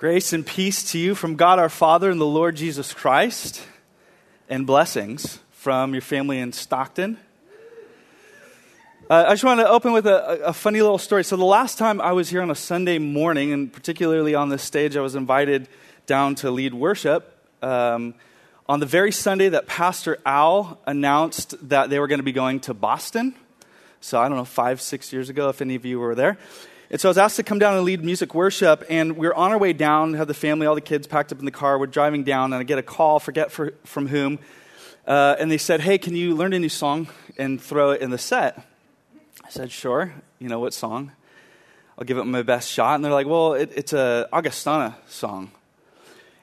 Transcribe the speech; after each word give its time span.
Grace 0.00 0.32
and 0.32 0.46
peace 0.46 0.92
to 0.92 0.98
you 0.98 1.14
from 1.14 1.36
God 1.36 1.58
our 1.58 1.68
Father 1.68 2.10
and 2.10 2.18
the 2.18 2.24
Lord 2.24 2.56
Jesus 2.56 2.94
Christ, 2.94 3.60
and 4.48 4.66
blessings 4.66 5.40
from 5.50 5.92
your 5.92 6.00
family 6.00 6.38
in 6.38 6.54
Stockton. 6.54 7.18
Uh, 9.10 9.26
I 9.28 9.32
just 9.32 9.44
want 9.44 9.60
to 9.60 9.68
open 9.68 9.92
with 9.92 10.06
a, 10.06 10.40
a, 10.42 10.52
funny 10.54 10.80
little 10.80 10.96
story. 10.96 11.22
So, 11.22 11.36
the 11.36 11.44
last 11.44 11.76
time 11.76 12.00
I 12.00 12.12
was 12.12 12.30
here 12.30 12.40
on 12.40 12.50
a 12.50 12.54
Sunday 12.54 12.98
morning, 12.98 13.52
and 13.52 13.70
particularly 13.70 14.34
on 14.34 14.48
this 14.48 14.62
stage, 14.62 14.96
I 14.96 15.02
was 15.02 15.16
invited 15.16 15.68
down 16.06 16.34
to 16.36 16.50
lead 16.50 16.72
worship. 16.72 17.36
Um, 17.62 18.14
on 18.70 18.80
the 18.80 18.86
very 18.86 19.12
Sunday 19.12 19.50
that 19.50 19.66
Pastor 19.66 20.16
Al 20.24 20.80
announced 20.86 21.68
that 21.68 21.90
they 21.90 21.98
were 21.98 22.06
going 22.06 22.20
to 22.20 22.24
be 22.24 22.32
going 22.32 22.60
to 22.60 22.72
Boston. 22.72 23.34
So, 24.00 24.18
I 24.18 24.30
don't 24.30 24.38
know, 24.38 24.46
five, 24.46 24.80
six 24.80 25.12
years 25.12 25.28
ago, 25.28 25.50
if 25.50 25.60
any 25.60 25.74
of 25.74 25.84
you 25.84 26.00
were 26.00 26.14
there. 26.14 26.38
And 26.90 27.00
so 27.00 27.08
I 27.08 27.10
was 27.10 27.18
asked 27.18 27.36
to 27.36 27.44
come 27.44 27.60
down 27.60 27.76
and 27.76 27.84
lead 27.84 28.04
music 28.04 28.34
worship, 28.34 28.84
and 28.90 29.16
we 29.16 29.28
were 29.28 29.34
on 29.34 29.52
our 29.52 29.58
way 29.58 29.72
down, 29.72 30.14
had 30.14 30.26
the 30.26 30.34
family, 30.34 30.66
all 30.66 30.74
the 30.74 30.80
kids 30.80 31.06
packed 31.06 31.30
up 31.30 31.38
in 31.38 31.44
the 31.44 31.52
car. 31.52 31.78
We're 31.78 31.86
driving 31.86 32.24
down, 32.24 32.52
and 32.52 32.58
I 32.60 32.64
get 32.64 32.78
a 32.80 32.82
call, 32.82 33.20
forget 33.20 33.52
for, 33.52 33.74
from 33.84 34.08
whom, 34.08 34.40
uh, 35.06 35.36
and 35.38 35.52
they 35.52 35.58
said, 35.58 35.80
Hey, 35.80 35.98
can 35.98 36.16
you 36.16 36.34
learn 36.34 36.52
a 36.52 36.58
new 36.58 36.68
song 36.68 37.06
and 37.38 37.62
throw 37.62 37.92
it 37.92 38.00
in 38.00 38.10
the 38.10 38.18
set? 38.18 38.60
I 39.44 39.50
said, 39.50 39.70
Sure. 39.70 40.12
You 40.40 40.48
know, 40.48 40.58
what 40.58 40.74
song? 40.74 41.12
I'll 41.96 42.04
give 42.04 42.18
it 42.18 42.24
my 42.24 42.42
best 42.42 42.68
shot. 42.68 42.96
And 42.96 43.04
they're 43.04 43.12
like, 43.12 43.28
Well, 43.28 43.54
it, 43.54 43.70
it's 43.76 43.92
a 43.92 44.28
Augustana 44.32 44.96
song. 45.08 45.52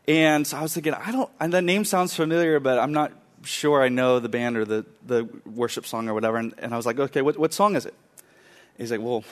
And 0.08 0.48
so 0.48 0.58
I 0.58 0.62
was 0.62 0.74
thinking, 0.74 0.94
I 0.94 1.12
don't, 1.12 1.30
and 1.42 1.52
the 1.52 1.62
name 1.62 1.84
sounds 1.84 2.14
familiar, 2.14 2.62
but 2.62 2.80
I'm 2.80 2.94
not 2.94 3.12
sure 3.44 3.84
I 3.84 3.90
know 3.90 4.20
the 4.20 4.30
band 4.30 4.56
or 4.56 4.64
the, 4.64 4.86
the 5.06 5.28
worship 5.46 5.86
song 5.86 6.08
or 6.08 6.14
whatever. 6.14 6.38
And, 6.38 6.54
and 6.58 6.74
I 6.74 6.78
was 6.78 6.86
like, 6.86 7.00
Okay, 7.00 7.22
what, 7.22 7.38
what 7.38 7.54
song 7.54 7.76
is 7.76 7.86
it? 7.86 7.94
He's 8.78 8.92
like, 8.92 9.02
Well, 9.02 9.26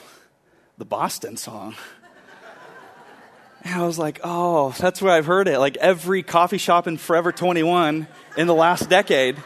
the 0.78 0.84
Boston 0.84 1.36
song. 1.36 1.74
And 3.62 3.74
I 3.74 3.86
was 3.86 3.98
like, 3.98 4.20
oh, 4.22 4.74
that's 4.78 5.02
where 5.02 5.12
I've 5.12 5.26
heard 5.26 5.48
it. 5.48 5.58
Like 5.58 5.76
every 5.78 6.22
coffee 6.22 6.58
shop 6.58 6.86
in 6.86 6.98
Forever 6.98 7.32
21 7.32 8.06
in 8.36 8.46
the 8.46 8.54
last 8.54 8.88
decade 8.88 9.36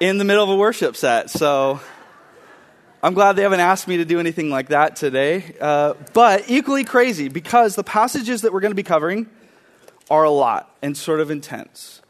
in 0.00 0.18
the 0.18 0.24
middle 0.24 0.42
of 0.42 0.50
a 0.50 0.56
worship 0.56 0.96
set. 0.96 1.30
So 1.30 1.80
I'm 3.02 3.14
glad 3.14 3.36
they 3.36 3.42
haven't 3.42 3.60
asked 3.60 3.88
me 3.88 3.96
to 3.96 4.04
do 4.04 4.20
anything 4.20 4.50
like 4.50 4.68
that 4.68 4.96
today. 4.96 5.56
Uh, 5.60 5.94
but 6.12 6.48
equally 6.48 6.84
crazy 6.84 7.28
because 7.28 7.74
the 7.74 7.84
passages 7.84 8.42
that 8.42 8.52
we're 8.52 8.60
going 8.60 8.70
to 8.70 8.76
be 8.76 8.82
covering 8.82 9.28
are 10.10 10.24
a 10.24 10.30
lot 10.30 10.74
and 10.82 10.96
sort 10.96 11.20
of 11.20 11.30
intense. 11.30 12.01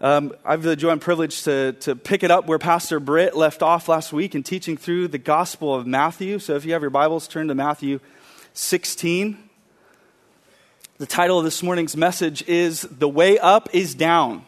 Um, 0.00 0.32
I 0.44 0.52
have 0.52 0.62
the 0.62 0.76
joy 0.76 0.90
and 0.90 1.00
privilege 1.00 1.42
to, 1.42 1.72
to 1.80 1.96
pick 1.96 2.22
it 2.22 2.30
up 2.30 2.46
where 2.46 2.60
Pastor 2.60 3.00
Britt 3.00 3.36
left 3.36 3.62
off 3.62 3.88
last 3.88 4.12
week 4.12 4.36
in 4.36 4.44
teaching 4.44 4.76
through 4.76 5.08
the 5.08 5.18
Gospel 5.18 5.74
of 5.74 5.88
Matthew. 5.88 6.38
So 6.38 6.54
if 6.54 6.64
you 6.64 6.72
have 6.72 6.82
your 6.82 6.90
Bibles, 6.90 7.26
turn 7.26 7.48
to 7.48 7.54
Matthew 7.56 7.98
16. 8.52 9.36
The 10.98 11.06
title 11.06 11.38
of 11.38 11.44
this 11.44 11.64
morning's 11.64 11.96
message 11.96 12.46
is 12.46 12.82
The 12.82 13.08
Way 13.08 13.40
Up 13.40 13.68
is 13.72 13.96
Down. 13.96 14.44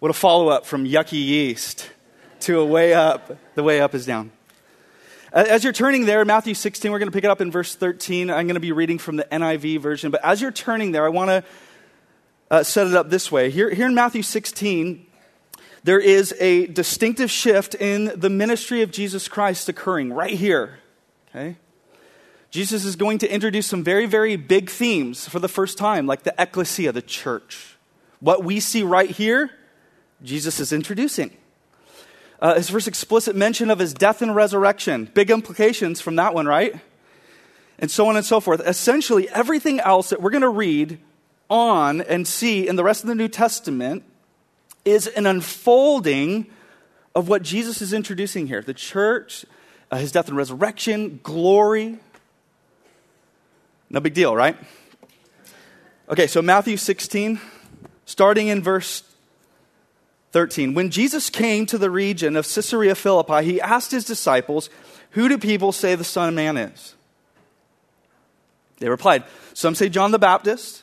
What 0.00 0.10
a 0.10 0.14
follow 0.14 0.48
up 0.48 0.66
from 0.66 0.84
Yucky 0.84 1.24
Yeast 1.24 1.88
to 2.40 2.58
a 2.58 2.66
way 2.66 2.94
up. 2.94 3.38
The 3.54 3.62
way 3.62 3.80
up 3.80 3.94
is 3.94 4.04
down. 4.04 4.32
As 5.32 5.62
you're 5.62 5.72
turning 5.72 6.06
there, 6.06 6.24
Matthew 6.24 6.54
16, 6.54 6.90
we're 6.90 6.98
going 6.98 7.10
to 7.10 7.14
pick 7.14 7.24
it 7.24 7.30
up 7.30 7.40
in 7.40 7.52
verse 7.52 7.76
13. 7.76 8.30
I'm 8.30 8.46
going 8.46 8.54
to 8.54 8.60
be 8.60 8.72
reading 8.72 8.98
from 8.98 9.14
the 9.14 9.28
NIV 9.30 9.80
version. 9.80 10.10
But 10.10 10.24
as 10.24 10.40
you're 10.40 10.50
turning 10.50 10.90
there, 10.90 11.04
I 11.04 11.10
want 11.10 11.28
to 11.28 11.44
uh, 12.50 12.62
set 12.62 12.86
it 12.86 12.94
up 12.94 13.10
this 13.10 13.30
way. 13.30 13.50
Here, 13.50 13.70
here 13.70 13.86
in 13.86 13.94
Matthew 13.94 14.22
16, 14.22 15.06
there 15.84 16.00
is 16.00 16.34
a 16.40 16.66
distinctive 16.66 17.30
shift 17.30 17.74
in 17.74 18.12
the 18.14 18.30
ministry 18.30 18.82
of 18.82 18.90
Jesus 18.90 19.28
Christ 19.28 19.68
occurring 19.68 20.12
right 20.12 20.34
here. 20.34 20.78
Okay? 21.30 21.56
Jesus 22.50 22.84
is 22.84 22.96
going 22.96 23.18
to 23.18 23.32
introduce 23.32 23.66
some 23.66 23.84
very, 23.84 24.06
very 24.06 24.36
big 24.36 24.70
themes 24.70 25.28
for 25.28 25.38
the 25.38 25.48
first 25.48 25.76
time, 25.76 26.06
like 26.06 26.22
the 26.22 26.34
ecclesia, 26.38 26.92
the 26.92 27.02
church. 27.02 27.76
What 28.20 28.42
we 28.42 28.60
see 28.60 28.82
right 28.82 29.10
here, 29.10 29.50
Jesus 30.22 30.58
is 30.58 30.72
introducing. 30.72 31.36
Uh, 32.40 32.54
his 32.54 32.70
first 32.70 32.88
explicit 32.88 33.36
mention 33.36 33.70
of 33.70 33.78
his 33.78 33.92
death 33.92 34.22
and 34.22 34.34
resurrection, 34.34 35.10
big 35.12 35.30
implications 35.30 36.00
from 36.00 36.16
that 36.16 36.34
one, 36.34 36.46
right? 36.46 36.74
And 37.78 37.90
so 37.90 38.08
on 38.08 38.16
and 38.16 38.24
so 38.24 38.40
forth. 38.40 38.60
Essentially, 38.60 39.28
everything 39.28 39.80
else 39.80 40.10
that 40.10 40.22
we're 40.22 40.30
going 40.30 40.42
to 40.42 40.48
read 40.48 40.98
on 41.50 42.00
and 42.00 42.26
see 42.26 42.68
in 42.68 42.76
the 42.76 42.84
rest 42.84 43.02
of 43.02 43.08
the 43.08 43.14
New 43.14 43.28
Testament 43.28 44.04
is 44.84 45.06
an 45.06 45.26
unfolding 45.26 46.46
of 47.14 47.28
what 47.28 47.42
Jesus 47.42 47.82
is 47.82 47.92
introducing 47.92 48.46
here 48.46 48.62
the 48.62 48.74
church, 48.74 49.44
uh, 49.90 49.96
his 49.96 50.12
death 50.12 50.28
and 50.28 50.36
resurrection, 50.36 51.20
glory. 51.22 51.98
No 53.90 54.00
big 54.00 54.14
deal, 54.14 54.36
right? 54.36 54.56
Okay, 56.10 56.26
so 56.26 56.40
Matthew 56.40 56.76
16, 56.76 57.40
starting 58.04 58.48
in 58.48 58.62
verse 58.62 59.02
13. 60.32 60.74
When 60.74 60.90
Jesus 60.90 61.30
came 61.30 61.66
to 61.66 61.78
the 61.78 61.90
region 61.90 62.36
of 62.36 62.46
Caesarea 62.46 62.94
Philippi, 62.94 63.44
he 63.44 63.60
asked 63.60 63.90
his 63.90 64.04
disciples, 64.04 64.68
Who 65.12 65.28
do 65.28 65.38
people 65.38 65.72
say 65.72 65.94
the 65.94 66.04
Son 66.04 66.28
of 66.28 66.34
Man 66.34 66.56
is? 66.56 66.94
They 68.78 68.88
replied, 68.88 69.24
Some 69.54 69.74
say 69.74 69.88
John 69.88 70.10
the 70.10 70.18
Baptist. 70.18 70.82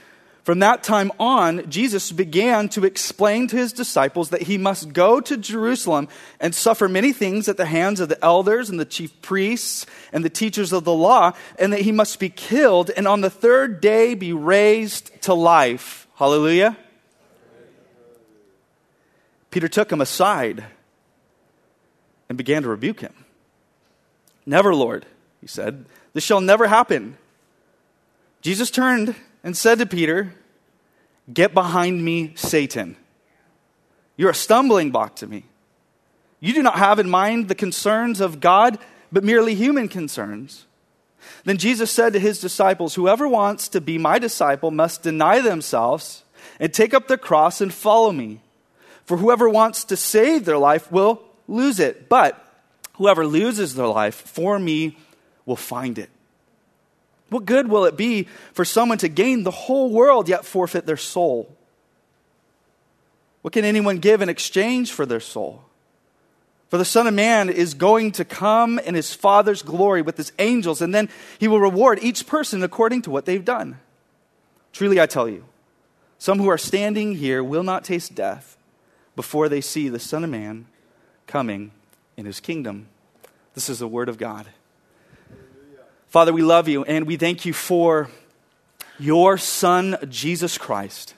from 0.43 0.59
that 0.59 0.81
time 0.81 1.11
on, 1.19 1.69
Jesus 1.69 2.11
began 2.11 2.67
to 2.69 2.83
explain 2.83 3.47
to 3.47 3.57
his 3.57 3.73
disciples 3.73 4.29
that 4.29 4.41
he 4.41 4.57
must 4.57 4.91
go 4.91 5.21
to 5.21 5.37
Jerusalem 5.37 6.07
and 6.39 6.55
suffer 6.55 6.87
many 6.87 7.13
things 7.13 7.47
at 7.47 7.57
the 7.57 7.67
hands 7.67 7.99
of 7.99 8.09
the 8.09 8.23
elders 8.25 8.69
and 8.69 8.79
the 8.79 8.85
chief 8.85 9.21
priests 9.21 9.85
and 10.11 10.25
the 10.25 10.31
teachers 10.31 10.73
of 10.73 10.83
the 10.83 10.93
law, 10.93 11.33
and 11.59 11.71
that 11.73 11.81
he 11.81 11.91
must 11.91 12.19
be 12.19 12.29
killed 12.29 12.89
and 12.89 13.07
on 13.07 13.21
the 13.21 13.29
third 13.29 13.81
day 13.81 14.15
be 14.15 14.33
raised 14.33 15.21
to 15.21 15.33
life. 15.35 16.07
Hallelujah. 16.15 16.75
Peter 19.51 19.67
took 19.67 19.91
him 19.91 20.01
aside 20.01 20.63
and 22.29 22.37
began 22.37 22.63
to 22.63 22.69
rebuke 22.69 23.01
him. 23.01 23.13
Never, 24.45 24.73
Lord, 24.73 25.05
he 25.39 25.47
said, 25.47 25.85
this 26.13 26.23
shall 26.23 26.41
never 26.41 26.67
happen. 26.67 27.17
Jesus 28.41 28.71
turned 28.71 29.13
and 29.43 29.55
said 29.55 29.79
to 29.79 29.85
Peter, 29.85 30.33
Get 31.31 31.53
behind 31.53 32.03
me, 32.03 32.33
Satan. 32.35 32.97
You're 34.17 34.31
a 34.31 34.35
stumbling 34.35 34.91
block 34.91 35.15
to 35.17 35.27
me. 35.27 35.45
You 36.39 36.53
do 36.53 36.63
not 36.63 36.77
have 36.77 36.99
in 36.99 37.09
mind 37.09 37.47
the 37.47 37.55
concerns 37.55 38.19
of 38.19 38.39
God, 38.39 38.79
but 39.11 39.23
merely 39.23 39.55
human 39.55 39.87
concerns. 39.87 40.65
Then 41.43 41.57
Jesus 41.57 41.91
said 41.91 42.13
to 42.13 42.19
his 42.19 42.39
disciples, 42.39 42.95
Whoever 42.95 43.27
wants 43.27 43.67
to 43.69 43.81
be 43.81 43.97
my 43.97 44.19
disciple 44.19 44.71
must 44.71 45.03
deny 45.03 45.39
themselves 45.39 46.23
and 46.59 46.73
take 46.73 46.93
up 46.93 47.07
their 47.07 47.17
cross 47.17 47.61
and 47.61 47.73
follow 47.73 48.11
me. 48.11 48.41
For 49.05 49.17
whoever 49.17 49.49
wants 49.49 49.83
to 49.85 49.97
save 49.97 50.45
their 50.45 50.57
life 50.57 50.91
will 50.91 51.23
lose 51.47 51.79
it, 51.79 52.09
but 52.09 52.43
whoever 52.93 53.25
loses 53.25 53.75
their 53.75 53.87
life 53.87 54.15
for 54.15 54.57
me 54.57 54.97
will 55.45 55.55
find 55.55 55.97
it. 55.99 56.09
What 57.31 57.45
good 57.45 57.69
will 57.69 57.85
it 57.85 57.95
be 57.95 58.27
for 58.51 58.65
someone 58.65 58.97
to 58.97 59.07
gain 59.07 59.43
the 59.43 59.51
whole 59.51 59.89
world 59.89 60.27
yet 60.27 60.43
forfeit 60.43 60.85
their 60.85 60.97
soul? 60.97 61.55
What 63.41 63.53
can 63.53 63.63
anyone 63.63 63.99
give 63.99 64.21
in 64.21 64.27
exchange 64.27 64.91
for 64.91 65.05
their 65.05 65.21
soul? 65.21 65.63
For 66.67 66.77
the 66.77 66.83
Son 66.83 67.07
of 67.07 67.13
Man 67.13 67.49
is 67.49 67.73
going 67.73 68.11
to 68.13 68.25
come 68.25 68.79
in 68.79 68.95
his 68.95 69.13
Father's 69.13 69.61
glory 69.61 70.01
with 70.01 70.17
his 70.17 70.33
angels, 70.39 70.81
and 70.81 70.93
then 70.93 71.07
he 71.39 71.47
will 71.47 71.61
reward 71.61 71.99
each 72.01 72.27
person 72.27 72.63
according 72.63 73.01
to 73.03 73.09
what 73.09 73.23
they've 73.23 73.45
done. 73.45 73.79
Truly, 74.73 74.99
I 74.99 75.05
tell 75.05 75.29
you, 75.29 75.45
some 76.17 76.37
who 76.37 76.49
are 76.49 76.57
standing 76.57 77.15
here 77.15 77.41
will 77.41 77.63
not 77.63 77.85
taste 77.85 78.13
death 78.13 78.57
before 79.15 79.47
they 79.47 79.61
see 79.61 79.87
the 79.87 79.99
Son 79.99 80.25
of 80.25 80.29
Man 80.29 80.65
coming 81.27 81.71
in 82.17 82.25
his 82.25 82.41
kingdom. 82.41 82.87
This 83.53 83.69
is 83.69 83.79
the 83.79 83.87
word 83.87 84.09
of 84.09 84.17
God. 84.17 84.47
Father, 86.11 86.33
we 86.33 86.41
love 86.41 86.67
you 86.67 86.83
and 86.83 87.07
we 87.07 87.15
thank 87.15 87.45
you 87.45 87.53
for 87.53 88.09
your 88.99 89.37
Son, 89.37 89.97
Jesus 90.09 90.57
Christ. 90.57 91.13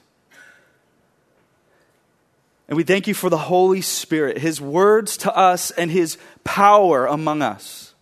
And 2.68 2.76
we 2.76 2.84
thank 2.84 3.08
you 3.08 3.12
for 3.12 3.28
the 3.28 3.36
Holy 3.36 3.80
Spirit, 3.80 4.38
his 4.38 4.60
words 4.60 5.16
to 5.16 5.36
us 5.36 5.72
and 5.72 5.90
his 5.90 6.16
power 6.44 7.06
among 7.06 7.42
us. 7.42 7.92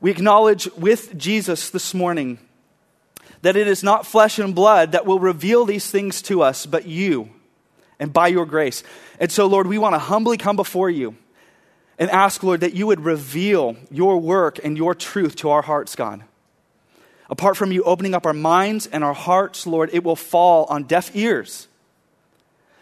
We 0.00 0.10
acknowledge 0.10 0.68
with 0.72 1.16
Jesus 1.16 1.70
this 1.70 1.94
morning 1.94 2.40
that 3.42 3.54
it 3.54 3.68
is 3.68 3.84
not 3.84 4.06
flesh 4.06 4.40
and 4.40 4.56
blood 4.56 4.90
that 4.90 5.06
will 5.06 5.20
reveal 5.20 5.64
these 5.64 5.88
things 5.88 6.20
to 6.22 6.42
us, 6.42 6.66
but 6.66 6.84
you 6.84 7.30
and 8.00 8.12
by 8.12 8.26
your 8.26 8.44
grace. 8.44 8.82
And 9.20 9.30
so, 9.30 9.46
Lord, 9.46 9.68
we 9.68 9.78
want 9.78 9.94
to 9.94 10.00
humbly 10.00 10.36
come 10.36 10.56
before 10.56 10.90
you 10.90 11.14
and 11.98 12.10
ask, 12.10 12.42
Lord, 12.42 12.60
that 12.60 12.74
you 12.74 12.86
would 12.86 13.00
reveal 13.00 13.76
your 13.90 14.18
work 14.18 14.58
and 14.62 14.76
your 14.76 14.94
truth 14.94 15.36
to 15.36 15.50
our 15.50 15.62
hearts, 15.62 15.96
God. 15.96 16.22
Apart 17.28 17.56
from 17.56 17.72
you 17.72 17.82
opening 17.82 18.14
up 18.14 18.26
our 18.26 18.32
minds 18.32 18.86
and 18.86 19.02
our 19.02 19.14
hearts, 19.14 19.66
Lord, 19.66 19.90
it 19.92 20.04
will 20.04 20.16
fall 20.16 20.66
on 20.66 20.84
deaf 20.84 21.14
ears. 21.16 21.68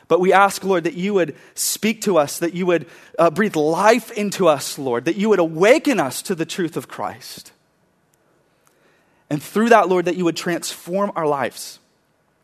But 0.07 0.21
we 0.21 0.33
ask, 0.33 0.63
Lord, 0.63 0.85
that 0.85 0.95
you 0.95 1.15
would 1.15 1.35
speak 1.55 2.03
to 2.03 2.19
us, 2.19 2.39
that 2.41 2.55
you 2.55 2.67
would 2.67 2.87
uh, 3.19 3.31
breathe 3.31 3.57
life 3.57 4.11
into 4.11 4.49
us, 4.49 4.79
Lord, 4.79 5.07
that 5.07 5.17
you 5.17 5.31
would 5.31 5.39
awaken 5.39 5.99
us 5.99 6.21
to 6.23 6.35
the 6.35 6.45
truth 6.45 6.77
of 6.77 6.89
Christ. 6.89 7.53
And 9.31 9.43
through 9.43 9.71
that, 9.71 9.89
Lord, 9.89 10.05
that 10.05 10.17
you 10.17 10.25
would 10.25 10.37
transform 10.37 11.11
our 11.17 11.27
lives. 11.27 11.79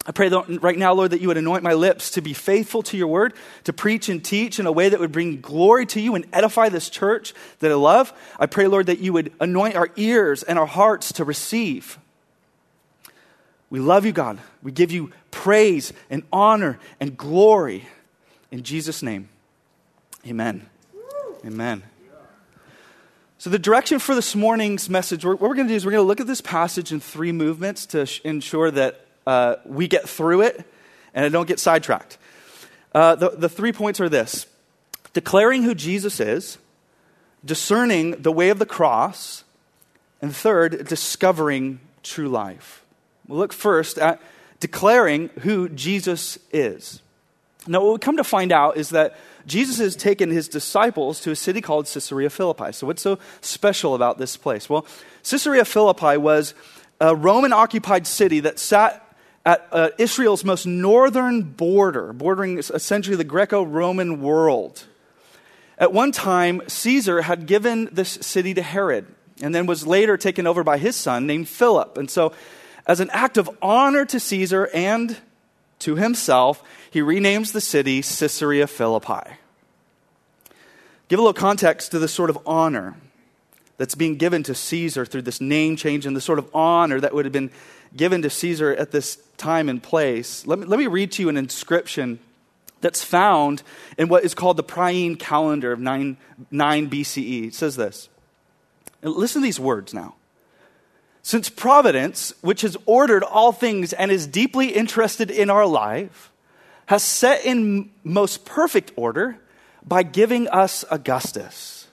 I 0.06 0.12
pray 0.12 0.28
right 0.28 0.78
now, 0.78 0.94
Lord, 0.94 1.10
that 1.10 1.20
you 1.20 1.28
would 1.28 1.36
anoint 1.36 1.62
my 1.62 1.74
lips 1.74 2.12
to 2.12 2.22
be 2.22 2.32
faithful 2.32 2.82
to 2.84 2.96
your 2.96 3.08
word, 3.08 3.34
to 3.64 3.72
preach 3.72 4.08
and 4.08 4.24
teach 4.24 4.58
in 4.58 4.66
a 4.66 4.72
way 4.72 4.88
that 4.88 4.98
would 4.98 5.12
bring 5.12 5.42
glory 5.42 5.84
to 5.86 6.00
you 6.00 6.14
and 6.14 6.26
edify 6.32 6.70
this 6.70 6.88
church 6.88 7.34
that 7.58 7.70
I 7.70 7.74
love. 7.74 8.12
I 8.38 8.46
pray, 8.46 8.66
Lord, 8.66 8.86
that 8.86 9.00
you 9.00 9.12
would 9.12 9.30
anoint 9.40 9.76
our 9.76 9.90
ears 9.96 10.42
and 10.42 10.58
our 10.58 10.66
hearts 10.66 11.12
to 11.14 11.24
receive. 11.24 11.98
We 13.68 13.78
love 13.78 14.06
you, 14.06 14.12
God. 14.12 14.38
We 14.62 14.72
give 14.72 14.90
you 14.90 15.12
praise 15.30 15.92
and 16.08 16.22
honor 16.32 16.78
and 16.98 17.16
glory. 17.16 17.86
In 18.50 18.62
Jesus' 18.62 19.02
name, 19.02 19.28
amen. 20.26 20.66
Amen. 21.44 21.82
So, 23.38 23.48
the 23.48 23.58
direction 23.58 23.98
for 23.98 24.14
this 24.14 24.34
morning's 24.34 24.90
message, 24.90 25.24
what 25.24 25.40
we're 25.40 25.54
going 25.54 25.66
to 25.66 25.72
do 25.72 25.76
is 25.76 25.86
we're 25.86 25.92
going 25.92 26.04
to 26.04 26.08
look 26.08 26.20
at 26.20 26.26
this 26.26 26.42
passage 26.42 26.92
in 26.92 27.00
three 27.00 27.32
movements 27.32 27.86
to 27.86 28.06
ensure 28.24 28.70
that 28.70 29.06
uh, 29.26 29.56
we 29.64 29.88
get 29.88 30.08
through 30.08 30.42
it 30.42 30.64
and 31.14 31.24
I 31.24 31.28
don't 31.28 31.48
get 31.48 31.58
sidetracked. 31.58 32.18
Uh, 32.94 33.14
the, 33.14 33.30
the 33.30 33.48
three 33.48 33.72
points 33.72 34.00
are 34.00 34.08
this 34.08 34.46
declaring 35.12 35.64
who 35.64 35.74
Jesus 35.74 36.20
is, 36.20 36.58
discerning 37.44 38.22
the 38.22 38.32
way 38.32 38.50
of 38.50 38.58
the 38.58 38.66
cross, 38.66 39.44
and 40.22 40.34
third, 40.34 40.86
discovering 40.86 41.80
true 42.02 42.28
life. 42.28 42.84
We'll 43.26 43.38
look 43.38 43.52
first 43.52 43.98
at 43.98 44.20
declaring 44.60 45.30
who 45.40 45.68
Jesus 45.68 46.38
is. 46.52 47.00
Now, 47.66 47.82
what 47.82 47.92
we 47.92 47.98
come 47.98 48.16
to 48.16 48.24
find 48.24 48.52
out 48.52 48.76
is 48.76 48.90
that 48.90 49.16
Jesus 49.46 49.78
has 49.78 49.96
taken 49.96 50.30
his 50.30 50.48
disciples 50.48 51.20
to 51.22 51.30
a 51.30 51.36
city 51.36 51.60
called 51.60 51.86
Caesarea 51.86 52.30
Philippi. 52.30 52.72
So, 52.72 52.86
what's 52.86 53.02
so 53.02 53.18
special 53.40 53.94
about 53.94 54.18
this 54.18 54.36
place? 54.36 54.68
Well, 54.68 54.86
Caesarea 55.22 55.64
Philippi 55.64 56.16
was 56.16 56.54
a 57.00 57.14
Roman 57.16 57.52
occupied 57.52 58.06
city 58.06 58.40
that 58.40 58.58
sat 58.58 59.06
at 59.44 59.66
uh, 59.72 59.90
Israel's 59.98 60.44
most 60.44 60.66
northern 60.66 61.42
border, 61.42 62.12
bordering 62.12 62.58
essentially 62.58 63.16
the 63.16 63.24
Greco 63.24 63.62
Roman 63.62 64.20
world. 64.20 64.86
At 65.78 65.92
one 65.92 66.12
time, 66.12 66.60
Caesar 66.66 67.22
had 67.22 67.46
given 67.46 67.88
this 67.90 68.10
city 68.10 68.52
to 68.54 68.62
Herod 68.62 69.06
and 69.40 69.54
then 69.54 69.64
was 69.64 69.86
later 69.86 70.18
taken 70.18 70.46
over 70.46 70.62
by 70.62 70.76
his 70.76 70.94
son 70.94 71.26
named 71.26 71.48
Philip. 71.48 71.96
And 71.96 72.10
so, 72.10 72.32
as 72.86 73.00
an 73.00 73.08
act 73.12 73.38
of 73.38 73.50
honor 73.62 74.04
to 74.04 74.20
Caesar 74.20 74.68
and 74.74 75.16
to 75.80 75.96
himself, 75.96 76.62
he 76.90 77.00
renames 77.00 77.52
the 77.52 77.60
city 77.60 78.02
Caesarea 78.02 78.66
Philippi. 78.66 79.36
Give 81.08 81.18
a 81.18 81.22
little 81.22 81.32
context 81.32 81.92
to 81.92 81.98
this 81.98 82.12
sort 82.12 82.30
of 82.30 82.38
honor 82.46 82.96
that's 83.78 83.94
being 83.94 84.16
given 84.16 84.42
to 84.42 84.54
Caesar 84.54 85.06
through 85.06 85.22
this 85.22 85.40
name 85.40 85.74
change 85.76 86.04
and 86.04 86.14
the 86.14 86.20
sort 86.20 86.38
of 86.38 86.54
honor 86.54 87.00
that 87.00 87.14
would 87.14 87.24
have 87.24 87.32
been 87.32 87.50
given 87.96 88.22
to 88.22 88.30
Caesar 88.30 88.74
at 88.74 88.90
this 88.90 89.16
time 89.36 89.68
and 89.68 89.82
place. 89.82 90.46
Let 90.46 90.58
me, 90.58 90.66
let 90.66 90.78
me 90.78 90.86
read 90.86 91.12
to 91.12 91.22
you 91.22 91.28
an 91.28 91.36
inscription 91.36 92.18
that's 92.80 93.02
found 93.04 93.62
in 93.98 94.08
what 94.08 94.24
is 94.24 94.34
called 94.34 94.56
the 94.56 94.64
Priene 94.64 95.18
calendar 95.18 95.72
of 95.72 95.80
9, 95.80 96.16
9 96.50 96.90
BCE. 96.90 97.48
It 97.48 97.54
says 97.54 97.76
this. 97.76 98.08
listen 99.02 99.42
to 99.42 99.44
these 99.44 99.60
words 99.60 99.92
now. 99.92 100.14
Since 101.22 101.50
Providence, 101.50 102.32
which 102.40 102.62
has 102.62 102.76
ordered 102.86 103.22
all 103.22 103.52
things 103.52 103.92
and 103.92 104.10
is 104.10 104.26
deeply 104.26 104.68
interested 104.68 105.30
in 105.30 105.50
our 105.50 105.66
life, 105.66 106.32
has 106.86 107.02
set 107.02 107.44
in 107.44 107.90
most 108.02 108.44
perfect 108.44 108.92
order 108.96 109.38
by 109.86 110.02
giving 110.02 110.48
us 110.48 110.84
Augustus, 110.90 111.86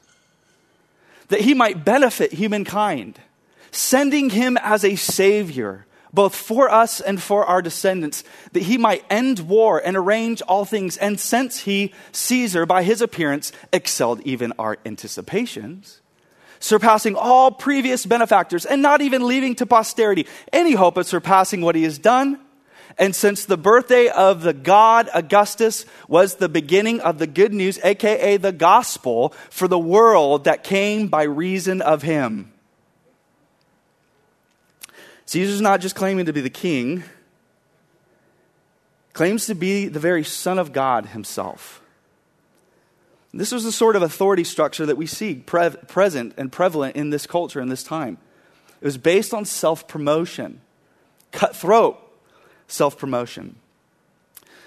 that 1.28 1.42
he 1.42 1.54
might 1.54 1.84
benefit 1.84 2.34
humankind, 2.34 3.20
sending 3.72 4.30
him 4.30 4.58
as 4.62 4.86
a 4.86 4.96
savior 4.96 5.86
both 6.13 6.36
for 6.36 6.69
us 6.69 7.00
and 7.01 7.21
for 7.21 7.45
our 7.45 7.62
descendants, 7.62 8.24
that 8.54 8.63
he 8.63 8.77
might 8.77 9.04
end 9.09 9.39
war 9.39 9.81
and 9.83 9.98
arrange 9.98 10.42
all 10.44 10.65
things. 10.65 10.98
And 10.98 11.19
since 11.19 11.59
he, 11.62 11.94
Caesar, 12.12 12.65
by 12.65 12.83
his 12.83 13.01
appearance, 13.01 13.51
excelled 13.71 14.21
even 14.21 14.54
our 14.57 14.77
anticipations, 14.86 16.01
surpassing 16.59 17.15
all 17.15 17.51
previous 17.51 18.06
benefactors, 18.06 18.65
and 18.65 18.81
not 18.81 19.01
even 19.01 19.27
leaving 19.27 19.56
to 19.56 19.65
posterity 19.65 20.27
any 20.51 20.74
hope 20.74 20.98
of 20.98 21.06
surpassing 21.06 21.62
what 21.62 21.75
he 21.75 21.83
has 21.83 22.00
done. 22.00 22.39
And 23.00 23.15
since 23.15 23.45
the 23.45 23.57
birthday 23.57 24.07
of 24.07 24.42
the 24.42 24.53
God 24.53 25.07
Augustus 25.13 25.86
was 26.07 26.36
the 26.36 26.50
beginning 26.50 27.00
of 27.00 27.19
the 27.19 27.27
good 27.27 27.53
news, 27.53 27.80
aka 27.83 28.38
the 28.38 28.51
gospel, 28.51 29.36
for 29.51 29.68
the 29.68 29.77
world 29.77 30.45
that 30.45 30.63
came 30.63 31.07
by 31.07 31.24
reason 31.24 31.81
of 31.83 32.01
him. 32.01 32.51
Caesar's 35.27 35.62
not 35.62 35.81
just 35.81 35.95
claiming 35.95 36.25
to 36.25 36.33
be 36.33 36.41
the 36.41 36.50
king, 36.50 37.03
claims 39.13 39.45
to 39.45 39.56
be 39.56 39.88
the 39.88 40.00
very 40.00 40.24
Son 40.24 40.57
of 40.57 40.74
God 40.74 41.07
himself. 41.07 41.81
This 43.33 43.51
was 43.51 43.63
the 43.63 43.71
sort 43.71 43.95
of 43.95 44.01
authority 44.01 44.44
structure 44.44 44.85
that 44.85 44.95
we 44.97 45.06
see 45.06 45.35
pre- 45.35 45.69
present 45.69 46.33
and 46.38 46.51
prevalent 46.51 46.96
in 46.96 47.12
this 47.12 47.27
culture 47.27 47.62
in 47.62 47.69
this 47.69 47.84
time. 47.84 48.17
It 48.81 48.86
was 48.86 48.98
based 48.98 49.34
on 49.34 49.46
self 49.46 49.88
promotion, 49.88 50.62
cutthroat 51.31 52.00
self 52.67 52.98
promotion. 52.98 53.57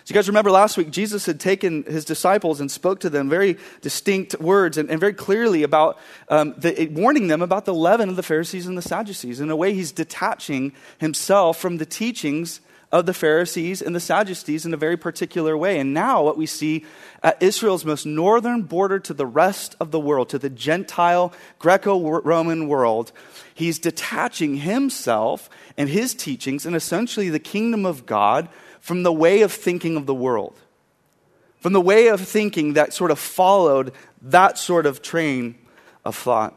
So, 0.05 0.13
you 0.13 0.15
guys 0.15 0.29
remember 0.29 0.51
last 0.51 0.77
week, 0.77 0.91
Jesus 0.91 1.27
had 1.27 1.39
taken 1.39 1.83
his 1.85 2.05
disciples 2.05 2.61
and 2.61 2.71
spoke 2.71 3.01
to 3.01 3.11
them 3.11 3.29
very 3.29 3.59
distinct 3.83 4.41
words 4.41 4.79
and, 4.79 4.91
and 4.91 4.99
very 4.99 5.13
clearly 5.13 5.63
about 5.63 5.99
um, 6.29 6.55
the, 6.57 6.89
warning 6.93 7.29
them 7.29 7.43
about 7.43 7.67
the 7.67 7.75
leaven 7.75 8.09
of 8.09 8.17
the 8.17 8.23
Pharisees 8.23 8.67
and 8.67 8.79
the 8.79 8.83
Sadducees. 8.83 9.41
In 9.41 9.51
a 9.51 9.57
way, 9.57 9.75
he's 9.75 9.93
detaching 9.93 10.73
himself 10.99 11.59
from 11.59 11.77
the 11.77 11.87
teachings 11.87 12.61
of 12.93 13.07
the 13.07 13.15
Pharisees 13.15 13.83
and 13.83 13.95
the 13.95 14.01
Sadducees 14.01 14.67
in 14.67 14.75
a 14.75 14.77
very 14.77 14.97
particular 14.97 15.57
way. 15.57 15.79
And 15.79 15.95
now, 15.95 16.25
what 16.25 16.37
we 16.37 16.47
see 16.47 16.85
at 17.23 17.41
Israel's 17.43 17.85
most 17.85 18.05
northern 18.05 18.63
border 18.63 18.99
to 19.01 19.15
the 19.15 19.27
rest 19.27 19.77
of 19.81 19.91
the 19.91 20.01
world, 20.01 20.29
to 20.31 20.39
the 20.39 20.51
Gentile 20.51 21.33
Greco 21.59 22.21
Roman 22.21 22.67
world, 22.67 23.13
he's 23.55 23.79
detaching 23.79 24.57
himself 24.57 25.49
and 25.77 25.89
his 25.89 26.15
teachings 26.15 26.67
and 26.67 26.75
essentially 26.75 27.29
the 27.29 27.39
kingdom 27.39 27.87
of 27.87 28.07
God 28.07 28.49
from 28.81 29.03
the 29.03 29.13
way 29.13 29.43
of 29.43 29.53
thinking 29.53 29.97
of 29.97 30.07
the 30.07 30.15
world, 30.15 30.59
from 31.61 31.73
the 31.73 31.81
way 31.81 32.09
of 32.09 32.21
thinking 32.21 32.75
that 32.75 32.93
sort 32.93 33.11
of 33.11 33.19
followed 33.19 33.93
that 34.23 34.59
sort 34.59 34.87
of 34.87 35.03
train 35.03 35.55
of 36.05 36.17
thought. 36.17 36.57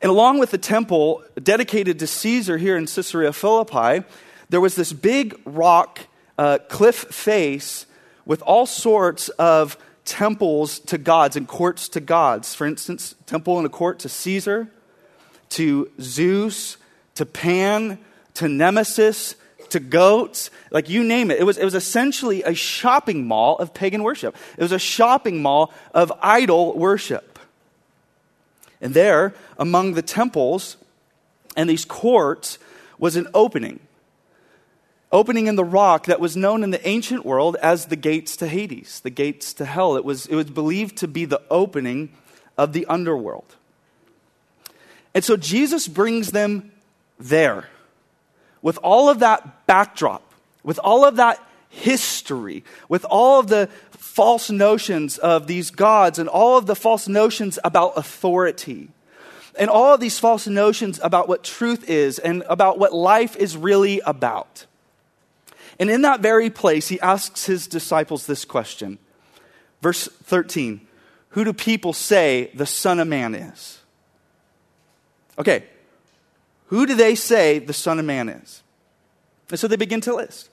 And 0.00 0.10
along 0.10 0.38
with 0.38 0.50
the 0.50 0.58
temple 0.58 1.24
dedicated 1.42 1.98
to 1.98 2.06
Caesar 2.06 2.58
here 2.58 2.76
in 2.76 2.86
Caesarea 2.86 3.32
Philippi, 3.32 4.04
there 4.50 4.60
was 4.60 4.74
this 4.76 4.92
big 4.92 5.40
rock 5.44 6.00
uh, 6.38 6.58
cliff 6.68 6.96
face 6.96 7.86
with 8.26 8.42
all 8.42 8.66
sorts 8.66 9.28
of 9.30 9.78
temples 10.04 10.78
to 10.80 10.98
gods 10.98 11.36
and 11.36 11.48
courts 11.48 11.88
to 11.90 12.00
gods. 12.00 12.54
For 12.54 12.66
instance, 12.66 13.14
temple 13.26 13.56
and 13.56 13.66
a 13.66 13.70
court 13.70 13.98
to 14.00 14.08
Caesar, 14.08 14.68
to 15.50 15.90
Zeus, 16.00 16.76
to 17.14 17.24
Pan, 17.24 17.98
to 18.34 18.48
Nemesis, 18.48 19.36
to 19.74 19.80
goats, 19.80 20.50
like 20.70 20.88
you 20.88 21.04
name 21.04 21.30
it. 21.30 21.38
It 21.38 21.44
was, 21.44 21.58
it 21.58 21.64
was 21.64 21.74
essentially 21.74 22.42
a 22.44 22.54
shopping 22.54 23.26
mall 23.26 23.58
of 23.58 23.74
pagan 23.74 24.02
worship. 24.02 24.36
It 24.56 24.62
was 24.62 24.72
a 24.72 24.78
shopping 24.78 25.42
mall 25.42 25.72
of 25.92 26.12
idol 26.22 26.78
worship. 26.78 27.38
And 28.80 28.94
there, 28.94 29.34
among 29.58 29.94
the 29.94 30.02
temples 30.02 30.76
and 31.56 31.68
these 31.68 31.84
courts, 31.84 32.58
was 32.98 33.16
an 33.16 33.26
opening. 33.34 33.80
Opening 35.10 35.48
in 35.48 35.56
the 35.56 35.64
rock 35.64 36.06
that 36.06 36.20
was 36.20 36.36
known 36.36 36.62
in 36.62 36.70
the 36.70 36.86
ancient 36.86 37.26
world 37.26 37.56
as 37.60 37.86
the 37.86 37.96
gates 37.96 38.36
to 38.36 38.46
Hades, 38.46 39.00
the 39.00 39.10
gates 39.10 39.52
to 39.54 39.64
hell. 39.64 39.96
It 39.96 40.04
was, 40.04 40.26
it 40.26 40.36
was 40.36 40.46
believed 40.46 40.96
to 40.98 41.08
be 41.08 41.24
the 41.24 41.42
opening 41.50 42.12
of 42.56 42.72
the 42.72 42.86
underworld. 42.86 43.56
And 45.14 45.24
so 45.24 45.36
Jesus 45.36 45.88
brings 45.88 46.30
them 46.30 46.72
there 47.18 47.68
with 48.64 48.78
all 48.82 49.10
of 49.10 49.18
that 49.18 49.66
backdrop, 49.66 50.22
with 50.62 50.80
all 50.82 51.04
of 51.04 51.16
that 51.16 51.38
history, 51.68 52.64
with 52.88 53.04
all 53.04 53.38
of 53.38 53.48
the 53.48 53.68
false 53.90 54.50
notions 54.50 55.18
of 55.18 55.46
these 55.46 55.70
gods 55.70 56.18
and 56.18 56.30
all 56.30 56.56
of 56.56 56.64
the 56.64 56.74
false 56.74 57.06
notions 57.06 57.58
about 57.62 57.92
authority 57.96 58.88
and 59.58 59.68
all 59.68 59.92
of 59.92 60.00
these 60.00 60.18
false 60.18 60.46
notions 60.46 60.98
about 61.02 61.28
what 61.28 61.44
truth 61.44 61.90
is 61.90 62.18
and 62.18 62.42
about 62.48 62.78
what 62.78 62.94
life 62.94 63.36
is 63.36 63.54
really 63.54 64.00
about. 64.06 64.64
And 65.78 65.90
in 65.90 66.00
that 66.02 66.20
very 66.20 66.48
place, 66.48 66.88
he 66.88 66.98
asks 67.00 67.44
his 67.44 67.66
disciples 67.66 68.26
this 68.26 68.46
question. 68.46 68.98
Verse 69.82 70.08
13 70.08 70.80
Who 71.30 71.44
do 71.44 71.52
people 71.52 71.92
say 71.92 72.50
the 72.54 72.66
Son 72.66 72.98
of 72.98 73.08
Man 73.08 73.34
is? 73.34 73.80
Okay, 75.38 75.64
who 76.66 76.86
do 76.86 76.94
they 76.94 77.14
say 77.14 77.58
the 77.58 77.72
Son 77.72 77.98
of 77.98 78.04
Man 78.04 78.28
is? 78.28 78.62
And 79.50 79.58
so 79.58 79.68
they 79.68 79.76
begin 79.76 80.00
to 80.02 80.14
list. 80.14 80.50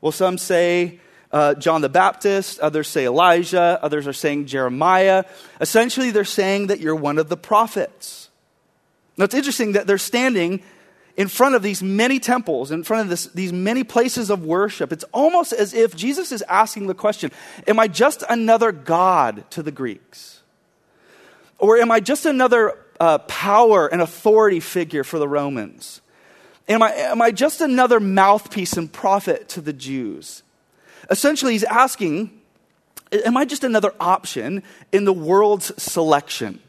Well, 0.00 0.12
some 0.12 0.36
say 0.38 0.98
uh, 1.30 1.54
John 1.54 1.80
the 1.80 1.88
Baptist, 1.88 2.58
others 2.60 2.88
say 2.88 3.06
Elijah, 3.06 3.78
others 3.82 4.06
are 4.06 4.12
saying 4.12 4.46
Jeremiah. 4.46 5.24
Essentially, 5.60 6.10
they're 6.10 6.24
saying 6.24 6.66
that 6.66 6.80
you're 6.80 6.96
one 6.96 7.18
of 7.18 7.28
the 7.28 7.36
prophets. 7.36 8.28
Now, 9.16 9.24
it's 9.24 9.34
interesting 9.34 9.72
that 9.72 9.86
they're 9.86 9.98
standing 9.98 10.62
in 11.16 11.28
front 11.28 11.54
of 11.54 11.62
these 11.62 11.82
many 11.82 12.18
temples, 12.18 12.70
in 12.70 12.84
front 12.84 13.02
of 13.02 13.08
this, 13.08 13.26
these 13.26 13.52
many 13.52 13.84
places 13.84 14.30
of 14.30 14.44
worship. 14.44 14.92
It's 14.92 15.04
almost 15.12 15.52
as 15.52 15.74
if 15.74 15.94
Jesus 15.94 16.32
is 16.32 16.42
asking 16.48 16.86
the 16.86 16.94
question 16.94 17.30
Am 17.66 17.78
I 17.78 17.88
just 17.88 18.24
another 18.28 18.72
God 18.72 19.48
to 19.50 19.62
the 19.62 19.72
Greeks? 19.72 20.40
Or 21.58 21.78
am 21.78 21.90
I 21.92 22.00
just 22.00 22.26
another 22.26 22.76
uh, 23.02 23.18
power 23.18 23.88
and 23.88 24.00
authority 24.00 24.60
figure 24.60 25.02
for 25.02 25.18
the 25.18 25.26
Romans? 25.26 26.00
Am 26.68 26.84
I, 26.84 26.92
am 26.92 27.20
I 27.20 27.32
just 27.32 27.60
another 27.60 27.98
mouthpiece 27.98 28.74
and 28.74 28.90
prophet 28.90 29.48
to 29.50 29.60
the 29.60 29.72
Jews? 29.72 30.44
Essentially, 31.10 31.52
he's 31.52 31.64
asking 31.64 32.38
Am 33.26 33.36
I 33.36 33.44
just 33.44 33.62
another 33.62 33.92
option 34.00 34.62
in 34.90 35.04
the 35.04 35.12
world's 35.12 35.70
selection? 35.82 36.60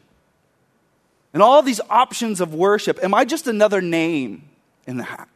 And 1.32 1.42
all 1.42 1.62
these 1.62 1.80
options 1.88 2.40
of 2.40 2.52
worship, 2.52 2.98
am 3.02 3.14
I 3.14 3.24
just 3.24 3.46
another 3.46 3.80
name 3.80 4.46
in 4.86 4.98
the 4.98 5.04
hat? 5.04 5.28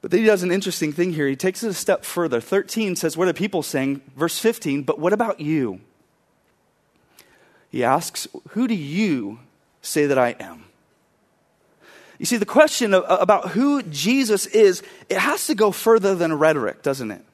But 0.00 0.10
then 0.10 0.20
he 0.20 0.26
does 0.26 0.42
an 0.42 0.50
interesting 0.50 0.92
thing 0.92 1.12
here. 1.12 1.28
He 1.28 1.36
takes 1.36 1.62
it 1.62 1.68
a 1.68 1.74
step 1.74 2.04
further. 2.04 2.40
13 2.40 2.96
says, 2.96 3.16
What 3.16 3.28
are 3.28 3.32
people 3.34 3.62
saying? 3.62 4.00
Verse 4.16 4.38
15, 4.38 4.82
but 4.82 4.98
what 4.98 5.12
about 5.12 5.38
you? 5.38 5.80
He 7.74 7.82
asks, 7.82 8.28
Who 8.50 8.68
do 8.68 8.74
you 8.74 9.40
say 9.82 10.06
that 10.06 10.16
I 10.16 10.36
am? 10.38 10.62
You 12.20 12.24
see, 12.24 12.36
the 12.36 12.46
question 12.46 12.94
uh, 12.94 13.00
about 13.00 13.48
who 13.48 13.82
Jesus 13.82 14.46
is, 14.46 14.84
it 15.08 15.18
has 15.18 15.48
to 15.48 15.56
go 15.56 15.72
further 15.72 16.14
than 16.14 16.32
rhetoric, 16.38 16.82
doesn't 16.82 17.10
it? 17.10 17.24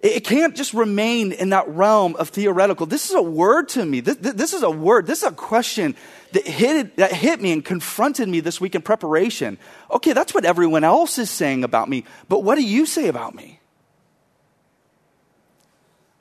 It 0.00 0.24
can't 0.24 0.56
just 0.56 0.74
remain 0.74 1.30
in 1.30 1.50
that 1.50 1.68
realm 1.68 2.16
of 2.16 2.30
theoretical. 2.30 2.86
This 2.86 3.08
is 3.08 3.14
a 3.14 3.22
word 3.22 3.68
to 3.68 3.84
me. 3.84 4.00
This, 4.00 4.16
this, 4.16 4.52
is 4.52 4.64
a 4.64 4.70
word. 4.70 5.06
This 5.06 5.18
is 5.22 5.28
a 5.28 5.32
question 5.32 5.94
that 6.32 6.44
hit, 6.44 6.96
that 6.96 7.12
hit 7.12 7.40
me 7.40 7.52
and 7.52 7.64
confronted 7.64 8.28
me 8.28 8.40
this 8.40 8.60
week 8.60 8.74
in 8.74 8.82
preparation. 8.82 9.58
Okay, 9.92 10.12
that's 10.12 10.34
what 10.34 10.44
everyone 10.44 10.82
else 10.82 11.18
is 11.18 11.30
saying 11.30 11.62
about 11.62 11.88
me, 11.88 12.02
but 12.28 12.42
what 12.42 12.56
do 12.56 12.64
you 12.64 12.84
say 12.84 13.06
about 13.06 13.32
me? 13.36 13.60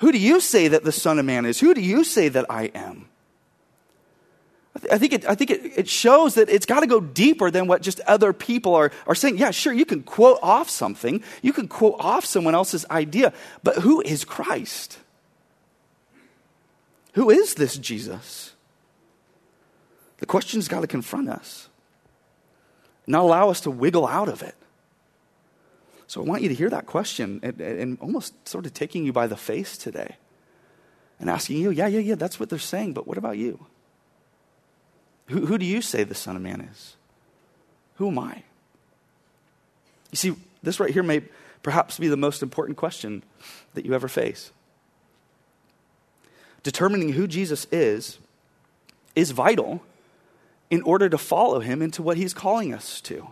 Who 0.03 0.11
do 0.11 0.17
you 0.17 0.41
say 0.41 0.67
that 0.67 0.83
the 0.83 0.91
Son 0.91 1.17
of 1.17 1.23
Man 1.23 1.45
is? 1.45 1.61
Who 1.61 1.73
do 1.73 1.79
you 1.79 2.03
say 2.03 2.27
that 2.27 2.45
I 2.49 2.63
am? 2.75 3.07
I 4.91 4.97
think 4.97 5.13
it, 5.13 5.25
I 5.25 5.33
think 5.33 5.49
it, 5.49 5.61
it 5.77 5.87
shows 5.87 6.35
that 6.35 6.49
it's 6.49 6.65
got 6.65 6.81
to 6.81 6.87
go 6.87 6.99
deeper 6.99 7.49
than 7.49 7.67
what 7.67 7.81
just 7.81 8.01
other 8.01 8.33
people 8.33 8.75
are, 8.75 8.91
are 9.07 9.15
saying. 9.15 9.37
Yeah, 9.37 9.51
sure, 9.51 9.71
you 9.71 9.85
can 9.85 10.03
quote 10.03 10.39
off 10.43 10.69
something, 10.69 11.23
you 11.41 11.53
can 11.53 11.69
quote 11.69 11.95
off 11.99 12.25
someone 12.25 12.53
else's 12.53 12.85
idea, 12.91 13.31
but 13.63 13.77
who 13.77 14.01
is 14.01 14.25
Christ? 14.25 14.99
Who 17.13 17.29
is 17.29 17.55
this 17.55 17.77
Jesus? 17.77 18.55
The 20.17 20.25
question's 20.25 20.67
got 20.67 20.81
to 20.81 20.87
confront 20.87 21.29
us, 21.29 21.69
not 23.07 23.21
allow 23.21 23.49
us 23.49 23.61
to 23.61 23.71
wiggle 23.71 24.05
out 24.05 24.27
of 24.27 24.41
it. 24.41 24.55
So 26.13 26.21
I 26.21 26.25
want 26.25 26.43
you 26.43 26.49
to 26.49 26.53
hear 26.53 26.69
that 26.69 26.85
question 26.85 27.39
and, 27.41 27.59
and 27.59 27.97
almost 27.99 28.47
sort 28.47 28.67
of 28.67 28.73
taking 28.75 29.03
you 29.03 29.11
by 29.11 29.25
the 29.25 29.35
face 29.35 29.79
today 29.79 30.17
and 31.19 31.27
asking 31.27 31.57
you, 31.57 31.71
yeah, 31.71 31.87
yeah, 31.87 32.01
yeah, 32.01 32.13
that's 32.13 32.39
what 32.39 32.51
they're 32.51 32.59
saying, 32.59 32.93
but 32.93 33.07
what 33.07 33.17
about 33.17 33.39
you? 33.39 33.65
Who, 35.29 35.47
who 35.47 35.57
do 35.57 35.65
you 35.65 35.81
say 35.81 36.03
the 36.03 36.13
Son 36.13 36.35
of 36.35 36.43
Man 36.43 36.61
is? 36.61 36.97
Who 37.95 38.09
am 38.09 38.19
I? 38.19 38.43
You 40.11 40.17
see, 40.17 40.35
this 40.61 40.79
right 40.79 40.93
here 40.93 41.01
may 41.01 41.21
perhaps 41.63 41.97
be 41.97 42.09
the 42.09 42.15
most 42.15 42.43
important 42.43 42.77
question 42.77 43.23
that 43.73 43.83
you 43.83 43.95
ever 43.95 44.07
face. 44.07 44.51
Determining 46.61 47.13
who 47.13 47.25
Jesus 47.25 47.65
is 47.71 48.19
is 49.15 49.31
vital 49.31 49.81
in 50.69 50.83
order 50.83 51.09
to 51.09 51.17
follow 51.17 51.59
him 51.59 51.81
into 51.81 52.03
what 52.03 52.17
he's 52.17 52.35
calling 52.35 52.71
us 52.71 53.01
to. 53.01 53.29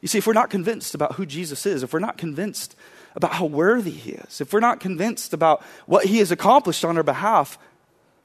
You 0.00 0.08
see, 0.08 0.18
if 0.18 0.26
we're 0.26 0.32
not 0.32 0.50
convinced 0.50 0.94
about 0.94 1.14
who 1.14 1.26
Jesus 1.26 1.66
is, 1.66 1.82
if 1.82 1.92
we're 1.92 1.98
not 1.98 2.16
convinced 2.16 2.74
about 3.14 3.32
how 3.34 3.44
worthy 3.44 3.90
he 3.90 4.12
is, 4.12 4.40
if 4.40 4.52
we're 4.52 4.60
not 4.60 4.80
convinced 4.80 5.32
about 5.32 5.62
what 5.86 6.06
he 6.06 6.18
has 6.18 6.30
accomplished 6.30 6.84
on 6.84 6.96
our 6.96 7.02
behalf, 7.02 7.58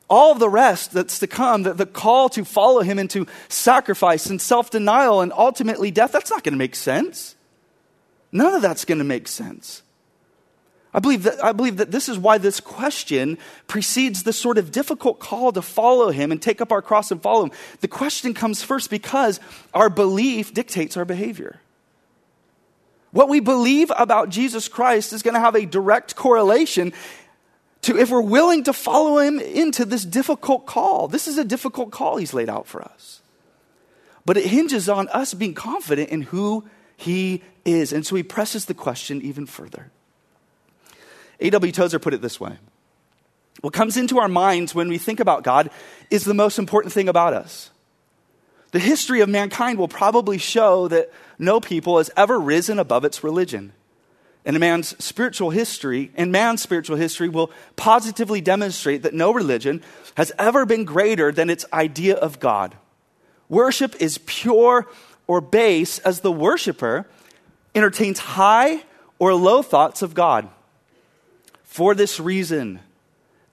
all 0.10 0.36
the 0.36 0.50
rest 0.50 0.92
that's 0.94 1.20
to 1.20 1.28
come, 1.28 1.64
the, 1.64 1.74
the 1.74 1.86
call 1.86 2.30
to 2.30 2.46
follow 2.46 2.82
him 2.82 3.00
into 3.00 3.26
sacrifice 3.50 4.28
and 4.28 4.42
self 4.42 4.70
denial 4.70 5.22
and 5.22 5.34
ultimately 5.34 5.92
death, 5.92 6.12
that's 6.12 6.30
not 6.30 6.44
going 6.44 6.54
to 6.54 6.60
make 6.60 6.76
sense. 6.76 7.36
None 8.32 8.54
of 8.54 8.62
that's 8.62 8.86
going 8.86 9.00
to 9.00 9.04
make 9.04 9.28
sense. 9.28 9.82
I 10.94 11.00
believe, 11.00 11.24
that, 11.24 11.44
I 11.44 11.52
believe 11.52 11.78
that 11.78 11.92
this 11.92 12.08
is 12.08 12.18
why 12.18 12.38
this 12.38 12.62
question 12.62 13.38
precedes 13.68 14.24
the 14.24 14.32
sort 14.32 14.58
of 14.58 14.72
difficult 14.72 15.20
call 15.20 15.52
to 15.52 15.62
follow 15.62 16.10
him 16.10 16.32
and 16.32 16.42
take 16.42 16.62
up 16.62 16.72
our 16.72 16.82
cross 16.82 17.12
and 17.12 17.22
follow 17.22 17.44
him. 17.46 17.52
The 17.82 17.90
question 17.90 18.34
comes 18.34 18.64
first 18.64 18.90
because 18.90 19.42
our 19.74 19.90
belief 19.90 20.54
dictates 20.54 20.96
our 20.96 21.04
behavior. 21.04 21.60
What 23.16 23.30
we 23.30 23.40
believe 23.40 23.94
about 23.96 24.28
Jesus 24.28 24.68
Christ 24.68 25.14
is 25.14 25.24
going 25.24 25.36
to 25.36 25.40
have 25.40 25.56
a 25.56 25.66
direct 25.66 26.18
correlation 26.18 26.92
to 27.84 27.98
if 27.98 28.10
we're 28.10 28.20
willing 28.20 28.66
to 28.66 28.74
follow 28.74 29.20
him 29.20 29.40
into 29.40 29.86
this 29.86 30.04
difficult 30.04 30.66
call. 30.66 31.08
This 31.08 31.26
is 31.26 31.38
a 31.38 31.46
difficult 31.46 31.92
call 31.92 32.18
he's 32.18 32.34
laid 32.34 32.50
out 32.50 32.68
for 32.68 32.82
us. 32.82 33.22
But 34.26 34.36
it 34.36 34.48
hinges 34.48 34.90
on 34.90 35.08
us 35.08 35.34
being 35.34 35.54
confident 35.54 36.10
in 36.10 36.24
who 36.24 36.66
he 36.98 37.42
is. 37.64 37.94
And 37.94 38.06
so 38.06 38.18
he 38.18 38.24
presses 38.24 38.66
the 38.66 38.74
question 38.74 39.22
even 39.22 39.46
further. 39.46 39.92
A.W. 41.40 41.72
Tozer 41.72 42.00
put 42.00 42.14
it 42.14 42.22
this 42.22 42.38
way 42.38 42.58
What 43.62 43.72
comes 43.72 43.96
into 43.96 44.20
our 44.20 44.28
minds 44.28 44.76
when 44.76 44.90
we 44.90 44.98
think 44.98 45.22
about 45.22 45.44
God 45.46 45.70
is 46.12 46.26
the 46.26 46.34
most 46.34 46.60
important 46.60 46.94
thing 46.94 47.08
about 47.08 47.34
us. 47.34 47.72
The 48.76 48.82
history 48.82 49.22
of 49.22 49.30
mankind 49.30 49.80
will 49.80 49.88
probably 49.88 50.38
show 50.38 50.90
that 50.90 51.10
no 51.40 51.62
people 51.62 51.98
has 51.98 52.12
ever 52.18 52.38
risen 52.38 52.78
above 52.78 53.06
its 53.06 53.24
religion 53.24 53.72
and 54.44 54.54
a 54.54 54.60
man's 54.60 55.02
spiritual 55.02 55.52
history 55.52 56.12
and 56.18 56.30
man's 56.30 56.62
spiritual 56.62 56.98
history 56.98 57.30
will 57.30 57.52
positively 57.78 58.42
demonstrate 58.42 59.04
that 59.04 59.14
no 59.14 59.32
religion 59.32 59.82
has 60.18 60.34
ever 60.38 60.66
been 60.66 60.84
greater 60.84 61.32
than 61.32 61.50
its 61.50 61.64
idea 61.72 62.16
of 62.16 62.42
God. 62.42 62.76
Worship 63.48 63.96
is 64.02 64.18
pure 64.26 64.90
or 65.26 65.40
base 65.40 66.00
as 66.00 66.20
the 66.20 66.30
worshiper 66.34 67.08
entertains 67.74 68.20
high 68.20 68.84
or 69.20 69.34
low 69.34 69.62
thoughts 69.62 70.02
of 70.02 70.14
God. 70.14 70.50
For 71.64 71.96
this 71.96 72.20
reason, 72.20 72.82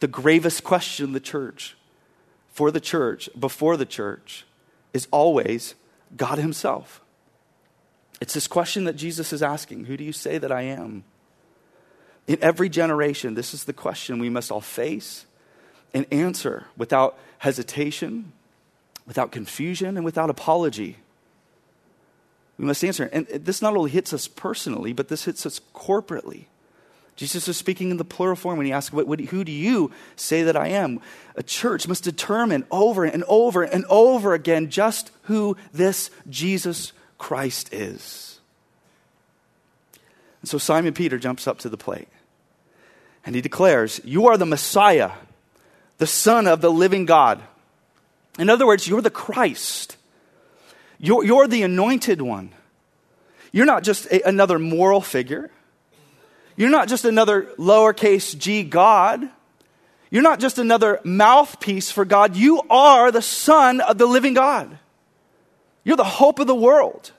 the 0.01 0.09
gravest 0.09 0.65
question 0.65 1.13
the 1.13 1.21
church, 1.21 1.77
for 2.49 2.73
the 2.73 2.81
church, 2.81 3.31
before 3.39 3.77
the 3.77 3.87
church, 3.87 4.47
is 4.93 5.09
always 5.11 5.75
God 6.17 6.39
Himself. 6.39 7.01
It's 8.21 8.35
this 8.35 8.47
question 8.47 8.85
that 8.85 8.95
Jesus 8.97 9.33
is 9.33 9.43
asking 9.43 9.87
Who 9.87 9.97
do 9.97 10.05
you 10.05 10.13
say 10.13 10.39
that 10.39 10.53
I 10.53 10.63
am? 10.63 11.05
In 12.27 12.39
every 12.41 12.69
generation, 12.69 13.35
this 13.35 13.53
is 13.53 13.65
the 13.65 13.73
question 13.73 14.21
we 14.21 14.31
must 14.31 14.53
all 14.53 14.61
face 14.61 15.27
and 15.93 16.07
answer 16.13 16.67
without 16.77 17.19
hesitation, 17.39 18.33
without 19.07 19.33
confusion, 19.33 19.97
and 19.97 20.05
without 20.05 20.31
apology. 20.31 20.99
We 22.59 22.65
must 22.65 22.85
answer. 22.85 23.11
And 23.13 23.27
this 23.27 23.61
not 23.61 23.77
only 23.77 23.91
hits 23.91 24.13
us 24.13 24.29
personally, 24.29 24.93
but 24.93 25.09
this 25.09 25.25
hits 25.25 25.45
us 25.45 25.61
corporately. 25.75 26.45
Jesus 27.17 27.47
is 27.47 27.57
speaking 27.57 27.91
in 27.91 27.99
the 27.99 28.05
plural 28.05 28.37
form 28.37 28.57
when 28.57 28.67
he 28.67 28.73
asks, 28.73 28.95
Who 28.95 29.45
do 29.45 29.53
you 29.53 29.93
say 30.17 30.43
that 30.45 30.57
I 30.57 30.69
am? 30.69 31.01
A 31.37 31.43
church 31.43 31.87
must 31.87 32.05
determine 32.05 32.65
over 32.71 33.05
and 33.05 33.23
over 33.29 33.63
and 33.63 33.85
over 33.89 34.35
again 34.35 34.71
just 34.71 35.11
who 35.23 35.57
this 35.73 36.11
Jesus 36.29 36.93
Christ 37.19 37.73
is. 37.73 38.41
And 40.41 40.49
so 40.49 40.59
Simon 40.59 40.95
Peter 40.95 41.19
jumps 41.19 41.47
up 41.47 41.59
to 41.61 41.69
the 41.69 41.77
plate 41.77 42.09
and 43.25 43.35
he 43.35 43.41
declares, 43.41 44.01
You 44.05 44.27
are 44.27 44.37
the 44.37 44.47
Messiah, 44.47 45.13
the 45.99 46.07
Son 46.07 46.47
of 46.47 46.61
the 46.61 46.71
living 46.71 47.07
God. 47.07 47.41
In 48.39 48.49
other 48.49 48.67
words, 48.67 48.89
you're 48.89 49.03
the 49.03 49.11
Christ. 49.11 49.97
You're, 50.99 51.25
you're 51.25 51.47
the 51.47 51.63
anointed 51.63 52.23
one. 52.23 52.51
You're 53.53 53.67
not 53.67 53.83
just 53.83 54.07
a, 54.07 54.27
another 54.27 54.59
moral 54.59 55.01
figure. 55.01 55.51
You're 56.63 56.71
not 56.71 56.87
just 56.87 57.05
another 57.05 57.43
lowercase 57.59 58.39
g 58.39 58.63
God. 58.63 59.29
You're 60.11 60.23
not 60.23 60.39
just 60.39 60.61
another 60.61 61.01
mouthpiece 61.03 61.91
for 61.91 62.05
God. 62.05 62.37
You 62.37 62.63
are 62.71 63.11
the 63.11 63.21
Son 63.21 63.81
of 63.81 63.99
the 63.99 64.07
living 64.07 64.35
God. 64.35 64.79
You're 65.83 65.97
the 65.97 66.05
hope 66.05 66.39
of 66.39 66.47
the 66.47 66.55
world. 66.55 67.11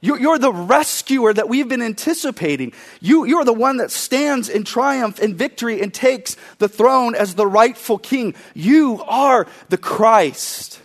You're, 0.00 0.40
the 0.40 0.52
rescuer 0.52 1.32
that 1.32 1.48
we've 1.48 1.68
been 1.68 1.80
anticipating. 1.80 2.72
You, 3.00 3.24
you're 3.24 3.44
the 3.44 3.52
one 3.52 3.76
that 3.76 3.92
stands 3.92 4.48
in 4.48 4.64
triumph 4.64 5.20
and 5.20 5.36
victory 5.36 5.80
and 5.80 5.94
takes 5.94 6.36
the 6.58 6.68
throne 6.68 7.14
as 7.14 7.36
the 7.36 7.46
rightful 7.46 7.98
king. 7.98 8.34
You 8.52 9.00
are 9.06 9.46
the 9.68 9.78
Christ. 9.78 10.80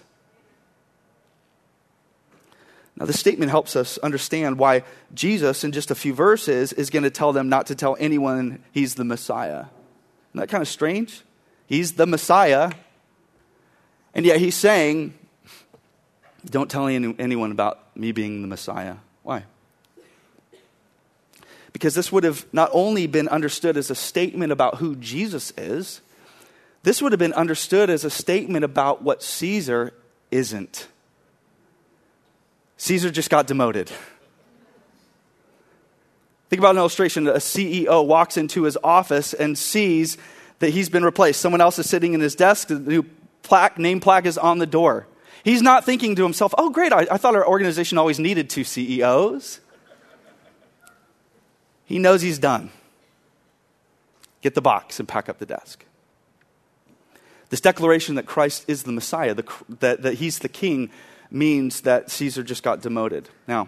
Now, 3.01 3.08
this 3.08 3.20
statement 3.20 3.50
helps 3.50 3.75
us 3.75 3.98
understand 3.98 4.60
why 4.60 4.84
Jesus, 5.15 5.63
in 5.63 5.72
just 5.72 5.89
a 5.89 5.96
few 5.96 6.13
verses, 6.13 6.72
is 6.72 6.91
going 6.91 7.01
to 7.01 7.10
tell 7.10 7.34
them 7.34 7.50
not 7.50 7.65
to 7.65 7.75
tell 7.75 7.98
anyone 8.00 8.63
he's 8.74 8.93
the 8.93 9.03
Messiah. 9.03 9.65
Isn't 10.29 10.41
that 10.41 10.50
kind 10.50 10.62
of 10.62 10.67
strange? 10.67 11.24
He's 11.65 11.93
the 11.93 12.05
Messiah, 12.05 12.72
and 14.13 14.24
yet 14.24 14.38
he's 14.38 14.53
saying, 14.53 15.15
Don't 16.46 16.70
tell 16.70 16.86
any, 16.86 17.15
anyone 17.17 17.51
about 17.51 17.98
me 17.98 18.12
being 18.12 18.43
the 18.43 18.48
Messiah. 18.48 18.98
Why? 19.24 19.46
Because 21.74 21.96
this 21.96 22.12
would 22.12 22.24
have 22.24 22.46
not 22.53 22.70
only 22.72 23.08
been 23.08 23.29
understood 23.29 23.77
as 23.77 23.89
a 23.89 23.96
statement 23.96 24.51
about 24.51 24.75
who 24.75 24.96
Jesus 24.98 25.53
is, 25.58 26.01
this 26.84 27.01
would 27.01 27.13
have 27.13 27.20
been 27.20 27.34
understood 27.34 27.89
as 27.89 28.05
a 28.05 28.12
statement 28.12 28.63
about 28.63 29.01
what 29.01 29.24
Caesar 29.24 29.91
isn't. 30.29 30.88
Caesar 32.81 33.11
just 33.11 33.29
got 33.29 33.45
demoted. 33.45 33.91
Think 36.50 36.59
about 36.59 36.71
an 36.71 36.77
illustration. 36.77 37.27
A 37.27 37.33
CEO 37.33 38.03
walks 38.07 38.38
into 38.38 38.63
his 38.63 38.75
office 38.83 39.35
and 39.35 39.55
sees 39.55 40.17
that 40.57 40.71
he's 40.71 40.89
been 40.89 41.05
replaced. 41.05 41.41
Someone 41.41 41.61
else 41.61 41.77
is 41.77 41.88
sitting 41.88 42.15
in 42.15 42.21
his 42.21 42.33
desk. 42.33 42.69
The 42.69 42.79
new 42.79 43.03
plaque, 43.43 43.77
name 43.77 44.00
plaque 44.00 44.25
is 44.25 44.35
on 44.35 44.57
the 44.57 44.65
door. 44.65 45.05
He's 45.43 45.61
not 45.61 45.85
thinking 45.85 46.15
to 46.15 46.23
himself, 46.23 46.55
oh, 46.57 46.71
great, 46.71 46.91
I, 46.91 47.05
I 47.11 47.17
thought 47.17 47.35
our 47.35 47.47
organization 47.47 48.00
always 48.00 48.17
needed 48.17 48.50
two 48.50 48.63
CEOs. 48.63 49.59
He 51.85 52.00
knows 52.00 52.23
he's 52.23 52.39
done. 52.39 52.71
Get 54.41 54.55
the 54.55 54.61
box 54.61 55.00
and 55.00 55.07
pack 55.07 55.29
up 55.29 55.38
the 55.38 55.45
desk. 55.45 55.85
This 57.50 57.61
declaration 57.61 58.15
that 58.15 58.25
Christ 58.25 58.65
is 58.67 58.83
the 58.83 58.91
Messiah, 58.91 59.35
the, 59.35 59.45
that, 59.81 60.01
that 60.01 60.15
he's 60.15 60.39
the 60.39 60.50
king, 60.50 60.89
means 61.31 61.81
that 61.81 62.11
Caesar 62.11 62.43
just 62.43 62.63
got 62.63 62.81
demoted. 62.81 63.29
Now, 63.47 63.67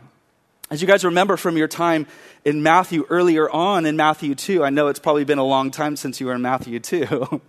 as 0.70 0.82
you 0.82 0.88
guys 0.88 1.06
remember 1.06 1.38
from 1.38 1.58
your 1.58 1.68
time 1.68 2.08
in 2.44 2.64
Matthew 2.64 3.06
earlier 3.10 3.50
on 3.50 3.86
in 3.86 3.96
Matthew 3.96 4.36
2, 4.36 4.64
I 4.64 4.70
know 4.70 4.88
it's 4.88 5.00
probably 5.00 5.24
been 5.24 5.38
a 5.38 5.44
long 5.44 5.72
time 5.72 5.96
since 5.96 6.20
you 6.20 6.28
were 6.28 6.34
in 6.34 6.42
Matthew 6.42 6.80
2. 6.80 7.42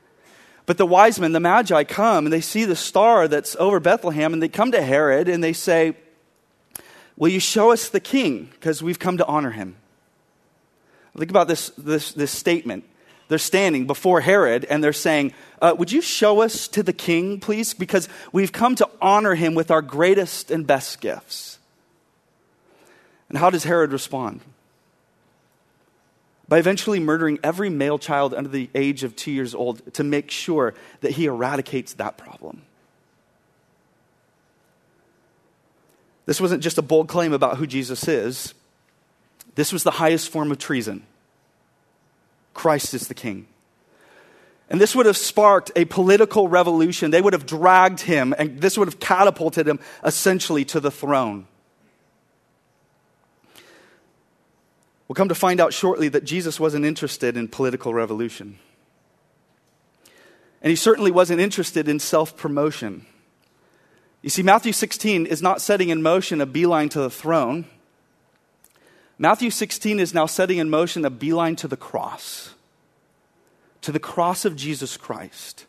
but 0.66 0.78
the 0.78 0.86
wise 0.86 1.18
men, 1.20 1.32
the 1.32 1.40
magi, 1.40 1.84
come 1.84 2.26
and 2.26 2.32
they 2.32 2.40
see 2.40 2.64
the 2.64 2.76
star 2.76 3.28
that's 3.28 3.56
over 3.56 3.80
Bethlehem 3.80 4.32
and 4.32 4.42
they 4.42 4.48
come 4.48 4.72
to 4.72 4.82
Herod 4.82 5.28
and 5.28 5.42
they 5.42 5.52
say, 5.52 5.96
Will 7.16 7.30
you 7.30 7.40
show 7.40 7.72
us 7.72 7.88
the 7.88 7.98
king? 7.98 8.48
Because 8.52 8.80
we've 8.80 9.00
come 9.00 9.16
to 9.18 9.26
honor 9.26 9.50
him. 9.50 9.74
Think 11.16 11.30
about 11.30 11.48
this, 11.48 11.70
this, 11.70 12.12
this 12.12 12.30
statement 12.30 12.84
they're 13.28 13.38
standing 13.38 13.86
before 13.86 14.20
Herod 14.20 14.64
and 14.64 14.82
they're 14.82 14.92
saying, 14.92 15.32
uh, 15.60 15.74
Would 15.78 15.92
you 15.92 16.00
show 16.00 16.40
us 16.40 16.66
to 16.68 16.82
the 16.82 16.92
king, 16.92 17.40
please? 17.40 17.74
Because 17.74 18.08
we've 18.32 18.52
come 18.52 18.74
to 18.76 18.88
honor 19.00 19.34
him 19.34 19.54
with 19.54 19.70
our 19.70 19.82
greatest 19.82 20.50
and 20.50 20.66
best 20.66 21.00
gifts. 21.00 21.58
And 23.28 23.36
how 23.36 23.50
does 23.50 23.64
Herod 23.64 23.92
respond? 23.92 24.40
By 26.48 26.58
eventually 26.58 26.98
murdering 26.98 27.38
every 27.44 27.68
male 27.68 27.98
child 27.98 28.32
under 28.32 28.48
the 28.48 28.70
age 28.74 29.04
of 29.04 29.14
two 29.14 29.30
years 29.30 29.54
old 29.54 29.92
to 29.94 30.02
make 30.02 30.30
sure 30.30 30.72
that 31.02 31.12
he 31.12 31.26
eradicates 31.26 31.92
that 31.94 32.16
problem. 32.16 32.62
This 36.24 36.40
wasn't 36.40 36.62
just 36.62 36.78
a 36.78 36.82
bold 36.82 37.08
claim 37.08 37.34
about 37.34 37.58
who 37.58 37.66
Jesus 37.66 38.08
is, 38.08 38.54
this 39.54 39.72
was 39.72 39.82
the 39.82 39.90
highest 39.90 40.30
form 40.30 40.52
of 40.52 40.58
treason. 40.58 41.04
Christ 42.58 42.92
is 42.92 43.06
the 43.06 43.14
king. 43.14 43.46
And 44.68 44.80
this 44.80 44.96
would 44.96 45.06
have 45.06 45.16
sparked 45.16 45.70
a 45.76 45.84
political 45.84 46.48
revolution. 46.48 47.12
They 47.12 47.22
would 47.22 47.32
have 47.32 47.46
dragged 47.46 48.00
him, 48.00 48.34
and 48.36 48.60
this 48.60 48.76
would 48.76 48.88
have 48.88 48.98
catapulted 48.98 49.68
him 49.68 49.78
essentially 50.04 50.64
to 50.66 50.80
the 50.80 50.90
throne. 50.90 51.46
We'll 55.06 55.14
come 55.14 55.28
to 55.28 55.36
find 55.36 55.60
out 55.60 55.72
shortly 55.72 56.08
that 56.08 56.24
Jesus 56.24 56.58
wasn't 56.58 56.84
interested 56.84 57.36
in 57.36 57.46
political 57.46 57.94
revolution. 57.94 58.58
And 60.60 60.70
he 60.70 60.76
certainly 60.76 61.12
wasn't 61.12 61.40
interested 61.40 61.88
in 61.88 62.00
self 62.00 62.36
promotion. 62.36 63.06
You 64.20 64.30
see, 64.30 64.42
Matthew 64.42 64.72
16 64.72 65.26
is 65.26 65.40
not 65.40 65.62
setting 65.62 65.90
in 65.90 66.02
motion 66.02 66.40
a 66.40 66.46
beeline 66.46 66.88
to 66.88 67.00
the 67.00 67.08
throne. 67.08 67.66
Matthew 69.18 69.50
16 69.50 69.98
is 69.98 70.14
now 70.14 70.26
setting 70.26 70.58
in 70.58 70.70
motion 70.70 71.04
a 71.04 71.10
beeline 71.10 71.56
to 71.56 71.68
the 71.68 71.76
cross, 71.76 72.54
to 73.80 73.90
the 73.90 73.98
cross 73.98 74.44
of 74.44 74.54
Jesus 74.54 74.96
Christ. 74.96 75.66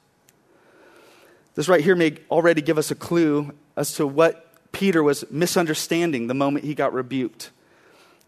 This 1.56 1.68
right 1.68 1.84
here 1.84 1.96
may 1.96 2.18
already 2.30 2.62
give 2.62 2.78
us 2.78 2.92
a 2.92 2.96
clue 2.96 3.52
as 3.76 3.94
to 3.94 4.06
what 4.06 4.46
Peter 4.72 5.02
was 5.02 5.26
misunderstanding 5.32 6.28
the 6.28 6.36
moment 6.36 6.64
he 6.64 6.76
got 6.76 6.94
rebuked 6.94 7.50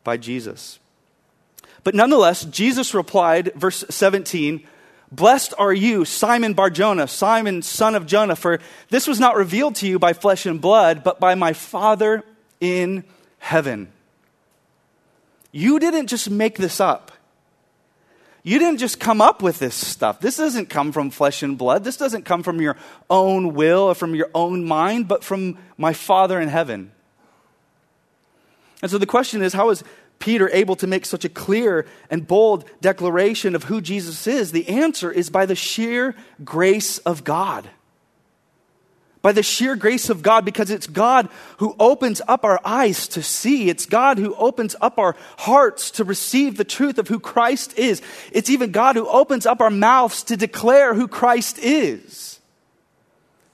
by 0.04 0.18
Jesus. 0.18 0.80
But 1.84 1.94
nonetheless, 1.94 2.44
Jesus 2.46 2.96
replied, 2.96 3.54
verse 3.56 3.84
17, 3.90 4.66
Blessed 5.12 5.54
are 5.58 5.74
you, 5.74 6.04
Simon 6.04 6.54
Barjona, 6.54 7.08
Simon, 7.08 7.62
son 7.62 7.96
of 7.96 8.08
Jonah, 8.08 8.36
for 8.36 8.60
this 8.90 9.08
was 9.08 9.20
not 9.20 9.36
revealed 9.36 9.76
to 9.76 9.88
you 9.88 10.00
by 10.00 10.14
flesh 10.14 10.46
and 10.46 10.60
blood, 10.60 11.04
but 11.04 11.20
by 11.20 11.36
my 11.36 11.54
Father 11.54 12.24
in 12.60 13.04
heaven. 13.38 13.92
You 15.52 15.80
didn't 15.80 16.08
just 16.08 16.30
make 16.30 16.58
this 16.58 16.80
up. 16.80 17.12
You 18.44 18.58
didn't 18.58 18.80
just 18.80 19.00
come 19.00 19.22
up 19.22 19.44
with 19.44 19.60
this 19.60 19.76
stuff. 19.76 20.20
This 20.20 20.38
doesn't 20.38 20.70
come 20.70 20.92
from 20.92 21.12
flesh 21.12 21.44
and 21.44 21.58
blood. 21.58 21.84
This 21.84 21.98
doesn't 21.98 22.26
come 22.26 22.42
from 22.42 22.60
your 22.60 22.76
own 23.10 23.54
will 23.54 23.84
or 23.84 23.96
from 23.96 24.16
your 24.16 24.30
own 24.34 24.66
mind, 24.66 25.08
but 25.08 25.24
from 25.24 25.58
my 25.78 25.94
Father 25.94 26.42
in 26.42 26.48
heaven. 26.48 26.92
And 28.82 28.90
so 28.90 28.98
the 28.98 29.06
question 29.06 29.44
is 29.44 29.54
how 29.54 29.70
is 29.70 29.84
Peter 30.18 30.50
able 30.52 30.76
to 30.78 30.88
make 30.88 31.06
such 31.06 31.24
a 31.24 31.30
clear 31.30 31.86
and 32.10 32.28
bold 32.28 32.66
declaration 32.82 33.54
of 33.54 33.66
who 33.66 33.80
Jesus 33.80 34.26
is? 34.26 34.52
The 34.52 34.68
answer 34.70 35.12
is 35.12 35.30
by 35.30 35.46
the 35.46 35.56
sheer 35.56 36.16
grace 36.44 36.98
of 37.00 37.24
God 37.24 37.70
by 39.22 39.32
the 39.32 39.44
sheer 39.44 39.76
grace 39.76 40.10
of 40.10 40.22
God 40.22 40.46
because 40.46 40.72
it's 40.72 40.88
God 40.88 41.30
who 41.58 41.76
opens 41.80 42.22
up 42.28 42.44
our 42.44 42.60
eyes 42.66 43.08
to 43.10 43.22
see. 43.22 43.70
It's 43.70 43.86
God 43.86 44.18
who 44.18 44.34
opens 44.36 44.76
up 44.82 44.98
our 44.98 45.16
hearts 45.40 45.92
to 45.92 46.04
receive 46.04 46.58
the 46.58 46.64
truth 46.64 46.98
of 46.98 47.08
who 47.08 47.20
Christ 47.20 47.78
is. 47.78 48.02
It's 48.32 48.50
even 48.50 48.72
God 48.72 48.96
who 48.96 49.08
opens 49.08 49.46
up 49.46 49.62
our 49.62 49.70
mouths 49.70 50.24
to 50.24 50.38
declare 50.38 50.96
who 50.96 51.08
Christ 51.08 51.60
is. 51.60 52.40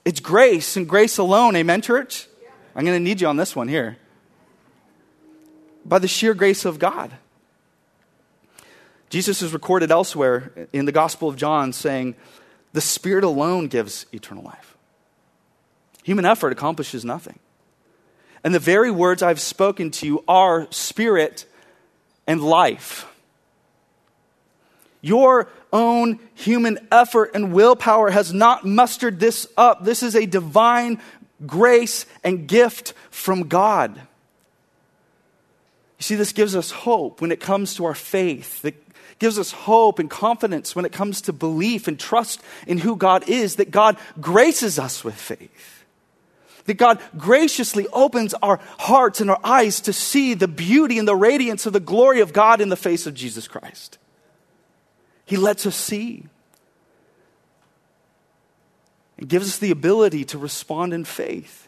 It's 0.05 0.21
grace 0.21 0.77
and 0.77 0.87
grace 0.87 1.17
alone. 1.17 1.55
Amen, 1.57 1.81
church? 1.81 2.27
I'm 2.73 2.85
going 2.85 2.97
to 2.97 3.03
need 3.03 3.19
you 3.19 3.27
on 3.27 3.35
this 3.35 3.55
one 3.55 3.67
here. 3.67 3.97
By 5.83 5.99
the 5.99 6.07
sheer 6.07 6.33
grace 6.33 6.63
of 6.63 6.79
God. 6.79 7.11
Jesus 9.09 9.41
is 9.41 9.51
recorded 9.51 9.91
elsewhere 9.91 10.67
in 10.71 10.85
the 10.85 10.91
Gospel 10.91 11.27
of 11.27 11.35
John 11.35 11.73
saying, 11.73 12.15
The 12.73 12.81
Spirit 12.81 13.23
alone 13.23 13.67
gives 13.67 14.05
eternal 14.13 14.43
life. 14.43 14.76
Human 16.07 16.23
effort 16.23 16.53
accomplishes 16.53 17.03
nothing. 17.03 17.37
And 18.41 18.55
the 18.55 18.59
very 18.59 18.89
words 18.89 19.21
I've 19.21 19.41
spoken 19.41 19.91
to 19.91 20.05
you 20.05 20.23
are 20.25 20.65
spirit 20.71 21.45
and 22.25 22.41
life. 22.41 23.05
Your 25.01 25.49
own 25.73 26.19
human 26.33 26.79
effort 26.93 27.31
and 27.33 27.51
willpower 27.51 28.09
has 28.09 28.31
not 28.31 28.65
mustered 28.65 29.19
this 29.19 29.49
up. 29.57 29.83
This 29.83 30.01
is 30.01 30.15
a 30.15 30.25
divine 30.25 31.01
grace 31.45 32.05
and 32.23 32.47
gift 32.47 32.93
from 33.11 33.49
God. 33.49 33.97
You 33.97 36.03
see, 36.03 36.15
this 36.15 36.31
gives 36.31 36.55
us 36.55 36.71
hope 36.71 37.19
when 37.19 37.33
it 37.33 37.41
comes 37.41 37.75
to 37.75 37.83
our 37.83 37.93
faith. 37.93 38.63
It 38.63 38.81
gives 39.19 39.37
us 39.37 39.51
hope 39.51 39.99
and 39.99 40.09
confidence 40.09 40.73
when 40.73 40.85
it 40.85 40.93
comes 40.93 41.19
to 41.23 41.33
belief 41.33 41.89
and 41.89 41.99
trust 41.99 42.41
in 42.65 42.77
who 42.77 42.95
God 42.95 43.27
is, 43.27 43.57
that 43.57 43.71
God 43.71 43.97
graces 44.21 44.79
us 44.79 45.03
with 45.03 45.15
faith 45.15 45.73
that 46.67 46.75
God 46.75 47.01
graciously 47.17 47.87
opens 47.91 48.33
our 48.35 48.59
hearts 48.77 49.19
and 49.19 49.29
our 49.29 49.39
eyes 49.43 49.81
to 49.81 49.93
see 49.93 50.35
the 50.35 50.47
beauty 50.47 50.99
and 50.99 51.07
the 51.07 51.15
radiance 51.15 51.65
of 51.65 51.73
the 51.73 51.79
glory 51.79 52.21
of 52.21 52.31
God 52.31 52.61
in 52.61 52.69
the 52.69 52.75
face 52.75 53.07
of 53.07 53.13
Jesus 53.13 53.47
Christ. 53.47 53.97
He 55.25 55.35
lets 55.35 55.65
us 55.65 55.75
see. 55.75 56.25
and 59.17 59.27
gives 59.27 59.47
us 59.47 59.57
the 59.57 59.71
ability 59.71 60.23
to 60.25 60.37
respond 60.37 60.93
in 60.93 61.03
faith. 61.03 61.67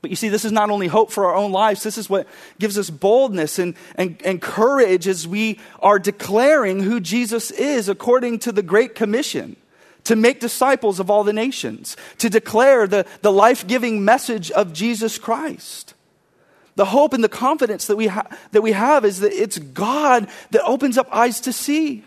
But 0.00 0.10
you 0.10 0.16
see, 0.16 0.28
this 0.28 0.44
is 0.44 0.50
not 0.50 0.70
only 0.70 0.88
hope 0.88 1.12
for 1.12 1.26
our 1.26 1.36
own 1.36 1.52
lives, 1.52 1.84
this 1.84 1.96
is 1.96 2.10
what 2.10 2.26
gives 2.58 2.76
us 2.76 2.90
boldness 2.90 3.60
and, 3.60 3.76
and, 3.94 4.20
and 4.24 4.42
courage 4.42 5.06
as 5.06 5.28
we 5.28 5.60
are 5.78 6.00
declaring 6.00 6.82
who 6.82 6.98
Jesus 6.98 7.52
is 7.52 7.88
according 7.88 8.40
to 8.40 8.50
the 8.50 8.62
Great 8.62 8.96
Commission 8.96 9.56
to 10.04 10.16
make 10.16 10.40
disciples 10.40 11.00
of 11.00 11.10
all 11.10 11.24
the 11.24 11.32
nations, 11.32 11.96
to 12.18 12.28
declare 12.28 12.86
the, 12.86 13.06
the 13.22 13.32
life 13.32 13.66
giving 13.66 14.04
message 14.04 14.50
of 14.50 14.72
Jesus 14.72 15.18
Christ. 15.18 15.94
The 16.74 16.86
hope 16.86 17.12
and 17.12 17.22
the 17.22 17.28
confidence 17.28 17.86
that 17.86 17.96
we, 17.96 18.06
ha- 18.06 18.26
that 18.52 18.62
we 18.62 18.72
have 18.72 19.04
is 19.04 19.20
that 19.20 19.32
it's 19.32 19.58
God 19.58 20.28
that 20.50 20.64
opens 20.64 20.96
up 20.96 21.08
eyes 21.14 21.40
to 21.42 21.52
see. 21.52 22.04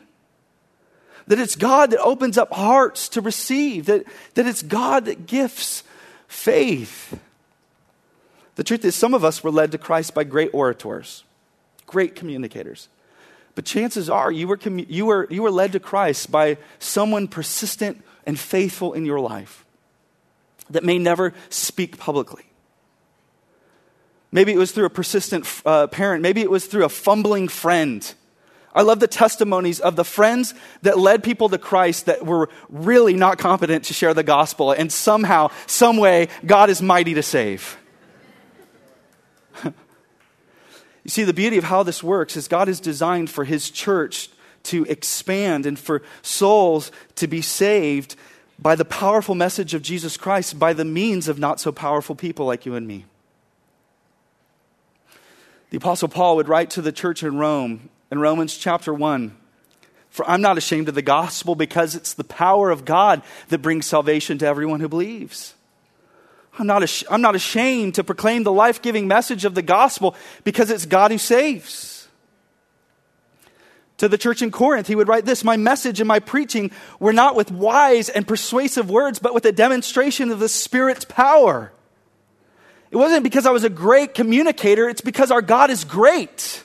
That 1.28 1.40
it's 1.40 1.56
God 1.56 1.92
that 1.92 2.02
opens 2.02 2.38
up 2.38 2.52
hearts 2.52 3.10
to 3.10 3.22
receive. 3.22 3.86
That, 3.86 4.06
that 4.34 4.48
it's 4.48 4.64
God 4.64 5.06
that 5.06 5.28
gifts 5.28 5.84
faith. 6.28 7.20
The 8.56 8.64
truth 8.64 8.86
is, 8.86 8.96
some 8.96 9.14
of 9.14 9.24
us 9.24 9.44
were 9.44 9.52
led 9.52 9.72
to 9.74 9.78
Christ 9.78 10.14
by 10.14 10.24
great 10.24 10.52
orators, 10.54 11.24
great 11.86 12.16
communicators. 12.16 12.90
But 13.56 13.66
chances 13.66 14.10
are 14.10 14.32
you 14.32 14.48
were, 14.48 14.58
commu- 14.58 14.86
you, 14.90 15.06
were, 15.06 15.28
you 15.30 15.42
were 15.42 15.52
led 15.52 15.72
to 15.72 15.80
Christ 15.80 16.30
by 16.30 16.58
someone 16.78 17.28
persistent 17.28 18.04
and 18.26 18.40
faithful 18.40 18.94
in 18.94 19.06
your 19.06 19.20
life 19.20 19.66
that 20.70 20.84
may 20.84 21.00
never 21.00 21.34
speak 21.50 21.98
publicly. 21.98 22.44
Maybe 24.32 24.52
it 24.52 24.58
was 24.58 24.74
through 24.74 24.86
a 24.86 24.90
persistent 24.90 25.48
uh, 25.66 25.88
parent. 25.88 26.22
Maybe 26.22 26.42
it 26.42 26.52
was 26.52 26.66
through 26.66 26.84
a 26.84 26.90
fumbling 26.90 27.48
friend. 27.48 28.14
I 28.74 28.82
love 28.82 29.00
the 29.00 29.08
testimonies 29.08 29.80
of 29.80 29.96
the 29.96 30.04
friends 30.04 30.54
that 30.82 31.00
led 31.00 31.24
people 31.24 31.48
to 31.48 31.58
Christ 31.58 32.08
that 32.08 32.26
were 32.26 32.50
really 32.68 33.14
not 33.14 33.38
competent 33.38 33.86
to 33.86 33.94
share 33.94 34.14
the 34.14 34.24
gospel, 34.24 34.74
and 34.74 34.92
somehow, 34.92 35.52
some 35.66 35.96
way, 35.96 36.28
God 36.46 36.70
is 36.70 36.82
mighty 36.82 37.14
to 37.14 37.24
save. 37.24 37.78
You 41.06 41.10
see, 41.12 41.24
the 41.24 41.34
beauty 41.34 41.58
of 41.58 41.64
how 41.64 41.84
this 41.84 42.02
works 42.02 42.36
is 42.36 42.48
God 42.48 42.68
is 42.68 42.80
designed 42.80 43.30
for 43.30 43.46
His 43.46 43.70
church 43.70 44.28
to 44.64 44.86
expand 44.86 45.68
and 45.68 45.78
for 45.78 46.02
souls 46.24 46.92
to 47.16 47.28
be 47.28 47.44
saved 47.44 48.16
by 48.58 48.76
the 48.76 48.86
powerful 48.86 49.36
message 49.36 49.76
of 49.76 49.84
Jesus 49.84 50.18
Christ 50.18 50.58
by 50.58 50.74
the 50.74 50.84
means 50.84 51.28
of 51.28 51.38
not 51.38 51.60
so 51.60 51.72
powerful 51.72 52.16
people 52.16 52.48
like 52.48 52.66
you 52.66 52.74
and 52.74 52.88
me. 52.88 53.06
The 55.70 55.78
Apostle 55.78 56.08
Paul 56.08 56.38
would 56.38 56.48
write 56.48 56.72
to 56.72 56.82
the 56.82 56.92
church 56.92 57.22
in 57.22 57.38
Rome 57.38 57.90
in 58.10 58.18
Romans 58.18 58.58
chapter 58.58 58.92
1 58.92 59.38
For 60.10 60.28
I'm 60.28 60.42
not 60.42 60.58
ashamed 60.58 60.90
of 60.90 60.96
the 60.96 61.02
gospel 61.04 61.54
because 61.54 61.94
it's 61.94 62.14
the 62.14 62.24
power 62.24 62.72
of 62.72 62.86
God 62.86 63.22
that 63.50 63.62
brings 63.62 63.86
salvation 63.86 64.40
to 64.40 64.48
everyone 64.48 64.80
who 64.80 64.90
believes. 64.90 65.55
I'm 66.58 66.68
not, 66.68 66.84
ash- 66.84 67.04
I'm 67.10 67.22
not 67.22 67.36
ashamed 67.36 67.96
to 67.96 68.04
proclaim 68.04 68.44
the 68.44 68.52
life 68.52 68.82
giving 68.82 69.08
message 69.08 69.46
of 69.46 69.56
the 69.56 69.62
gospel 69.62 70.16
because 70.44 70.70
it's 70.70 70.86
God 70.86 71.12
who 71.12 71.18
saves. 71.18 72.08
To 73.98 74.08
the 74.08 74.18
church 74.18 74.42
in 74.42 74.52
Corinth, 74.52 74.88
he 74.88 74.96
would 74.96 75.08
write 75.08 75.26
this 75.26 75.44
My 75.44 75.58
message 75.58 76.00
and 76.00 76.08
my 76.08 76.20
preaching 76.20 76.72
were 77.00 77.14
not 77.14 77.36
with 77.36 77.52
wise 77.52 78.10
and 78.10 78.28
persuasive 78.28 78.90
words, 78.90 79.20
but 79.20 79.34
with 79.34 79.46
a 79.46 79.52
demonstration 79.52 80.32
of 80.32 80.40
the 80.40 80.50
Spirit's 80.50 81.06
power 81.06 81.72
it 82.96 82.98
wasn't 82.98 83.24
because 83.24 83.46
I 83.46 83.52
was 83.52 83.66
a 83.66 83.70
great 83.70 84.14
communicator, 84.14 84.88
it's 84.88 85.02
because 85.02 85.30
our 85.30 85.42
God 85.42 85.70
is 85.70 85.84
great. 85.84 86.64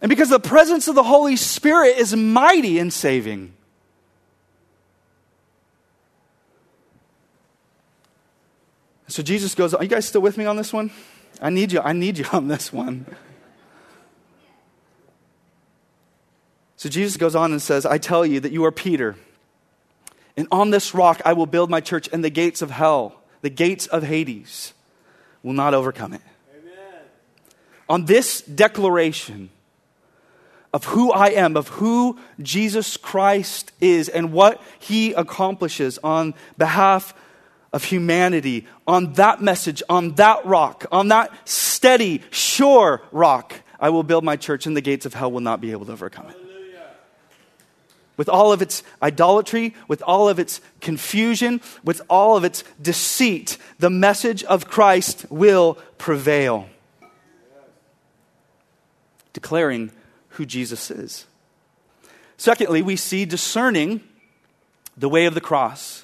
And 0.00 0.08
because 0.08 0.30
the 0.30 0.40
presence 0.40 0.88
of 0.88 0.96
the 0.96 1.04
Holy 1.04 1.36
Spirit 1.36 1.96
is 1.96 2.16
mighty 2.16 2.80
in 2.80 2.90
saving. 2.90 3.54
So 9.14 9.22
Jesus 9.22 9.54
goes, 9.54 9.74
Are 9.74 9.82
you 9.84 9.88
guys 9.88 10.06
still 10.06 10.22
with 10.22 10.36
me 10.36 10.44
on 10.44 10.56
this 10.56 10.72
one? 10.72 10.90
I 11.40 11.48
need 11.48 11.70
you. 11.70 11.78
I 11.78 11.92
need 11.92 12.18
you 12.18 12.24
on 12.32 12.48
this 12.48 12.72
one. 12.72 13.06
So 16.74 16.88
Jesus 16.88 17.16
goes 17.16 17.36
on 17.36 17.52
and 17.52 17.62
says, 17.62 17.86
I 17.86 17.98
tell 17.98 18.26
you 18.26 18.40
that 18.40 18.50
you 18.50 18.64
are 18.64 18.72
Peter, 18.72 19.14
and 20.36 20.48
on 20.50 20.70
this 20.70 20.96
rock 20.96 21.22
I 21.24 21.32
will 21.32 21.46
build 21.46 21.70
my 21.70 21.80
church, 21.80 22.08
and 22.12 22.24
the 22.24 22.28
gates 22.28 22.60
of 22.60 22.72
hell 22.72 23.14
the 23.40 23.50
gates 23.50 23.86
of 23.86 24.02
Hades 24.02 24.74
will 25.44 25.52
not 25.52 25.74
overcome 25.74 26.14
it. 26.14 26.22
Amen. 26.58 27.02
On 27.88 28.06
this 28.06 28.40
declaration 28.40 29.48
of 30.72 30.86
who 30.86 31.12
I 31.12 31.28
am, 31.28 31.56
of 31.56 31.68
who 31.68 32.18
Jesus 32.42 32.96
Christ 32.96 33.70
is, 33.80 34.08
and 34.08 34.32
what 34.32 34.60
he 34.80 35.12
accomplishes 35.12 36.00
on 36.02 36.34
behalf 36.58 37.14
of 37.74 37.84
humanity, 37.84 38.66
on 38.86 39.12
that 39.14 39.42
message, 39.42 39.82
on 39.90 40.14
that 40.14 40.46
rock, 40.46 40.86
on 40.90 41.08
that 41.08 41.30
steady, 41.46 42.22
sure 42.30 43.02
rock, 43.12 43.52
I 43.78 43.90
will 43.90 44.04
build 44.04 44.24
my 44.24 44.36
church, 44.36 44.64
and 44.64 44.74
the 44.74 44.80
gates 44.80 45.04
of 45.04 45.12
hell 45.12 45.30
will 45.30 45.40
not 45.40 45.60
be 45.60 45.72
able 45.72 45.84
to 45.86 45.92
overcome 45.92 46.30
it 46.30 46.36
with 48.16 48.28
all 48.28 48.52
of 48.52 48.62
its 48.62 48.82
idolatry, 49.02 49.74
with 49.88 50.02
all 50.02 50.28
of 50.28 50.38
its 50.38 50.60
confusion, 50.80 51.60
with 51.82 52.00
all 52.08 52.36
of 52.36 52.44
its 52.44 52.64
deceit, 52.80 53.58
the 53.78 53.90
message 53.90 54.44
of 54.44 54.68
Christ 54.68 55.26
will 55.30 55.74
prevail. 55.98 56.68
Declaring 59.32 59.90
who 60.30 60.46
Jesus 60.46 60.90
is. 60.90 61.26
Secondly, 62.36 62.82
we 62.82 62.96
see 62.96 63.24
discerning 63.24 64.00
the 64.96 65.08
way 65.08 65.26
of 65.26 65.34
the 65.34 65.40
cross. 65.40 66.03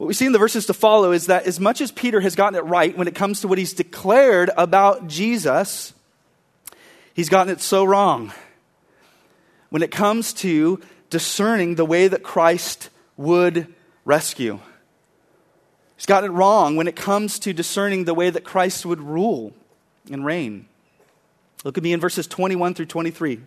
What 0.00 0.06
we 0.06 0.14
see 0.14 0.24
in 0.24 0.32
the 0.32 0.38
verses 0.38 0.64
to 0.64 0.72
follow 0.72 1.12
is 1.12 1.26
that 1.26 1.44
as 1.44 1.60
much 1.60 1.82
as 1.82 1.92
Peter 1.92 2.22
has 2.22 2.34
gotten 2.34 2.58
it 2.58 2.64
right 2.64 2.96
when 2.96 3.06
it 3.06 3.14
comes 3.14 3.42
to 3.42 3.48
what 3.48 3.58
he's 3.58 3.74
declared 3.74 4.48
about 4.56 5.08
Jesus, 5.08 5.92
he's 7.12 7.28
gotten 7.28 7.52
it 7.52 7.60
so 7.60 7.84
wrong 7.84 8.32
when 9.68 9.82
it 9.82 9.90
comes 9.90 10.32
to 10.32 10.80
discerning 11.10 11.74
the 11.74 11.84
way 11.84 12.08
that 12.08 12.22
Christ 12.22 12.88
would 13.18 13.74
rescue. 14.06 14.58
He's 15.96 16.06
gotten 16.06 16.30
it 16.30 16.32
wrong 16.32 16.76
when 16.76 16.88
it 16.88 16.96
comes 16.96 17.38
to 17.40 17.52
discerning 17.52 18.06
the 18.06 18.14
way 18.14 18.30
that 18.30 18.42
Christ 18.42 18.86
would 18.86 19.02
rule 19.02 19.52
and 20.10 20.24
reign. 20.24 20.64
Look 21.62 21.76
at 21.76 21.84
me 21.84 21.92
in 21.92 22.00
verses 22.00 22.26
21 22.26 22.72
through 22.72 22.86
23. 22.86 23.38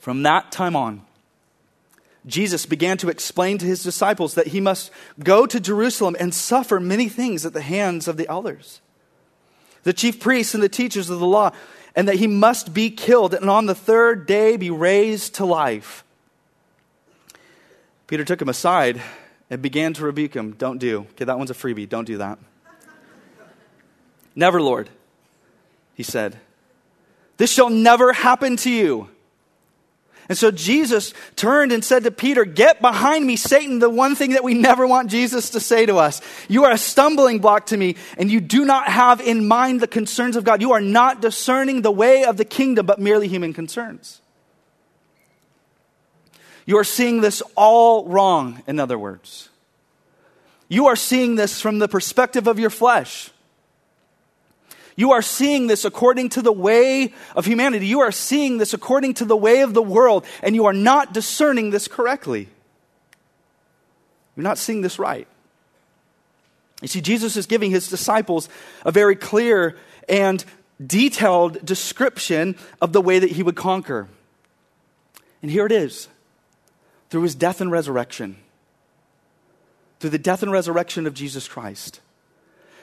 From 0.00 0.24
that 0.24 0.50
time 0.50 0.74
on, 0.74 1.02
Jesus 2.26 2.64
began 2.66 2.96
to 2.98 3.10
explain 3.10 3.58
to 3.58 3.66
his 3.66 3.82
disciples 3.82 4.34
that 4.34 4.48
he 4.48 4.60
must 4.60 4.90
go 5.22 5.46
to 5.46 5.60
Jerusalem 5.60 6.16
and 6.18 6.32
suffer 6.32 6.80
many 6.80 7.08
things 7.08 7.44
at 7.44 7.52
the 7.52 7.60
hands 7.60 8.08
of 8.08 8.16
the 8.16 8.28
elders, 8.28 8.80
the 9.82 9.92
chief 9.92 10.20
priests, 10.20 10.54
and 10.54 10.62
the 10.62 10.68
teachers 10.68 11.10
of 11.10 11.18
the 11.18 11.26
law 11.26 11.52
and 11.94 12.08
that 12.08 12.16
he 12.16 12.26
must 12.26 12.74
be 12.74 12.90
killed 12.90 13.34
and 13.34 13.48
on 13.48 13.66
the 13.66 13.74
third 13.74 14.26
day 14.26 14.56
be 14.56 14.70
raised 14.70 15.36
to 15.36 15.44
life. 15.44 16.04
Peter 18.06 18.24
took 18.24 18.40
him 18.40 18.48
aside 18.48 19.00
and 19.48 19.62
began 19.62 19.92
to 19.94 20.04
rebuke 20.04 20.34
him. 20.34 20.52
Don't 20.52 20.78
do. 20.78 21.00
Okay, 21.12 21.24
that 21.24 21.38
one's 21.38 21.50
a 21.50 21.54
freebie. 21.54 21.88
Don't 21.88 22.04
do 22.04 22.18
that. 22.18 22.38
never, 24.34 24.60
Lord, 24.60 24.90
he 25.94 26.02
said. 26.02 26.38
This 27.36 27.52
shall 27.52 27.70
never 27.70 28.12
happen 28.12 28.56
to 28.58 28.70
you. 28.70 29.08
And 30.28 30.38
so 30.38 30.50
Jesus 30.50 31.12
turned 31.36 31.70
and 31.72 31.84
said 31.84 32.04
to 32.04 32.10
Peter, 32.10 32.44
Get 32.44 32.80
behind 32.80 33.26
me, 33.26 33.36
Satan, 33.36 33.78
the 33.78 33.90
one 33.90 34.14
thing 34.14 34.30
that 34.32 34.44
we 34.44 34.54
never 34.54 34.86
want 34.86 35.10
Jesus 35.10 35.50
to 35.50 35.60
say 35.60 35.84
to 35.86 35.96
us. 35.96 36.20
You 36.48 36.64
are 36.64 36.72
a 36.72 36.78
stumbling 36.78 37.40
block 37.40 37.66
to 37.66 37.76
me, 37.76 37.96
and 38.16 38.30
you 38.30 38.40
do 38.40 38.64
not 38.64 38.88
have 38.88 39.20
in 39.20 39.46
mind 39.46 39.80
the 39.80 39.86
concerns 39.86 40.36
of 40.36 40.44
God. 40.44 40.62
You 40.62 40.72
are 40.72 40.80
not 40.80 41.20
discerning 41.20 41.82
the 41.82 41.90
way 41.90 42.24
of 42.24 42.36
the 42.38 42.44
kingdom, 42.44 42.86
but 42.86 42.98
merely 42.98 43.28
human 43.28 43.52
concerns. 43.52 44.22
You 46.66 46.78
are 46.78 46.84
seeing 46.84 47.20
this 47.20 47.42
all 47.54 48.06
wrong, 48.06 48.62
in 48.66 48.80
other 48.80 48.98
words. 48.98 49.50
You 50.68 50.86
are 50.86 50.96
seeing 50.96 51.34
this 51.34 51.60
from 51.60 51.78
the 51.78 51.88
perspective 51.88 52.46
of 52.46 52.58
your 52.58 52.70
flesh. 52.70 53.30
You 54.96 55.12
are 55.12 55.22
seeing 55.22 55.66
this 55.66 55.84
according 55.84 56.30
to 56.30 56.42
the 56.42 56.52
way 56.52 57.12
of 57.34 57.46
humanity. 57.46 57.86
You 57.86 58.00
are 58.00 58.12
seeing 58.12 58.58
this 58.58 58.72
according 58.72 59.14
to 59.14 59.24
the 59.24 59.36
way 59.36 59.62
of 59.62 59.74
the 59.74 59.82
world, 59.82 60.24
and 60.42 60.54
you 60.54 60.66
are 60.66 60.72
not 60.72 61.12
discerning 61.12 61.70
this 61.70 61.88
correctly. 61.88 62.48
You're 64.36 64.44
not 64.44 64.58
seeing 64.58 64.82
this 64.82 64.98
right. 64.98 65.26
You 66.80 66.88
see, 66.88 67.00
Jesus 67.00 67.36
is 67.36 67.46
giving 67.46 67.70
his 67.70 67.88
disciples 67.88 68.48
a 68.84 68.92
very 68.92 69.16
clear 69.16 69.76
and 70.08 70.44
detailed 70.84 71.64
description 71.64 72.56
of 72.80 72.92
the 72.92 73.00
way 73.00 73.18
that 73.18 73.30
he 73.30 73.42
would 73.42 73.56
conquer. 73.56 74.08
And 75.40 75.50
here 75.50 75.66
it 75.66 75.72
is 75.72 76.08
through 77.10 77.22
his 77.22 77.34
death 77.34 77.60
and 77.60 77.70
resurrection. 77.70 78.36
Through 80.00 80.10
the 80.10 80.18
death 80.18 80.42
and 80.42 80.52
resurrection 80.52 81.06
of 81.06 81.14
Jesus 81.14 81.48
Christ. 81.48 82.00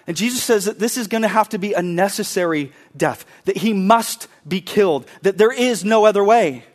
And 0.08 0.18
Jesus 0.18 0.44
says 0.44 0.66
that 0.66 0.80
this 0.80 0.98
is 0.98 1.08
going 1.08 1.22
to 1.22 1.28
have 1.28 1.50
to 1.50 1.60
be 1.60 1.74
a 1.74 1.82
necessary 1.82 2.72
death, 2.96 3.26
that 3.46 3.58
he 3.58 3.74
must 3.74 4.28
be 4.48 4.62
killed, 4.62 5.08
that 5.22 5.38
there 5.38 5.52
is 5.52 5.86
no 5.86 6.06
other 6.06 6.24
way. 6.24 6.66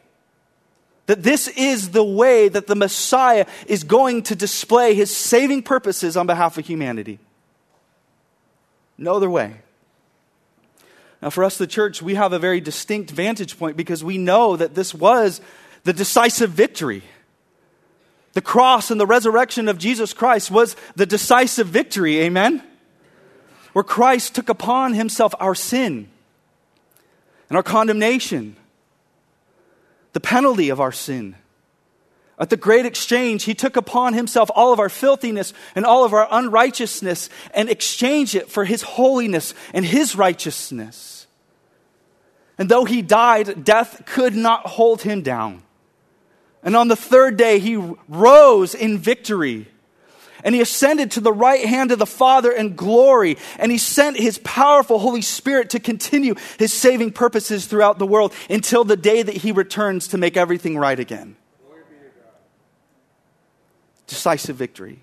That 1.06 1.22
this 1.22 1.48
is 1.48 1.90
the 1.90 2.04
way 2.04 2.48
that 2.48 2.66
the 2.66 2.74
Messiah 2.74 3.46
is 3.66 3.84
going 3.84 4.22
to 4.24 4.34
display 4.34 4.94
his 4.94 5.14
saving 5.14 5.62
purposes 5.62 6.16
on 6.16 6.26
behalf 6.26 6.58
of 6.58 6.66
humanity. 6.66 7.18
No 8.98 9.14
other 9.14 9.30
way. 9.30 9.56
Now, 11.22 11.30
for 11.30 11.44
us, 11.44 11.58
the 11.58 11.66
church, 11.66 12.02
we 12.02 12.14
have 12.14 12.32
a 12.32 12.38
very 12.38 12.60
distinct 12.60 13.10
vantage 13.10 13.58
point 13.58 13.76
because 13.76 14.04
we 14.04 14.18
know 14.18 14.56
that 14.56 14.74
this 14.74 14.94
was 14.94 15.40
the 15.84 15.92
decisive 15.92 16.50
victory. 16.50 17.02
The 18.34 18.42
cross 18.42 18.90
and 18.90 19.00
the 19.00 19.06
resurrection 19.06 19.68
of 19.68 19.78
Jesus 19.78 20.12
Christ 20.12 20.50
was 20.50 20.76
the 20.94 21.06
decisive 21.06 21.68
victory, 21.68 22.20
amen? 22.20 22.62
Where 23.76 23.84
Christ 23.84 24.34
took 24.34 24.48
upon 24.48 24.94
himself 24.94 25.34
our 25.38 25.54
sin 25.54 26.08
and 27.50 27.56
our 27.58 27.62
condemnation, 27.62 28.56
the 30.14 30.20
penalty 30.20 30.70
of 30.70 30.80
our 30.80 30.92
sin. 30.92 31.34
At 32.38 32.48
the 32.48 32.56
great 32.56 32.86
exchange, 32.86 33.44
he 33.44 33.52
took 33.52 33.76
upon 33.76 34.14
himself 34.14 34.50
all 34.54 34.72
of 34.72 34.80
our 34.80 34.88
filthiness 34.88 35.52
and 35.74 35.84
all 35.84 36.04
of 36.06 36.14
our 36.14 36.26
unrighteousness 36.30 37.28
and 37.52 37.68
exchanged 37.68 38.34
it 38.34 38.48
for 38.48 38.64
his 38.64 38.80
holiness 38.80 39.52
and 39.74 39.84
his 39.84 40.16
righteousness. 40.16 41.26
And 42.56 42.70
though 42.70 42.86
he 42.86 43.02
died, 43.02 43.62
death 43.62 44.04
could 44.06 44.34
not 44.34 44.66
hold 44.66 45.02
him 45.02 45.20
down. 45.20 45.62
And 46.62 46.76
on 46.76 46.88
the 46.88 46.96
third 46.96 47.36
day, 47.36 47.58
he 47.58 47.76
rose 48.08 48.74
in 48.74 48.96
victory. 48.96 49.68
And 50.46 50.54
he 50.54 50.60
ascended 50.60 51.10
to 51.10 51.20
the 51.20 51.32
right 51.32 51.66
hand 51.66 51.90
of 51.90 51.98
the 51.98 52.06
Father 52.06 52.52
in 52.52 52.76
glory. 52.76 53.36
And 53.58 53.72
he 53.72 53.78
sent 53.78 54.16
his 54.16 54.38
powerful 54.38 55.00
Holy 55.00 55.20
Spirit 55.20 55.70
to 55.70 55.80
continue 55.80 56.36
his 56.56 56.72
saving 56.72 57.10
purposes 57.10 57.66
throughout 57.66 57.98
the 57.98 58.06
world 58.06 58.32
until 58.48 58.84
the 58.84 58.96
day 58.96 59.24
that 59.24 59.38
he 59.38 59.50
returns 59.50 60.06
to 60.08 60.18
make 60.18 60.36
everything 60.36 60.78
right 60.78 61.00
again 61.00 61.36
decisive 64.06 64.54
victory. 64.54 65.00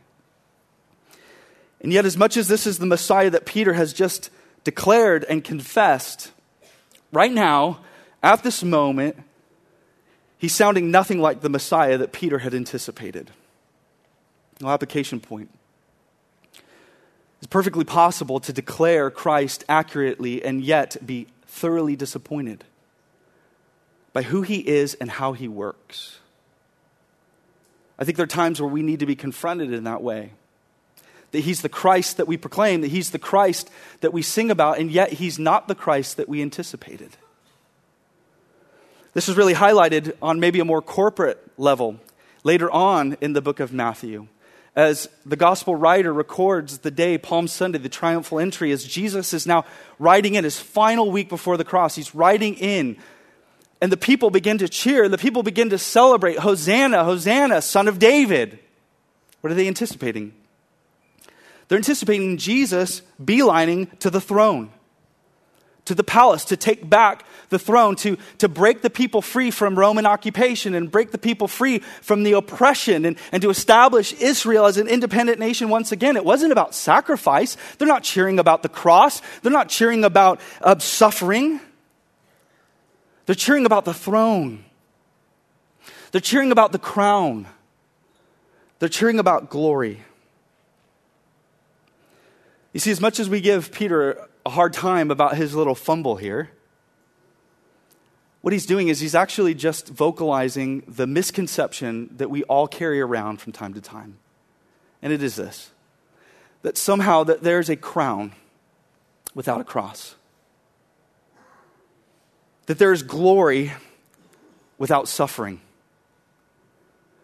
And 1.81 1.91
yet, 1.91 2.05
as 2.05 2.15
much 2.15 2.37
as 2.37 2.47
this 2.47 2.65
is 2.65 2.79
the 2.79 2.85
Messiah 2.85 3.29
that 3.29 3.45
Peter 3.45 3.73
has 3.73 3.91
just 3.91 4.29
declared 4.63 5.25
and 5.25 5.43
confessed, 5.43 6.31
right 7.11 7.33
now, 7.33 7.81
at 8.23 8.43
this 8.43 8.63
moment, 8.63 9.17
he's 10.37 10.55
sounding 10.55 10.89
nothing 10.89 11.19
like 11.19 11.41
the 11.41 11.49
Messiah 11.49 11.97
that 11.97 12.13
Peter 12.13 12.39
had 12.39 12.53
anticipated. 12.53 13.31
No 14.63 14.69
application 14.69 15.19
point. 15.19 15.49
It's 17.39 17.47
perfectly 17.49 17.83
possible 17.83 18.39
to 18.39 18.53
declare 18.53 19.11
Christ 19.11 19.65
accurately 19.67 20.43
and 20.43 20.63
yet 20.63 20.95
be 21.05 21.27
thoroughly 21.45 21.97
disappointed 21.97 22.63
by 24.13 24.21
who 24.21 24.41
he 24.41 24.59
is 24.59 24.93
and 24.93 25.11
how 25.11 25.33
he 25.33 25.49
works. 25.49 26.19
I 27.99 28.05
think 28.05 28.15
there 28.15 28.23
are 28.23 28.27
times 28.27 28.61
where 28.61 28.69
we 28.69 28.81
need 28.81 29.01
to 29.01 29.05
be 29.05 29.17
confronted 29.17 29.73
in 29.73 29.83
that 29.83 30.01
way. 30.01 30.31
That 31.31 31.41
he's 31.41 31.61
the 31.61 31.67
Christ 31.67 32.15
that 32.17 32.27
we 32.27 32.37
proclaim, 32.37 32.79
that 32.81 32.91
he's 32.91 33.11
the 33.11 33.19
Christ 33.19 33.69
that 33.99 34.13
we 34.13 34.21
sing 34.21 34.49
about, 34.49 34.79
and 34.79 34.89
yet 34.89 35.11
he's 35.11 35.37
not 35.37 35.67
the 35.67 35.75
Christ 35.75 36.15
that 36.15 36.29
we 36.29 36.41
anticipated. 36.41 37.17
This 39.13 39.27
is 39.27 39.35
really 39.35 39.55
highlighted 39.55 40.13
on 40.21 40.39
maybe 40.39 40.61
a 40.61 40.65
more 40.65 40.81
corporate 40.81 41.45
level 41.57 41.99
later 42.45 42.71
on 42.71 43.17
in 43.19 43.33
the 43.33 43.41
book 43.41 43.59
of 43.59 43.73
Matthew. 43.73 44.27
As 44.75 45.07
the 45.25 45.35
gospel 45.35 45.75
writer 45.75 46.11
records 46.11 46.79
the 46.79 46.91
day, 46.91 47.17
Palm 47.17 47.47
Sunday, 47.47 47.77
the 47.77 47.89
triumphal 47.89 48.39
entry, 48.39 48.71
as 48.71 48.83
Jesus 48.83 49.33
is 49.33 49.45
now 49.45 49.65
riding 49.99 50.35
in 50.35 50.43
his 50.43 50.59
final 50.59 51.11
week 51.11 51.29
before 51.29 51.57
the 51.57 51.63
cross. 51.63 51.95
He's 51.95 52.15
riding 52.15 52.55
in 52.55 52.97
and 53.83 53.91
the 53.91 53.97
people 53.97 54.29
begin 54.29 54.59
to 54.59 54.69
cheer, 54.69 55.03
and 55.03 55.13
the 55.13 55.17
people 55.17 55.43
begin 55.43 55.69
to 55.71 55.77
celebrate 55.77 56.39
Hosanna, 56.39 57.03
Hosanna, 57.03 57.61
son 57.61 57.89
of 57.89 57.99
David. 57.99 58.57
What 59.41 59.51
are 59.51 59.55
they 59.55 59.67
anticipating? 59.67 60.33
They're 61.67 61.79
anticipating 61.79 62.37
Jesus 62.37 63.01
beelining 63.21 63.99
to 63.99 64.09
the 64.09 64.21
throne, 64.21 64.71
to 65.83 65.93
the 65.93 66.03
palace, 66.05 66.45
to 66.45 66.55
take 66.55 66.89
back 66.89 67.25
the 67.53 67.59
throne, 67.59 67.95
to, 67.97 68.17
to 68.39 68.49
break 68.49 68.81
the 68.81 68.89
people 68.89 69.21
free 69.21 69.49
from 69.49 69.79
Roman 69.79 70.05
occupation 70.05 70.75
and 70.75 70.91
break 70.91 71.11
the 71.11 71.17
people 71.17 71.47
free 71.47 71.79
from 72.01 72.23
the 72.23 72.33
oppression 72.33 73.05
and, 73.05 73.17
and 73.31 73.41
to 73.41 73.49
establish 73.49 74.11
Israel 74.13 74.65
as 74.65 74.75
an 74.75 74.89
independent 74.89 75.39
nation 75.39 75.69
once 75.69 75.93
again. 75.93 76.17
It 76.17 76.25
wasn't 76.25 76.51
about 76.51 76.75
sacrifice. 76.75 77.55
They're 77.77 77.87
not 77.87 78.03
cheering 78.03 78.39
about 78.39 78.63
the 78.63 78.69
cross, 78.69 79.21
they're 79.41 79.51
not 79.51 79.69
cheering 79.69 80.03
about 80.03 80.41
uh, 80.61 80.77
suffering. 80.79 81.61
They're 83.25 83.35
cheering 83.35 83.65
about 83.65 83.85
the 83.85 83.93
throne. 83.93 84.65
They're 86.11 86.19
cheering 86.19 86.51
about 86.51 86.73
the 86.73 86.79
crown. 86.79 87.47
They're 88.79 88.89
cheering 88.89 89.17
about 89.17 89.49
glory. 89.49 90.03
You 92.73 92.79
see, 92.79 92.91
as 92.91 92.99
much 92.99 93.19
as 93.19 93.29
we 93.29 93.39
give 93.39 93.71
Peter 93.71 94.27
a 94.45 94.49
hard 94.49 94.73
time 94.73 95.09
about 95.09 95.37
his 95.37 95.55
little 95.55 95.75
fumble 95.75 96.17
here, 96.17 96.51
what 98.43 98.51
he's 98.51 98.65
doing 98.65 98.89
is 98.89 98.99
he's 98.99 99.15
actually 99.15 99.53
just 99.53 99.87
vocalizing 99.87 100.83
the 100.85 101.07
misconception 101.07 102.09
that 102.17 102.29
we 102.29 102.43
all 102.43 102.67
carry 102.67 102.99
around 102.99 103.37
from 103.39 103.53
time 103.53 103.73
to 103.73 103.79
time. 103.79 104.17
And 105.01 105.13
it 105.13 105.23
is 105.23 105.37
this 105.37 105.71
that 106.61 106.77
somehow 106.77 107.23
that 107.23 107.41
there's 107.41 107.69
a 107.69 107.77
crown 107.77 108.33
without 109.33 109.61
a 109.61 109.63
cross 109.63 110.15
that 112.65 112.79
there 112.79 112.91
is 112.91 113.01
glory 113.01 113.71
without 114.77 115.07
suffering. 115.07 115.61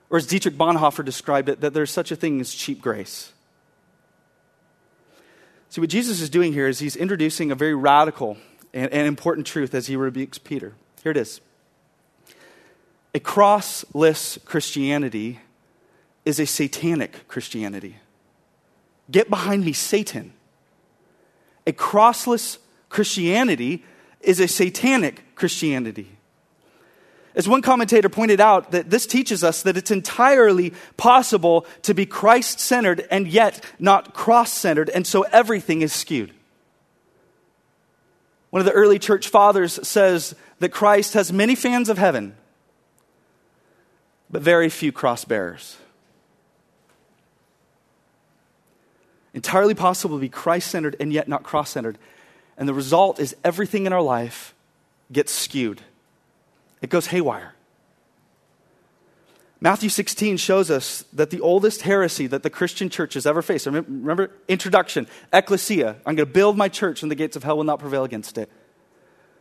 Or 0.10 0.18
as 0.18 0.26
Dietrich 0.26 0.56
Bonhoeffer 0.56 1.04
described 1.04 1.50
it, 1.50 1.60
that 1.60 1.74
there's 1.74 1.92
such 1.92 2.12
a 2.12 2.16
thing 2.16 2.40
as 2.40 2.54
cheap 2.54 2.82
grace. 2.82 3.34
See, 5.68 5.82
what 5.82 5.90
Jesus 5.90 6.22
is 6.22 6.30
doing 6.30 6.54
here 6.54 6.70
is 6.70 6.80
he's 6.80 6.96
introducing 6.96 7.52
a 7.52 7.56
very 7.56 7.76
radical 7.76 8.38
and, 8.74 8.90
and 8.94 9.06
important 9.06 9.48
truth 9.48 9.76
as 9.76 9.88
he 9.88 9.98
rebukes 9.98 10.38
Peter. 10.38 10.76
Here 11.04 11.12
it 11.12 11.18
is 11.18 11.42
A 13.14 13.20
crossless 13.20 14.44
Christianity 14.46 15.40
is 16.26 16.40
a 16.40 16.46
satanic 16.46 17.28
Christianity. 17.28 17.98
Get 19.10 19.30
behind 19.30 19.66
me, 19.66 19.74
Satan. 19.74 20.34
A 21.66 21.72
crossless 21.72 22.58
Christianity 22.90 23.84
is 24.22 24.40
a 24.40 24.48
satanic 24.48 25.36
Christianity. 25.36 26.18
As 27.36 27.48
one 27.48 27.62
commentator 27.62 28.10
pointed 28.10 28.42
out, 28.42 28.72
that 28.72 28.90
this 28.90 29.06
teaches 29.06 29.44
us 29.44 29.62
that 29.62 29.78
it's 29.78 29.92
entirely 29.92 30.74
possible 30.98 31.66
to 31.84 31.94
be 31.94 32.06
Christ 32.06 32.60
centered 32.60 33.08
and 33.10 33.28
yet 33.28 33.64
not 33.80 34.14
cross 34.14 34.52
centered, 34.52 34.90
and 34.90 35.08
so 35.08 35.22
everything 35.32 35.82
is 35.82 35.94
skewed. 35.94 36.34
One 38.50 38.60
of 38.60 38.66
the 38.66 38.72
early 38.72 39.00
church 39.00 39.28
fathers 39.28 39.80
says 39.88 40.36
that 40.60 40.70
Christ 40.70 41.14
has 41.14 41.32
many 41.32 41.56
fans 41.56 41.90
of 41.90 41.98
heaven, 41.98 42.36
but 44.30 44.42
very 44.42 44.70
few 44.70 44.92
cross 44.92 45.26
bearers. 45.26 45.78
Entirely 49.34 49.76
possible 49.76 50.18
to 50.18 50.22
be 50.22 50.30
Christ 50.30 50.72
centered 50.72 50.96
and 51.00 51.14
yet 51.14 51.28
not 51.28 51.44
cross 51.44 51.70
centered. 51.70 51.98
And 52.58 52.68
the 52.68 52.74
result 52.74 53.20
is 53.20 53.36
everything 53.44 53.86
in 53.86 53.94
our 53.94 54.02
life 54.02 54.54
gets 55.12 55.32
skewed, 55.32 55.82
it 56.82 56.90
goes 56.90 57.08
haywire. 57.08 57.54
Matthew 59.62 59.90
16 59.90 60.38
shows 60.38 60.72
us 60.72 61.04
that 61.12 61.32
the 61.32 61.42
oldest 61.42 61.82
heresy 61.82 62.28
that 62.28 62.44
the 62.44 62.50
Christian 62.50 62.90
church 62.90 63.16
has 63.16 63.26
ever 63.26 63.42
faced, 63.42 63.66
remember, 63.66 64.32
introduction, 64.48 65.06
ecclesia, 65.34 65.98
I'm 66.06 66.16
going 66.16 66.18
to 66.18 66.26
build 66.26 66.58
my 66.58 66.70
church 66.70 67.02
and 67.02 67.12
the 67.12 67.16
gates 67.16 67.36
of 67.36 67.44
hell 67.44 67.58
will 67.58 67.66
not 67.66 67.80
prevail 67.80 68.06
against 68.06 68.38
it. 68.38 68.50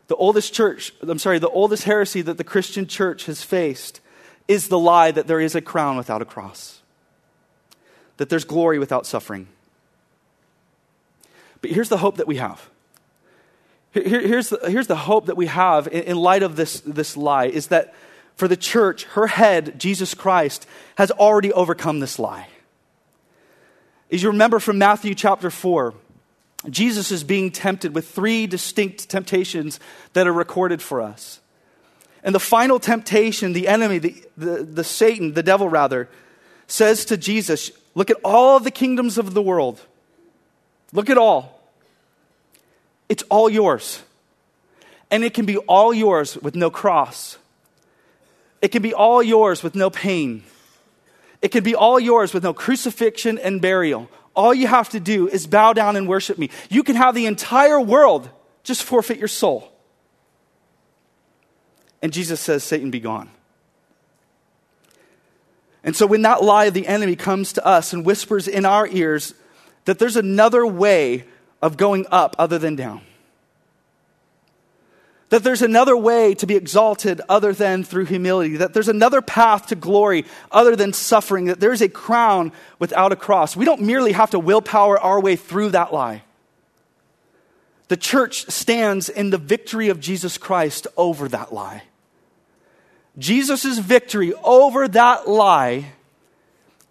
The 0.08 0.16
oldest 0.16 0.52
church, 0.52 0.92
I'm 1.02 1.18
sorry, 1.18 1.38
the 1.38 1.48
oldest 1.48 1.84
heresy 1.84 2.22
that 2.22 2.36
the 2.36 2.44
Christian 2.44 2.86
church 2.86 3.26
has 3.26 3.42
faced 3.42 4.00
is 4.48 4.68
the 4.68 4.78
lie 4.78 5.10
that 5.12 5.26
there 5.26 5.40
is 5.40 5.54
a 5.54 5.60
crown 5.60 5.96
without 5.96 6.22
a 6.22 6.24
cross, 6.24 6.80
that 8.16 8.28
there's 8.28 8.44
glory 8.44 8.78
without 8.78 9.06
suffering. 9.06 9.46
But 11.60 11.70
here's 11.70 11.90
the 11.90 11.98
hope 11.98 12.16
that 12.16 12.26
we 12.26 12.36
have 12.36 12.68
here, 13.92 14.20
here's, 14.20 14.50
the, 14.50 14.58
here's 14.70 14.86
the 14.86 14.96
hope 14.96 15.26
that 15.26 15.36
we 15.36 15.46
have 15.46 15.86
in, 15.88 16.04
in 16.04 16.16
light 16.16 16.42
of 16.42 16.56
this, 16.56 16.80
this 16.80 17.16
lie 17.16 17.46
is 17.46 17.68
that 17.68 17.94
for 18.38 18.46
the 18.46 18.56
church, 18.56 19.02
her 19.04 19.26
head, 19.26 19.80
Jesus 19.80 20.14
Christ, 20.14 20.64
has 20.96 21.10
already 21.10 21.52
overcome 21.52 21.98
this 21.98 22.20
lie. 22.20 22.46
As 24.12 24.22
you 24.22 24.30
remember 24.30 24.60
from 24.60 24.78
Matthew 24.78 25.16
chapter 25.16 25.50
4, 25.50 25.92
Jesus 26.70 27.10
is 27.10 27.24
being 27.24 27.50
tempted 27.50 27.96
with 27.96 28.08
three 28.08 28.46
distinct 28.46 29.08
temptations 29.08 29.80
that 30.12 30.28
are 30.28 30.32
recorded 30.32 30.80
for 30.80 31.02
us. 31.02 31.40
And 32.22 32.32
the 32.32 32.40
final 32.40 32.78
temptation, 32.78 33.54
the 33.54 33.66
enemy, 33.66 33.98
the, 33.98 34.24
the, 34.36 34.62
the 34.62 34.84
Satan, 34.84 35.34
the 35.34 35.42
devil 35.42 35.68
rather, 35.68 36.08
says 36.68 37.06
to 37.06 37.16
Jesus, 37.16 37.72
Look 37.96 38.08
at 38.08 38.18
all 38.24 38.60
the 38.60 38.70
kingdoms 38.70 39.18
of 39.18 39.34
the 39.34 39.42
world. 39.42 39.80
Look 40.92 41.10
at 41.10 41.18
all. 41.18 41.60
It's 43.08 43.24
all 43.30 43.50
yours. 43.50 44.00
And 45.10 45.24
it 45.24 45.34
can 45.34 45.44
be 45.44 45.56
all 45.56 45.92
yours 45.92 46.38
with 46.38 46.54
no 46.54 46.70
cross. 46.70 47.36
It 48.60 48.68
can 48.68 48.82
be 48.82 48.94
all 48.94 49.22
yours 49.22 49.62
with 49.62 49.74
no 49.74 49.90
pain. 49.90 50.44
It 51.40 51.48
can 51.48 51.62
be 51.62 51.74
all 51.74 52.00
yours 52.00 52.34
with 52.34 52.42
no 52.42 52.52
crucifixion 52.52 53.38
and 53.38 53.60
burial. 53.60 54.08
All 54.34 54.52
you 54.52 54.66
have 54.66 54.88
to 54.90 55.00
do 55.00 55.28
is 55.28 55.46
bow 55.46 55.72
down 55.72 55.96
and 55.96 56.08
worship 56.08 56.38
me. 56.38 56.50
You 56.68 56.82
can 56.82 56.96
have 56.96 57.14
the 57.14 57.26
entire 57.26 57.80
world, 57.80 58.28
just 58.62 58.82
forfeit 58.82 59.18
your 59.18 59.28
soul. 59.28 59.72
And 62.02 62.12
Jesus 62.12 62.40
says, 62.40 62.62
Satan, 62.62 62.90
be 62.90 63.00
gone. 63.00 63.30
And 65.82 65.96
so 65.96 66.06
when 66.06 66.22
that 66.22 66.42
lie 66.42 66.66
of 66.66 66.74
the 66.74 66.86
enemy 66.86 67.16
comes 67.16 67.52
to 67.54 67.64
us 67.64 67.92
and 67.92 68.04
whispers 68.04 68.46
in 68.46 68.64
our 68.64 68.86
ears 68.88 69.34
that 69.84 69.98
there's 69.98 70.16
another 70.16 70.66
way 70.66 71.24
of 71.62 71.76
going 71.76 72.06
up 72.10 72.36
other 72.38 72.58
than 72.58 72.76
down, 72.76 73.00
that 75.30 75.44
there's 75.44 75.62
another 75.62 75.96
way 75.96 76.34
to 76.34 76.46
be 76.46 76.56
exalted 76.56 77.20
other 77.28 77.52
than 77.52 77.84
through 77.84 78.06
humility, 78.06 78.56
that 78.56 78.72
there's 78.72 78.88
another 78.88 79.20
path 79.20 79.66
to 79.66 79.74
glory 79.74 80.24
other 80.50 80.74
than 80.74 80.92
suffering, 80.92 81.46
that 81.46 81.60
there's 81.60 81.82
a 81.82 81.88
crown 81.88 82.52
without 82.78 83.12
a 83.12 83.16
cross. 83.16 83.54
We 83.54 83.64
don't 83.64 83.82
merely 83.82 84.12
have 84.12 84.30
to 84.30 84.38
willpower 84.38 84.98
our 84.98 85.20
way 85.20 85.36
through 85.36 85.70
that 85.70 85.92
lie. 85.92 86.22
The 87.88 87.96
church 87.96 88.50
stands 88.50 89.08
in 89.08 89.30
the 89.30 89.38
victory 89.38 89.88
of 89.88 90.00
Jesus 90.00 90.38
Christ 90.38 90.86
over 90.96 91.28
that 91.28 91.52
lie. 91.52 91.84
Jesus' 93.18 93.78
victory 93.78 94.32
over 94.44 94.86
that 94.88 95.28
lie 95.28 95.92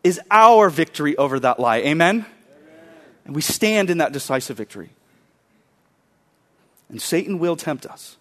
is 0.03 0.19
our 0.29 0.69
victory 0.69 1.15
over 1.17 1.39
that 1.39 1.59
lie. 1.59 1.77
Amen? 1.77 2.17
Amen? 2.17 2.25
And 3.25 3.35
we 3.35 3.41
stand 3.41 3.89
in 3.89 3.99
that 3.99 4.11
decisive 4.11 4.57
victory. 4.57 4.89
And 6.89 7.01
Satan 7.01 7.39
will 7.39 7.55
tempt 7.55 7.85
us. 7.85 8.17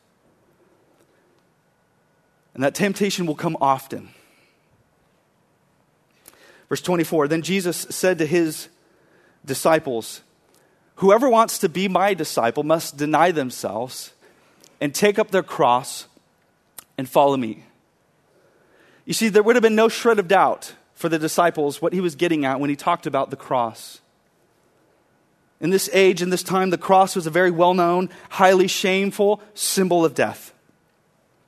And 2.56 2.64
that 2.64 2.74
temptation 2.74 3.26
will 3.26 3.34
come 3.34 3.54
often. 3.60 4.08
Verse 6.70 6.80
24 6.80 7.28
Then 7.28 7.42
Jesus 7.42 7.86
said 7.90 8.16
to 8.16 8.24
his 8.26 8.70
disciples, 9.44 10.22
Whoever 10.96 11.28
wants 11.28 11.58
to 11.58 11.68
be 11.68 11.86
my 11.86 12.14
disciple 12.14 12.62
must 12.62 12.96
deny 12.96 13.30
themselves 13.30 14.14
and 14.80 14.94
take 14.94 15.18
up 15.18 15.32
their 15.32 15.42
cross 15.42 16.06
and 16.96 17.06
follow 17.06 17.36
me. 17.36 17.62
You 19.04 19.12
see, 19.12 19.28
there 19.28 19.42
would 19.42 19.56
have 19.56 19.62
been 19.62 19.76
no 19.76 19.90
shred 19.90 20.18
of 20.18 20.26
doubt 20.26 20.72
for 20.94 21.10
the 21.10 21.18
disciples 21.18 21.82
what 21.82 21.92
he 21.92 22.00
was 22.00 22.14
getting 22.14 22.46
at 22.46 22.58
when 22.58 22.70
he 22.70 22.76
talked 22.76 23.06
about 23.06 23.28
the 23.28 23.36
cross. 23.36 24.00
In 25.60 25.68
this 25.68 25.90
age, 25.92 26.22
in 26.22 26.30
this 26.30 26.42
time, 26.42 26.70
the 26.70 26.78
cross 26.78 27.14
was 27.14 27.26
a 27.26 27.30
very 27.30 27.50
well 27.50 27.74
known, 27.74 28.08
highly 28.30 28.66
shameful 28.66 29.42
symbol 29.52 30.06
of 30.06 30.14
death. 30.14 30.54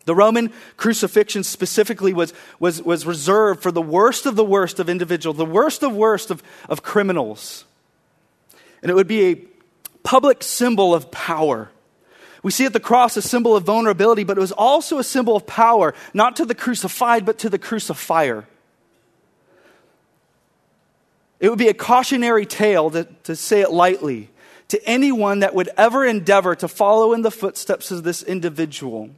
The 0.08 0.14
Roman 0.14 0.54
crucifixion 0.78 1.44
specifically 1.44 2.14
was, 2.14 2.32
was, 2.58 2.82
was 2.82 3.04
reserved 3.04 3.62
for 3.62 3.70
the 3.70 3.82
worst 3.82 4.24
of 4.24 4.36
the 4.36 4.44
worst 4.44 4.80
of 4.80 4.88
individuals, 4.88 5.36
the 5.36 5.44
worst 5.44 5.82
of 5.82 5.94
worst 5.94 6.30
of, 6.30 6.42
of 6.66 6.82
criminals. 6.82 7.66
And 8.80 8.90
it 8.90 8.94
would 8.94 9.06
be 9.06 9.26
a 9.26 9.34
public 10.04 10.42
symbol 10.42 10.94
of 10.94 11.10
power. 11.10 11.70
We 12.42 12.50
see 12.52 12.64
at 12.64 12.72
the 12.72 12.80
cross 12.80 13.18
a 13.18 13.22
symbol 13.22 13.54
of 13.54 13.64
vulnerability, 13.64 14.24
but 14.24 14.38
it 14.38 14.40
was 14.40 14.50
also 14.50 14.96
a 14.96 15.04
symbol 15.04 15.36
of 15.36 15.46
power, 15.46 15.92
not 16.14 16.36
to 16.36 16.46
the 16.46 16.54
crucified, 16.54 17.26
but 17.26 17.40
to 17.40 17.50
the 17.50 17.58
crucifier. 17.58 18.48
It 21.38 21.50
would 21.50 21.58
be 21.58 21.68
a 21.68 21.74
cautionary 21.74 22.46
tale, 22.46 22.88
to, 22.92 23.04
to 23.24 23.36
say 23.36 23.60
it 23.60 23.72
lightly, 23.72 24.30
to 24.68 24.82
anyone 24.88 25.40
that 25.40 25.54
would 25.54 25.68
ever 25.76 26.06
endeavor 26.06 26.54
to 26.54 26.66
follow 26.66 27.12
in 27.12 27.20
the 27.20 27.30
footsteps 27.30 27.90
of 27.90 28.04
this 28.04 28.22
individual. 28.22 29.10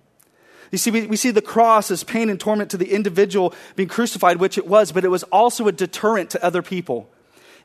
You 0.71 0.79
see, 0.79 0.91
we, 0.91 1.07
we 1.07 1.17
see 1.17 1.31
the 1.31 1.43
cross 1.43 1.91
as 1.91 2.05
pain 2.05 2.31
and 2.31 2.39
torment 2.39 2.71
to 2.71 2.77
the 2.77 2.93
individual 2.93 3.55
being 3.75 3.89
crucified, 3.89 4.37
which 4.37 4.57
it 4.57 4.67
was, 4.67 4.93
but 4.93 5.05
it 5.05 5.09
was 5.09 5.25
also 5.25 5.67
a 5.67 5.73
deterrent 5.73 6.31
to 6.31 6.45
other 6.45 6.63
people. 6.63 7.09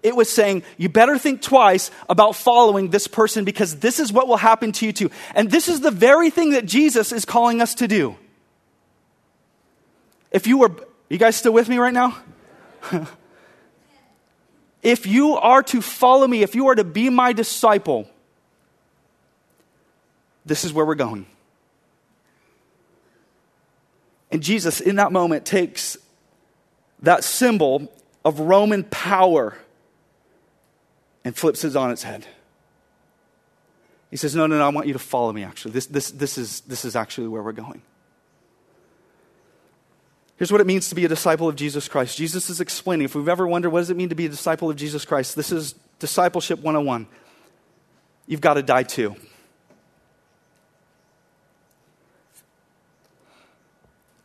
It 0.01 0.15
was 0.15 0.29
saying, 0.29 0.63
you 0.77 0.89
better 0.89 1.17
think 1.17 1.41
twice 1.41 1.91
about 2.09 2.35
following 2.35 2.89
this 2.89 3.07
person 3.07 3.45
because 3.45 3.77
this 3.77 3.99
is 3.99 4.11
what 4.11 4.27
will 4.27 4.37
happen 4.37 4.71
to 4.73 4.85
you 4.85 4.93
too. 4.93 5.11
And 5.33 5.49
this 5.49 5.67
is 5.67 5.81
the 5.81 5.91
very 5.91 6.29
thing 6.29 6.51
that 6.51 6.65
Jesus 6.65 7.11
is 7.11 7.25
calling 7.25 7.61
us 7.61 7.75
to 7.75 7.87
do. 7.87 8.15
If 10.31 10.47
you 10.47 10.57
were, 10.57 10.71
you 11.09 11.17
guys 11.17 11.35
still 11.35 11.53
with 11.53 11.69
me 11.69 11.77
right 11.77 11.93
now? 11.93 12.17
if 14.83 15.07
you 15.07 15.35
are 15.35 15.63
to 15.63 15.81
follow 15.81 16.27
me, 16.27 16.43
if 16.43 16.55
you 16.55 16.67
are 16.67 16.75
to 16.75 16.83
be 16.83 17.09
my 17.09 17.33
disciple, 17.33 18.07
this 20.45 20.65
is 20.65 20.73
where 20.73 20.85
we're 20.85 20.95
going. 20.95 21.25
And 24.31 24.41
Jesus, 24.41 24.81
in 24.81 24.95
that 24.97 25.11
moment, 25.11 25.45
takes 25.45 25.97
that 27.01 27.23
symbol 27.23 27.91
of 28.23 28.39
Roman 28.39 28.83
power 28.83 29.55
and 31.23 31.35
flips 31.35 31.63
it 31.63 31.75
on 31.75 31.91
its 31.91 32.03
head. 32.03 32.25
He 34.11 34.17
says, 34.17 34.35
No, 34.35 34.47
no, 34.47 34.57
no, 34.57 34.65
I 34.65 34.69
want 34.69 34.88
you 34.88 34.93
to 34.93 34.99
follow 34.99 35.31
me, 35.33 35.43
actually. 35.43 35.71
This, 35.71 35.88
this, 35.88 36.11
this, 36.11 36.38
is, 36.38 36.61
this 36.61 36.85
is 36.85 36.95
actually 36.95 37.27
where 37.27 37.43
we're 37.43 37.51
going. 37.51 37.81
Here's 40.38 40.51
what 40.51 40.59
it 40.59 40.67
means 40.67 40.89
to 40.89 40.95
be 40.95 41.05
a 41.05 41.07
disciple 41.07 41.47
of 41.47 41.55
Jesus 41.55 41.88
Christ. 41.88 42.17
Jesus 42.17 42.49
is 42.49 42.59
explaining. 42.59 43.05
If 43.05 43.15
we've 43.15 43.29
ever 43.29 43.47
wondered 43.47 43.69
what 43.69 43.79
does 43.79 43.89
it 43.89 43.97
mean 43.97 44.09
to 44.09 44.15
be 44.15 44.25
a 44.25 44.29
disciple 44.29 44.69
of 44.69 44.75
Jesus 44.75 45.05
Christ, 45.05 45.35
this 45.35 45.51
is 45.51 45.75
discipleship 45.99 46.59
101. 46.59 47.07
You've 48.27 48.41
got 48.41 48.55
to 48.55 48.63
die 48.63 48.83
too. 48.83 49.15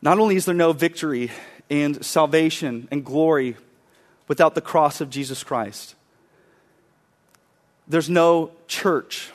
Not 0.01 0.19
only 0.19 0.35
is 0.35 0.45
there 0.45 0.55
no 0.55 0.73
victory 0.73 1.31
and 1.69 2.03
salvation 2.03 2.87
and 2.91 3.05
glory 3.05 3.55
without 4.27 4.55
the 4.55 4.61
cross 4.61 5.01
of 5.01 5.09
Jesus 5.09 5.43
Christ, 5.43 5.95
there's 7.87 8.09
no 8.09 8.51
church 8.67 9.29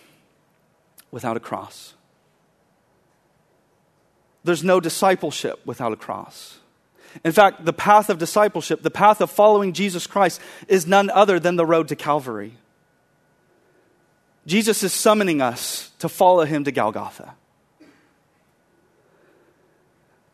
without 1.11 1.37
a 1.37 1.41
cross. 1.41 1.95
There's 4.45 4.65
no 4.65 4.81
discipleship 4.81 5.61
without 5.67 5.93
a 5.93 5.97
cross. 5.97 6.59
In 7.25 7.33
fact, 7.33 7.65
the 7.65 7.73
path 7.73 8.11
of 8.11 8.19
discipleship, 8.19 8.83
the 8.83 8.91
path 8.91 9.21
of 9.21 9.31
following 9.31 9.73
Jesus 9.73 10.07
Christ, 10.07 10.41
is 10.69 10.87
none 10.87 11.11
other 11.11 11.41
than 11.41 11.57
the 11.57 11.67
road 11.67 11.89
to 11.89 11.97
Calvary. 11.97 12.53
Jesus 14.47 14.83
is 14.83 14.93
summoning 14.93 15.41
us 15.41 15.91
to 15.99 16.09
follow 16.09 16.45
him 16.45 16.65
to 16.65 16.73
Golgotha. 16.73 17.35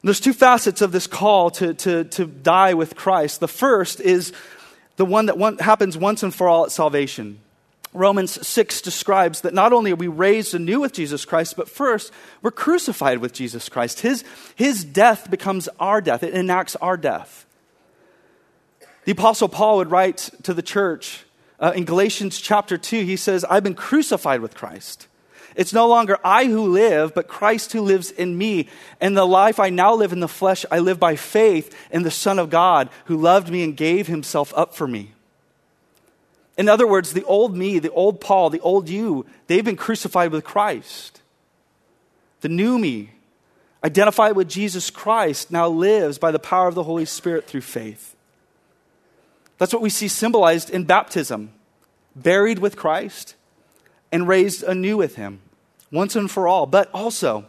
There's 0.02 0.20
two 0.20 0.32
facets 0.32 0.82
of 0.82 0.92
this 0.92 1.06
call 1.06 1.50
to, 1.52 1.74
to, 1.74 2.04
to 2.04 2.26
die 2.26 2.74
with 2.74 2.96
Christ. 2.96 3.40
The 3.40 3.48
first 3.48 4.00
is 4.00 4.32
the 4.96 5.04
one 5.04 5.26
that 5.26 5.38
one, 5.38 5.58
happens 5.58 5.96
once 5.96 6.22
and 6.22 6.34
for 6.34 6.48
all 6.48 6.64
at 6.64 6.72
salvation. 6.72 7.38
Romans 7.94 8.46
6 8.46 8.80
describes 8.80 9.42
that 9.42 9.54
not 9.54 9.72
only 9.72 9.92
are 9.92 9.96
we 9.96 10.08
raised 10.08 10.54
anew 10.54 10.80
with 10.80 10.92
Jesus 10.92 11.24
Christ, 11.24 11.56
but 11.56 11.68
first, 11.68 12.10
we're 12.40 12.50
crucified 12.50 13.18
with 13.18 13.32
Jesus 13.32 13.68
Christ. 13.68 14.00
His, 14.00 14.24
his 14.56 14.82
death 14.82 15.30
becomes 15.30 15.68
our 15.78 16.00
death, 16.00 16.22
it 16.22 16.34
enacts 16.34 16.74
our 16.76 16.96
death. 16.96 17.46
The 19.04 19.12
Apostle 19.12 19.48
Paul 19.48 19.78
would 19.78 19.90
write 19.90 20.30
to 20.44 20.54
the 20.54 20.62
church 20.62 21.24
uh, 21.62 21.72
in 21.76 21.84
Galatians 21.84 22.40
chapter 22.40 22.76
2, 22.76 23.04
he 23.04 23.16
says, 23.16 23.44
I've 23.44 23.62
been 23.62 23.76
crucified 23.76 24.40
with 24.40 24.56
Christ. 24.56 25.06
It's 25.54 25.72
no 25.72 25.88
longer 25.88 26.18
I 26.24 26.46
who 26.46 26.72
live, 26.72 27.14
but 27.14 27.28
Christ 27.28 27.72
who 27.72 27.80
lives 27.80 28.10
in 28.10 28.36
me. 28.38 28.68
And 29.00 29.16
the 29.16 29.26
life 29.26 29.60
I 29.60 29.70
now 29.70 29.94
live 29.94 30.12
in 30.12 30.20
the 30.20 30.28
flesh, 30.28 30.64
I 30.70 30.78
live 30.78 30.98
by 30.98 31.16
faith 31.16 31.76
in 31.90 32.02
the 32.02 32.10
Son 32.10 32.38
of 32.38 32.50
God 32.50 32.88
who 33.06 33.16
loved 33.16 33.50
me 33.50 33.62
and 33.62 33.76
gave 33.76 34.06
himself 34.06 34.52
up 34.56 34.74
for 34.74 34.88
me. 34.88 35.12
In 36.56 36.68
other 36.68 36.86
words, 36.86 37.12
the 37.12 37.24
old 37.24 37.56
me, 37.56 37.78
the 37.78 37.90
old 37.92 38.20
Paul, 38.20 38.50
the 38.50 38.60
old 38.60 38.88
you, 38.88 39.26
they've 39.46 39.64
been 39.64 39.76
crucified 39.76 40.32
with 40.32 40.44
Christ. 40.44 41.20
The 42.40 42.48
new 42.48 42.78
me, 42.78 43.10
identified 43.84 44.36
with 44.36 44.48
Jesus 44.48 44.90
Christ, 44.90 45.50
now 45.50 45.68
lives 45.68 46.18
by 46.18 46.30
the 46.30 46.38
power 46.38 46.68
of 46.68 46.74
the 46.74 46.82
Holy 46.82 47.04
Spirit 47.04 47.46
through 47.46 47.62
faith. 47.62 48.16
That's 49.58 49.72
what 49.72 49.82
we 49.82 49.90
see 49.90 50.08
symbolized 50.08 50.70
in 50.70 50.84
baptism 50.84 51.52
buried 52.16 52.58
with 52.58 52.76
Christ 52.76 53.34
and 54.10 54.28
raised 54.28 54.62
anew 54.62 54.96
with 54.96 55.16
him, 55.16 55.40
once 55.92 56.16
and 56.16 56.30
for 56.30 56.48
all. 56.48 56.66
But 56.66 56.90
also, 56.92 57.44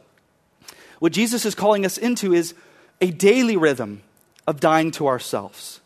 what 1.00 1.14
Jesus 1.14 1.46
is 1.46 1.56
calling 1.56 1.86
us 1.86 1.98
into 1.98 2.34
is 2.34 2.54
a 3.02 3.10
daily 3.10 3.58
rhythm 3.58 4.04
of 4.46 4.60
dying 4.60 4.92
to 4.92 5.08
ourselves. 5.08 5.80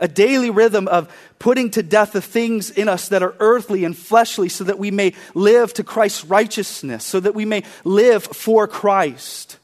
A 0.00 0.08
daily 0.08 0.50
rhythm 0.50 0.88
of 0.88 1.08
putting 1.38 1.70
to 1.70 1.82
death 1.82 2.12
the 2.12 2.20
things 2.20 2.68
in 2.68 2.88
us 2.88 3.08
that 3.08 3.22
are 3.22 3.34
earthly 3.38 3.84
and 3.84 3.96
fleshly 3.96 4.48
so 4.48 4.64
that 4.64 4.78
we 4.78 4.90
may 4.90 5.14
live 5.34 5.72
to 5.74 5.84
Christ's 5.84 6.24
righteousness, 6.24 7.04
so 7.04 7.20
that 7.20 7.34
we 7.34 7.44
may 7.44 7.62
live 7.84 8.24
for 8.24 8.66
Christ. 8.66 9.58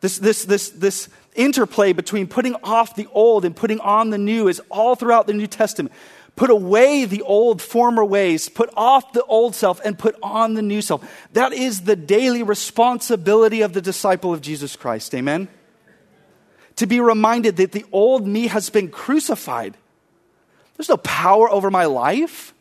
This, 0.00 0.18
this, 0.18 0.44
this, 0.44 0.70
this 0.70 1.08
interplay 1.34 1.92
between 1.92 2.26
putting 2.26 2.54
off 2.56 2.96
the 2.96 3.06
old 3.12 3.44
and 3.44 3.54
putting 3.54 3.80
on 3.80 4.10
the 4.10 4.18
new 4.18 4.48
is 4.48 4.60
all 4.70 4.94
throughout 4.94 5.26
the 5.26 5.34
New 5.34 5.46
Testament. 5.46 5.94
Put 6.36 6.50
away 6.50 7.06
the 7.06 7.22
old 7.22 7.62
former 7.62 8.04
ways, 8.04 8.48
put 8.48 8.70
off 8.76 9.12
the 9.12 9.24
old 9.24 9.54
self, 9.54 9.80
and 9.84 9.98
put 9.98 10.16
on 10.22 10.54
the 10.54 10.62
new 10.62 10.82
self. 10.82 11.02
That 11.32 11.52
is 11.52 11.82
the 11.82 11.96
daily 11.96 12.42
responsibility 12.42 13.62
of 13.62 13.72
the 13.72 13.80
disciple 13.80 14.32
of 14.34 14.42
Jesus 14.42 14.76
Christ. 14.76 15.14
Amen? 15.14 15.48
to 16.76 16.86
be 16.86 17.00
reminded 17.00 17.56
that 17.56 17.72
the 17.72 17.84
old 17.90 18.26
me 18.26 18.46
has 18.46 18.70
been 18.70 18.88
crucified. 18.88 19.76
There's 20.76 20.88
no 20.88 20.98
power 20.98 21.50
over 21.50 21.70
my 21.70 21.86
life. 21.86 22.54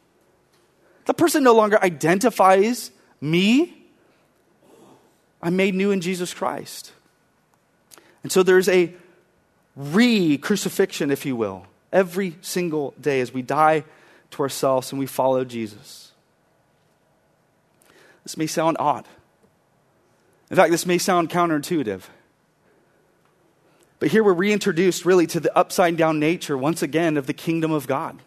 The 1.05 1.13
person 1.13 1.43
no 1.43 1.53
longer 1.53 1.81
identifies 1.81 2.91
me. 3.21 3.77
I'm 5.41 5.55
made 5.55 5.75
new 5.75 5.91
in 5.91 6.01
Jesus 6.01 6.33
Christ. 6.33 6.91
And 8.23 8.31
so 8.31 8.41
there's 8.41 8.69
a 8.69 8.93
re 9.75 10.37
crucifixion, 10.37 11.11
if 11.11 11.25
you 11.25 11.35
will, 11.35 11.67
every 11.95 12.35
single 12.41 12.93
day 12.99 13.21
as 13.21 13.33
we 13.33 13.41
die 13.41 13.85
to 14.31 14.43
ourselves 14.43 14.91
and 14.91 14.99
we 14.99 15.07
follow 15.07 15.45
Jesus. 15.45 16.11
This 18.23 18.37
may 18.37 18.47
sound 18.47 18.77
odd. 18.79 19.07
In 20.51 20.57
fact, 20.57 20.71
this 20.71 20.85
may 20.85 20.97
sound 20.97 21.29
counterintuitive. 21.29 22.01
But 23.99 24.09
here 24.09 24.23
we're 24.23 24.33
reintroduced 24.33 25.05
really 25.05 25.25
to 25.27 25.39
the 25.39 25.55
upside 25.57 25.95
down 25.95 26.19
nature, 26.19 26.57
once 26.57 26.81
again, 26.81 27.17
of 27.17 27.27
the 27.27 27.33
kingdom 27.33 27.71
of 27.71 27.87
God. 27.87 28.21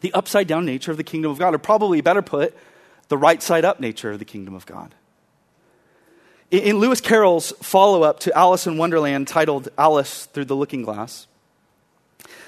The 0.00 0.12
upside 0.12 0.48
down 0.48 0.66
nature 0.66 0.90
of 0.90 0.96
the 0.96 1.04
kingdom 1.04 1.30
of 1.30 1.38
God, 1.38 1.54
or 1.54 1.58
probably 1.58 2.00
better 2.00 2.22
put, 2.22 2.56
the 3.08 3.16
right 3.16 3.42
side 3.42 3.64
up 3.64 3.78
nature 3.78 4.10
of 4.10 4.18
the 4.18 4.24
kingdom 4.24 4.54
of 4.54 4.66
God. 4.66 4.94
In 6.50 6.78
Lewis 6.78 7.00
Carroll's 7.00 7.52
follow 7.62 8.02
up 8.02 8.20
to 8.20 8.36
Alice 8.36 8.66
in 8.66 8.78
Wonderland 8.78 9.28
titled 9.28 9.68
Alice 9.78 10.26
Through 10.26 10.46
the 10.46 10.56
Looking 10.56 10.82
Glass, 10.82 11.26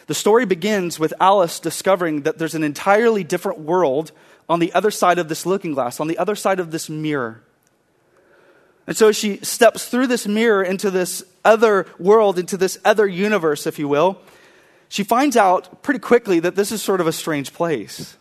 the 0.07 0.15
story 0.15 0.47
begins 0.47 0.99
with 0.99 1.15
Alice 1.21 1.61
discovering 1.61 2.23
that 2.23 2.39
there's 2.39 2.55
an 2.55 2.65
entirely 2.65 3.25
different 3.25 3.61
world 3.61 4.13
on 4.49 4.59
the 4.59 4.73
other 4.73 4.91
side 4.91 5.19
of 5.19 5.29
this 5.29 5.47
looking 5.47 5.75
glass, 5.75 6.01
on 6.01 6.09
the 6.09 6.19
other 6.19 6.35
side 6.35 6.59
of 6.59 6.71
this 6.71 6.91
mirror. 6.91 7.43
And 8.87 8.97
so 8.97 9.13
she 9.13 9.37
steps 9.39 9.87
through 9.87 10.09
this 10.09 10.27
mirror 10.27 10.63
into 10.63 10.91
this 10.91 11.23
other 11.45 11.87
world, 11.99 12.39
into 12.39 12.57
this 12.57 12.79
other 12.85 13.07
universe, 13.07 13.67
if 13.67 13.79
you 13.79 13.87
will. 13.87 14.21
She 14.89 15.05
finds 15.05 15.37
out 15.37 15.83
pretty 15.83 16.01
quickly 16.01 16.41
that 16.41 16.57
this 16.57 16.73
is 16.73 16.83
sort 16.83 17.01
of 17.01 17.07
a 17.07 17.13
strange 17.13 17.53
place. 17.53 18.17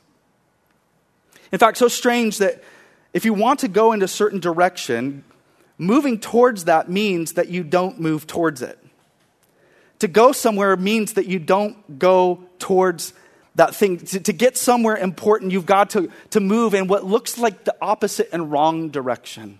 In 1.52 1.58
fact, 1.58 1.78
so 1.78 1.88
strange 1.88 2.38
that 2.38 2.64
if 3.14 3.26
you 3.26 3.34
want 3.34 3.62
to 3.62 3.68
go 3.68 3.92
in 3.92 4.04
a 4.04 4.08
certain 4.08 4.40
direction, 4.40 5.24
moving 5.80 6.20
towards 6.20 6.66
that 6.66 6.90
means 6.90 7.34
that 7.34 7.50
you 7.50 7.64
don't 7.64 8.00
move 8.00 8.28
towards 8.28 8.62
it. 8.62 8.78
To 10.00 10.08
go 10.08 10.32
somewhere 10.32 10.76
means 10.78 11.14
that 11.14 11.28
you 11.28 11.40
don't 11.40 12.00
go 12.00 12.44
towards 12.58 13.14
that 13.56 13.76
thing. 13.76 13.98
To, 13.98 14.20
to, 14.20 14.34
get 14.34 14.58
somewhere 14.58 14.96
important, 14.96 15.52
you've 15.52 15.66
got 15.66 15.92
to, 15.92 16.10
to 16.32 16.40
move 16.40 16.74
in 16.74 16.88
what 16.88 17.06
looks 17.06 17.38
like 17.38 17.66
the 17.66 17.76
opposite 17.82 18.30
and 18.32 18.52
wrong 18.52 18.90
direction. 18.90 19.60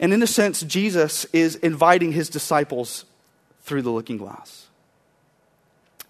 And 0.00 0.12
in 0.12 0.22
a 0.22 0.26
sense, 0.26 0.62
Jesus 0.62 1.24
is 1.26 1.54
inviting 1.56 2.12
his 2.12 2.28
disciples 2.28 3.04
through 3.62 3.82
the 3.82 3.90
looking 3.90 4.16
glass 4.16 4.66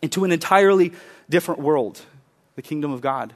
into 0.00 0.24
an 0.24 0.32
entirely 0.32 0.92
different 1.28 1.60
world, 1.60 2.00
the 2.56 2.62
kingdom 2.62 2.90
of 2.90 3.02
God 3.02 3.34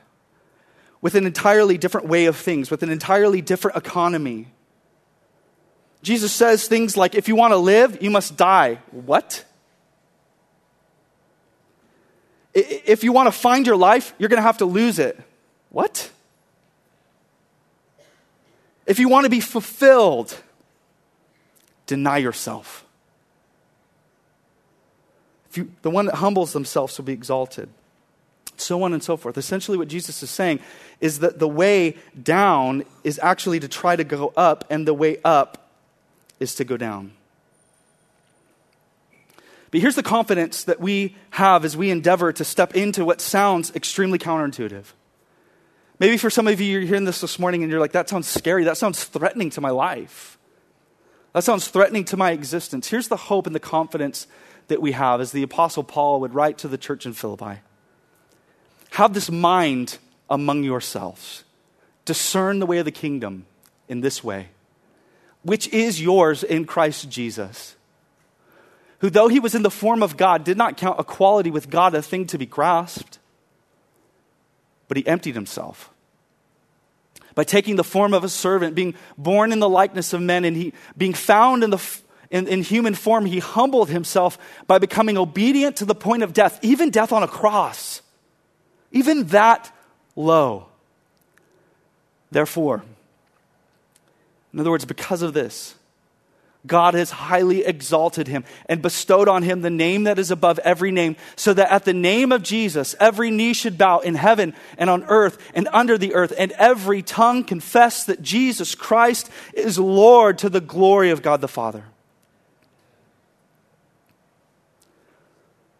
with 1.01 1.15
an 1.15 1.25
entirely 1.25 1.79
different 1.79 2.09
way 2.09 2.27
of 2.27 2.37
things, 2.37 2.71
with 2.71 2.83
an 2.83 2.91
entirely 2.91 3.41
different 3.41 3.77
economy. 3.77 4.49
Jesus 6.07 6.31
says 6.31 6.69
things 6.69 6.97
like, 6.97 7.17
if 7.17 7.27
you 7.27 7.35
want 7.35 7.51
to 7.51 7.57
live, 7.57 8.01
you 8.01 8.11
must 8.11 8.37
die. 8.37 8.79
What? 8.93 9.45
If 12.55 13.03
you 13.03 13.11
want 13.11 13.27
to 13.27 13.33
find 13.33 13.67
your 13.67 13.75
life, 13.75 14.15
you're 14.17 14.29
going 14.29 14.39
to 14.39 14.47
have 14.47 14.59
to 14.59 14.67
lose 14.67 15.01
it. 15.01 15.21
What? 15.69 16.09
If 18.87 19.01
you 19.01 19.09
want 19.09 19.25
to 19.25 19.31
be 19.31 19.41
fulfilled, 19.41 20.41
deny 21.87 22.19
yourself. 22.19 22.85
You, 25.55 25.73
the 25.83 25.91
one 25.91 26.07
that 26.07 26.15
humbles 26.15 26.53
themselves 26.53 26.97
will 26.99 27.05
be 27.07 27.15
exalted 27.15 27.69
so 28.59 28.85
on 28.85 28.93
and 28.93 29.03
so 29.03 29.17
forth. 29.17 29.37
Essentially, 29.37 29.77
what 29.77 29.89
Jesus 29.89 30.23
is 30.23 30.31
saying 30.31 30.61
is 31.01 31.19
that 31.19 31.41
the 31.41 31.49
way 31.49 31.97
down 32.23 32.85
is 33.05 33.19
actually 33.23 33.61
to 33.61 33.69
try 33.69 33.97
to 33.97 34.05
go 34.05 34.33
up, 34.37 34.65
and 34.71 34.87
the 34.87 34.95
way 34.95 35.19
up 35.25 35.66
is 36.41 36.55
to 36.57 36.65
go 36.65 36.77
down. 36.77 37.13
But 39.71 39.81
here's 39.81 39.97
the 39.97 40.03
confidence 40.03 40.65
that 40.65 40.81
we 40.81 41.17
have 41.31 41.65
as 41.65 41.77
we 41.77 41.91
endeavor 41.91 42.33
to 42.33 42.45
step 42.45 42.75
into 42.75 43.05
what 43.05 43.21
sounds 43.21 43.75
extremely 43.75 44.19
counterintuitive. 44.19 44.85
Maybe 45.99 46.17
for 46.19 46.31
some 46.31 46.47
of 46.47 46.61
you, 46.61 46.67
you're 46.67 46.87
hearing 46.87 47.05
this 47.05 47.21
this 47.21 47.39
morning 47.39 47.63
and 47.63 47.71
you're 47.71 47.81
like, 47.81 47.93
that 47.93 48.09
sounds 48.09 48.29
scary. 48.29 48.65
That 48.65 48.77
sounds 48.77 49.05
threatening 49.05 49.51
to 49.51 49.61
my 49.61 49.71
life. 49.71 50.39
That 51.33 51.45
sounds 51.45 51.69
threatening 51.69 52.05
to 52.07 52.17
my 52.17 52.31
existence. 52.31 52.89
Here's 52.89 53.09
the 53.09 53.17
hope 53.17 53.47
and 53.47 53.55
the 53.55 53.61
confidence 53.61 54.27
that 54.69 54.81
we 54.81 54.93
have 54.93 55.21
as 55.21 55.33
the 55.33 55.43
Apostle 55.43 55.85
Paul 55.85 56.21
would 56.21 56.35
write 56.35 56.59
to 56.59 56.69
the 56.69 56.79
church 56.79 57.07
in 57.07 57.13
Philippi. 57.13 57.61
Have 58.93 59.15
this 59.15 59.31
mind 59.31 59.99
among 60.31 60.65
yourselves. 60.65 61.45
Discern 62.05 62.59
the 62.59 62.67
way 62.67 62.79
of 62.79 62.85
the 62.85 62.91
kingdom 62.91 63.47
in 63.89 64.01
this 64.01 64.23
way, 64.25 64.49
which 65.47 65.69
is 65.69 66.03
yours 66.03 66.43
in 66.43 66.65
Christ 66.65 67.09
Jesus, 67.09 67.77
who, 68.99 69.11
though 69.11 69.29
he 69.29 69.39
was 69.39 69.55
in 69.55 69.63
the 69.63 69.71
form 69.71 70.03
of 70.03 70.17
God, 70.17 70.43
did 70.43 70.57
not 70.57 70.77
count 70.77 70.99
equality 70.99 71.53
with 71.53 71.71
God 71.71 71.95
a 71.95 72.03
thing 72.03 72.27
to 72.27 72.39
be 72.39 72.47
grasped, 72.47 73.21
but 74.89 74.97
he 74.97 75.07
emptied 75.07 75.37
himself 75.37 75.91
by 77.37 77.45
taking 77.45 77.77
the 77.77 77.85
form 77.85 78.13
of 78.13 78.25
a 78.25 78.29
servant, 78.29 78.75
being 78.75 78.95
born 79.17 79.53
in 79.53 79.61
the 79.61 79.69
likeness 79.69 80.13
of 80.13 80.21
men, 80.21 80.45
and 80.45 80.57
he, 80.57 80.73
being 80.97 81.15
found 81.15 81.63
in, 81.63 81.71
the, 81.71 81.99
in, 82.31 82.49
in, 82.49 82.63
human 82.63 82.95
form, 82.95 83.27
he 83.27 83.39
humbled 83.39 83.91
himself 83.91 84.39
by 84.67 84.79
becoming 84.79 85.17
obedient 85.17 85.77
to 85.77 85.85
the 85.85 85.95
point 85.95 86.23
of 86.25 86.33
death, 86.33 86.59
even 86.63 86.91
death 86.91 87.13
on 87.13 87.23
a 87.23 87.29
cross. 87.29 88.01
Even 88.91 89.25
that 89.29 89.71
low. 90.17 90.67
Therefore, 92.31 92.83
in 94.57 94.61
other 94.61 94.71
words, 94.71 94.87
because 94.87 95.21
of 95.21 95.35
this, 95.35 95.75
God 96.67 96.95
has 96.95 97.11
highly 97.11 97.63
exalted 97.63 98.27
him 98.27 98.43
and 98.71 98.81
bestowed 98.81 99.29
on 99.29 99.43
him 99.43 99.61
the 99.61 99.69
name 99.69 100.05
that 100.05 100.19
is 100.19 100.31
above 100.31 100.59
every 100.61 100.91
name, 100.91 101.17
so 101.37 101.53
that 101.53 101.71
at 101.71 101.85
the 101.85 101.93
name 101.93 102.33
of 102.33 102.43
Jesus, 102.43 102.95
every 102.99 103.31
knee 103.31 103.53
should 103.53 103.77
bow 103.77 103.99
in 103.99 104.15
heaven 104.15 104.55
and 104.79 104.89
on 104.89 105.05
earth 105.09 105.37
and 105.55 105.69
under 105.75 105.99
the 105.99 106.15
earth, 106.15 106.33
and 106.39 106.53
every 106.53 107.03
tongue 107.03 107.45
confess 107.45 108.05
that 108.05 108.23
Jesus 108.23 108.75
Christ 108.75 109.29
is 109.53 109.79
Lord 109.79 110.39
to 110.39 110.49
the 110.49 110.63
glory 110.63 111.11
of 111.11 111.21
God 111.21 111.43
the 111.43 111.49
Father. 111.49 111.85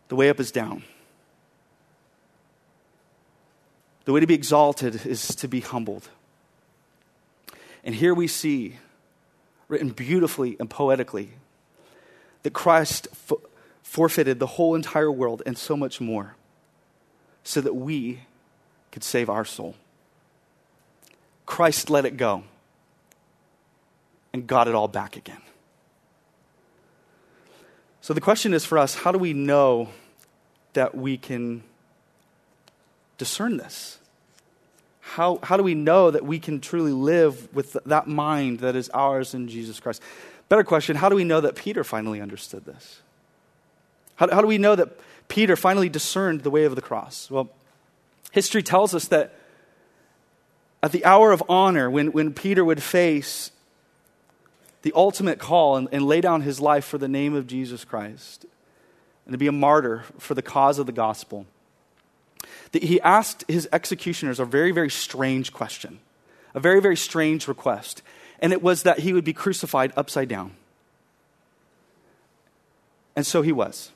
The 0.09 0.17
way 0.17 0.29
up 0.29 0.39
is 0.39 0.53
down. 0.53 0.83
The 4.05 4.13
way 4.13 4.21
to 4.21 4.27
be 4.27 4.35
exalted 4.35 5.07
is 5.07 5.29
to 5.37 5.49
be 5.49 5.61
humbled. 5.61 6.11
And 7.87 7.95
here 7.95 8.13
we 8.13 8.27
see, 8.27 8.79
written 9.69 9.91
beautifully 9.91 10.57
and 10.59 10.69
poetically, 10.69 11.31
that 12.43 12.53
Christ 12.53 13.07
f- 13.13 13.39
forfeited 13.85 14.41
the 14.41 14.47
whole 14.47 14.75
entire 14.75 15.11
world 15.11 15.41
and 15.47 15.57
so 15.57 15.77
much 15.77 16.01
more 16.01 16.35
so 17.45 17.61
that 17.61 17.77
we 17.77 18.23
could 18.91 19.05
save 19.05 19.31
our 19.31 19.45
soul. 19.45 19.77
Christ 21.47 21.89
let 21.89 22.05
it 22.05 22.17
go 22.17 22.43
and 24.33 24.49
got 24.49 24.67
it 24.67 24.75
all 24.75 24.89
back 24.89 25.17
again. 25.17 25.41
So 28.01 28.15
the 28.15 28.21
question 28.21 28.53
is 28.53 28.65
for 28.65 28.79
us 28.79 28.97
how 28.97 29.13
do 29.13 29.19
we 29.19 29.33
know 29.33 29.91
that 30.73 30.97
we 30.97 31.17
can 31.17 31.63
discern 33.17 33.59
this? 33.59 34.01
How, 35.15 35.39
how 35.43 35.57
do 35.57 35.63
we 35.63 35.75
know 35.75 36.11
that 36.11 36.27
we 36.27 36.41
can 36.41 36.61
truly 36.61 36.91
live 36.91 37.55
with 37.55 37.77
that 37.87 38.09
mind 38.09 38.59
that 38.59 38.75
is 38.75 38.91
ours 38.91 39.35
in 39.35 39.47
Jesus 39.47 39.79
Christ? 39.79 40.03
Better 40.49 40.65
question 40.65 40.97
how 40.97 41.09
do 41.09 41.15
we 41.15 41.23
know 41.23 41.41
that 41.41 41.55
Peter 41.55 41.85
finally 41.85 42.21
understood 42.21 42.65
this? 42.65 43.01
How, 44.17 44.29
how 44.29 44.41
do 44.41 44.49
we 44.49 44.59
know 44.59 44.75
that 44.75 44.99
Peter 45.29 45.55
finally 45.55 45.89
discerned 45.89 46.43
the 46.43 46.51
way 46.51 46.65
of 46.65 46.75
the 46.75 46.83
cross? 46.83 47.31
Well, 47.31 47.51
history 48.33 48.65
tells 48.65 48.95
us 48.97 49.07
that 49.09 49.33
at 50.83 50.91
the 50.91 51.05
hour 51.05 51.31
of 51.31 51.43
honor, 51.49 51.89
when, 51.89 52.09
when 52.09 52.35
Peter 52.35 52.65
would 52.65 52.83
face 52.83 53.53
the 54.83 54.93
ultimate 54.95 55.39
call 55.39 55.77
and, 55.77 55.89
and 55.93 56.05
lay 56.05 56.21
down 56.21 56.43
his 56.43 56.61
life 56.61 56.85
for 56.85 56.99
the 56.99 57.09
name 57.09 57.33
of 57.33 57.47
Jesus 57.47 57.85
Christ 57.85 58.45
and 59.25 59.33
to 59.33 59.39
be 59.39 59.47
a 59.47 59.53
martyr 59.53 60.05
for 60.19 60.35
the 60.35 60.43
cause 60.43 60.81
of 60.81 60.87
the 60.87 60.93
gospel, 60.93 61.47
he 62.73 63.01
asked 63.01 63.45
his 63.49 63.69
executioners 63.73 64.39
a 64.39 64.45
very, 64.45 64.73
very 64.73 64.91
strange 64.91 65.53
question, 65.53 66.01
a 66.55 66.61
very, 66.61 66.81
very 66.81 66.97
strange 66.97 67.49
request. 67.49 68.03
And 68.41 68.53
it 68.53 68.63
was 68.63 68.83
that 68.83 69.01
he 69.01 69.13
would 69.13 69.25
be 69.25 69.33
crucified 69.33 69.93
upside 69.97 70.29
down. 70.29 70.53
And 73.15 73.27
so 73.27 73.43
he 73.43 73.53
was. 73.53 73.91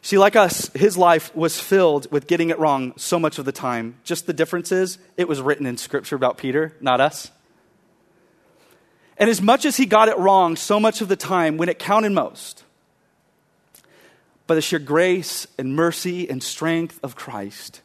See, 0.00 0.16
like 0.16 0.36
us, 0.36 0.70
his 0.74 0.96
life 0.96 1.34
was 1.34 1.58
filled 1.60 2.10
with 2.12 2.28
getting 2.28 2.50
it 2.50 2.58
wrong 2.58 2.94
so 2.96 3.18
much 3.18 3.38
of 3.38 3.44
the 3.44 3.52
time. 3.52 3.96
Just 4.04 4.26
the 4.26 4.32
difference 4.32 4.70
is, 4.70 4.98
it 5.16 5.26
was 5.26 5.40
written 5.40 5.66
in 5.66 5.76
Scripture 5.76 6.16
about 6.16 6.38
Peter, 6.38 6.72
not 6.80 7.00
us. 7.00 7.30
And 9.18 9.28
as 9.28 9.42
much 9.42 9.64
as 9.64 9.76
he 9.76 9.86
got 9.86 10.08
it 10.08 10.16
wrong 10.16 10.54
so 10.54 10.78
much 10.78 11.00
of 11.00 11.08
the 11.08 11.16
time 11.16 11.56
when 11.56 11.68
it 11.68 11.80
counted 11.80 12.12
most, 12.12 12.62
by 14.48 14.56
the 14.56 14.62
sheer 14.62 14.80
grace 14.80 15.46
and 15.58 15.76
mercy 15.76 16.28
and 16.28 16.42
strength 16.42 16.98
of 17.02 17.14
Christ, 17.14 17.82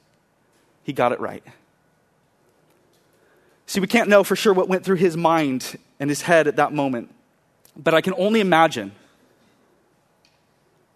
he 0.81 0.93
got 0.93 1.11
it 1.11 1.19
right. 1.19 1.43
See, 3.67 3.79
we 3.79 3.87
can't 3.87 4.09
know 4.09 4.23
for 4.23 4.35
sure 4.35 4.53
what 4.53 4.69
went 4.69 4.83
through 4.85 4.95
his 4.95 5.17
mind 5.17 5.77
and 5.99 6.09
his 6.09 6.21
head 6.21 6.47
at 6.47 6.55
that 6.55 6.73
moment, 6.73 7.13
but 7.75 7.93
I 7.93 8.01
can 8.01 8.13
only 8.17 8.39
imagine. 8.39 8.93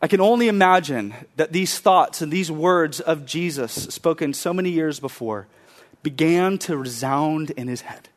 I 0.01 0.07
can 0.07 0.21
only 0.21 0.47
imagine 0.47 1.13
that 1.35 1.51
these 1.51 1.79
thoughts 1.79 2.21
and 2.21 2.31
these 2.31 2.49
words 2.49 3.01
of 3.01 3.25
Jesus, 3.25 3.73
spoken 3.73 4.33
so 4.33 4.53
many 4.53 4.69
years 4.69 4.99
before, 5.01 5.47
began 6.01 6.57
to 6.59 6.77
resound 6.77 7.49
in 7.51 7.67
his 7.67 7.81
head. 7.81 8.07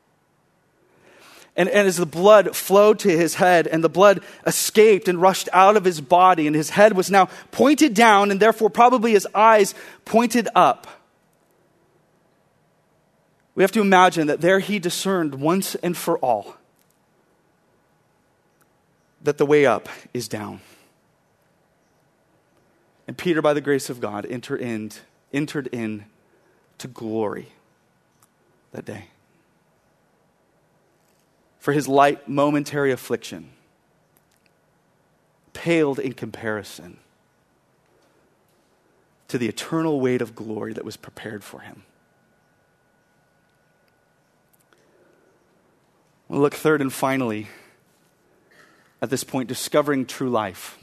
And, 1.57 1.69
and 1.69 1.87
as 1.87 1.97
the 1.97 2.07
blood 2.07 2.55
flowed 2.55 3.01
to 3.01 3.11
his 3.11 3.35
head 3.35 3.67
and 3.67 3.83
the 3.83 3.89
blood 3.89 4.23
escaped 4.47 5.09
and 5.09 5.21
rushed 5.21 5.49
out 5.53 5.77
of 5.77 5.85
his 5.85 6.01
body, 6.01 6.47
and 6.47 6.55
his 6.55 6.71
head 6.71 6.97
was 6.97 7.11
now 7.11 7.29
pointed 7.51 7.95
down, 7.95 8.31
and 8.31 8.41
therefore 8.41 8.71
probably 8.71 9.13
his 9.13 9.27
eyes 9.35 9.75
pointed 10.05 10.49
up, 10.55 10.87
we 13.55 13.63
have 13.63 13.73
to 13.73 13.81
imagine 13.81 14.29
that 14.29 14.41
there 14.41 14.61
he 14.61 14.79
discerned 14.79 15.35
once 15.35 15.75
and 15.77 15.97
for 15.97 16.19
all 16.19 16.57
that 19.23 19.37
the 19.37 19.45
way 19.45 19.67
up 19.67 19.89
is 20.15 20.29
down. 20.29 20.61
And 23.07 23.19
Peter, 23.19 23.43
by 23.43 23.53
the 23.53 23.61
grace 23.61 23.91
of 23.91 24.01
God, 24.01 24.25
entered 24.25 24.61
in, 24.61 24.93
entered 25.33 25.67
in 25.73 26.07
to 26.79 26.89
glory 26.89 27.49
that 28.73 28.85
day 28.85 29.09
for 31.61 31.73
his 31.73 31.87
light 31.87 32.29
momentary 32.29 32.91
affliction 32.91 33.51
paled 35.53 36.01
in 36.01 36.13
comparison 36.13 36.99
to 39.29 39.39
the 39.39 39.47
eternal 39.47 40.01
weight 40.01 40.21
of 40.21 40.35
glory 40.35 40.73
that 40.73 40.85
was 40.85 40.97
prepared 40.97 41.45
for 41.45 41.61
him. 41.61 41.85
We'll 46.29 46.41
look 46.41 46.55
third 46.55 46.81
and 46.81 46.93
finally 46.93 47.47
at 49.03 49.11
this 49.11 49.25
point, 49.25 49.49
discovering 49.49 50.05
true 50.05 50.31
life. 50.31 50.79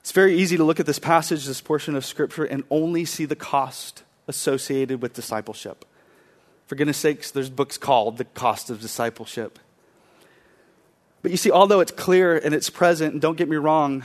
It's 0.00 0.12
very 0.12 0.36
easy 0.36 0.56
to 0.56 0.64
look 0.64 0.80
at 0.80 0.86
this 0.86 0.98
passage, 0.98 1.46
this 1.46 1.60
portion 1.60 1.96
of 1.96 2.04
Scripture, 2.04 2.44
and 2.44 2.64
only 2.70 3.04
see 3.04 3.24
the 3.24 3.36
cost 3.36 4.02
associated 4.26 5.02
with 5.02 5.12
discipleship. 5.12 5.84
For 6.66 6.74
goodness 6.76 6.96
sakes, 6.96 7.30
there's 7.30 7.50
books 7.50 7.76
called 7.76 8.18
The 8.18 8.24
Cost 8.24 8.70
of 8.70 8.80
Discipleship. 8.80 9.58
But 11.22 11.30
you 11.30 11.36
see, 11.36 11.50
although 11.50 11.80
it's 11.80 11.92
clear 11.92 12.36
and 12.36 12.54
it's 12.54 12.70
present, 12.70 13.12
and 13.12 13.22
don't 13.22 13.36
get 13.36 13.48
me 13.48 13.56
wrong, 13.56 14.04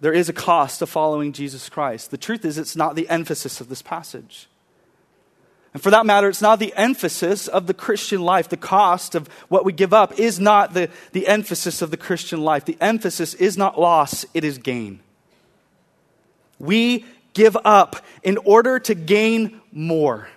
there 0.00 0.12
is 0.12 0.28
a 0.28 0.32
cost 0.32 0.78
to 0.78 0.86
following 0.86 1.32
Jesus 1.32 1.68
Christ. 1.68 2.10
The 2.10 2.18
truth 2.18 2.44
is, 2.44 2.56
it's 2.56 2.76
not 2.76 2.96
the 2.96 3.08
emphasis 3.08 3.60
of 3.60 3.68
this 3.68 3.82
passage. 3.82 4.48
And 5.72 5.82
for 5.82 5.90
that 5.90 6.04
matter, 6.04 6.28
it's 6.28 6.42
not 6.42 6.58
the 6.58 6.74
emphasis 6.76 7.46
of 7.46 7.66
the 7.66 7.74
Christian 7.74 8.22
life. 8.22 8.48
The 8.48 8.56
cost 8.56 9.14
of 9.14 9.28
what 9.48 9.64
we 9.64 9.72
give 9.72 9.92
up 9.92 10.18
is 10.18 10.40
not 10.40 10.74
the, 10.74 10.90
the 11.12 11.28
emphasis 11.28 11.80
of 11.80 11.90
the 11.90 11.96
Christian 11.96 12.40
life. 12.40 12.64
The 12.64 12.78
emphasis 12.80 13.34
is 13.34 13.56
not 13.56 13.78
loss, 13.78 14.24
it 14.34 14.42
is 14.42 14.58
gain. 14.58 15.00
We 16.58 17.04
give 17.34 17.56
up 17.64 18.04
in 18.22 18.36
order 18.38 18.78
to 18.80 18.94
gain 18.94 19.60
more. 19.70 20.28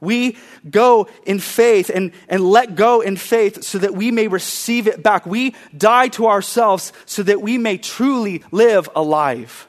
We 0.00 0.36
go 0.68 1.08
in 1.24 1.40
faith 1.40 1.90
and, 1.92 2.12
and 2.28 2.42
let 2.42 2.74
go 2.74 3.00
in 3.00 3.16
faith 3.16 3.64
so 3.64 3.78
that 3.78 3.94
we 3.94 4.10
may 4.10 4.28
receive 4.28 4.86
it 4.86 5.02
back. 5.02 5.26
We 5.26 5.54
die 5.76 6.08
to 6.08 6.26
ourselves 6.26 6.92
so 7.04 7.22
that 7.24 7.42
we 7.42 7.58
may 7.58 7.78
truly 7.78 8.44
live 8.52 8.88
alive. 8.94 9.68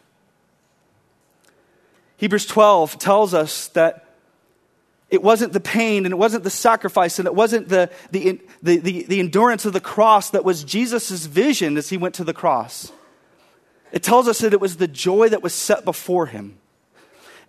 Hebrews 2.17 2.45
12 2.45 2.99
tells 2.99 3.33
us 3.33 3.67
that 3.69 4.05
it 5.09 5.23
wasn't 5.23 5.53
the 5.53 5.59
pain 5.59 6.05
and 6.05 6.13
it 6.13 6.17
wasn't 6.17 6.43
the 6.43 6.49
sacrifice 6.49 7.17
and 7.17 7.25
it 7.25 7.33
wasn't 7.33 7.69
the, 7.69 7.89
the, 8.11 8.39
the, 8.61 8.77
the, 8.77 9.03
the 9.03 9.19
endurance 9.19 9.65
of 9.65 9.73
the 9.73 9.79
cross 9.79 10.29
that 10.29 10.45
was 10.45 10.63
Jesus' 10.63 11.25
vision 11.25 11.77
as 11.77 11.89
he 11.89 11.97
went 11.97 12.13
to 12.15 12.23
the 12.23 12.33
cross. 12.33 12.91
It 13.91 14.03
tells 14.03 14.27
us 14.27 14.39
that 14.39 14.53
it 14.53 14.61
was 14.61 14.77
the 14.77 14.87
joy 14.87 15.29
that 15.29 15.41
was 15.41 15.55
set 15.55 15.83
before 15.83 16.27
him. 16.27 16.58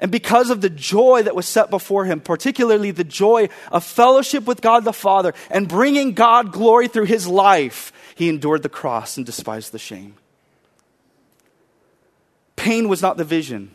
And 0.01 0.11
because 0.11 0.49
of 0.49 0.63
the 0.63 0.71
joy 0.71 1.23
that 1.23 1.37
was 1.37 1.47
set 1.47 1.69
before 1.69 2.07
him, 2.07 2.21
particularly 2.21 2.91
the 2.91 3.05
joy 3.05 3.51
of 3.71 3.85
fellowship 3.85 4.47
with 4.47 4.63
God 4.63 4.85
the 4.85 4.95
Father 4.95 5.35
and 5.51 5.69
bringing 5.69 6.15
God 6.15 6.53
glory 6.53 6.89
through 6.89 7.05
his 7.05 7.27
life, 7.27 7.93
he 8.15 8.31
endured 8.31 8.63
the 8.63 8.71
cross 8.71 9.19
and 9.19 9.27
despised 9.27 9.73
the 9.73 9.79
shame. 9.79 10.15
Pain 12.57 12.89
was 12.89 13.03
not 13.03 13.19
the 13.19 13.25
vision, 13.25 13.73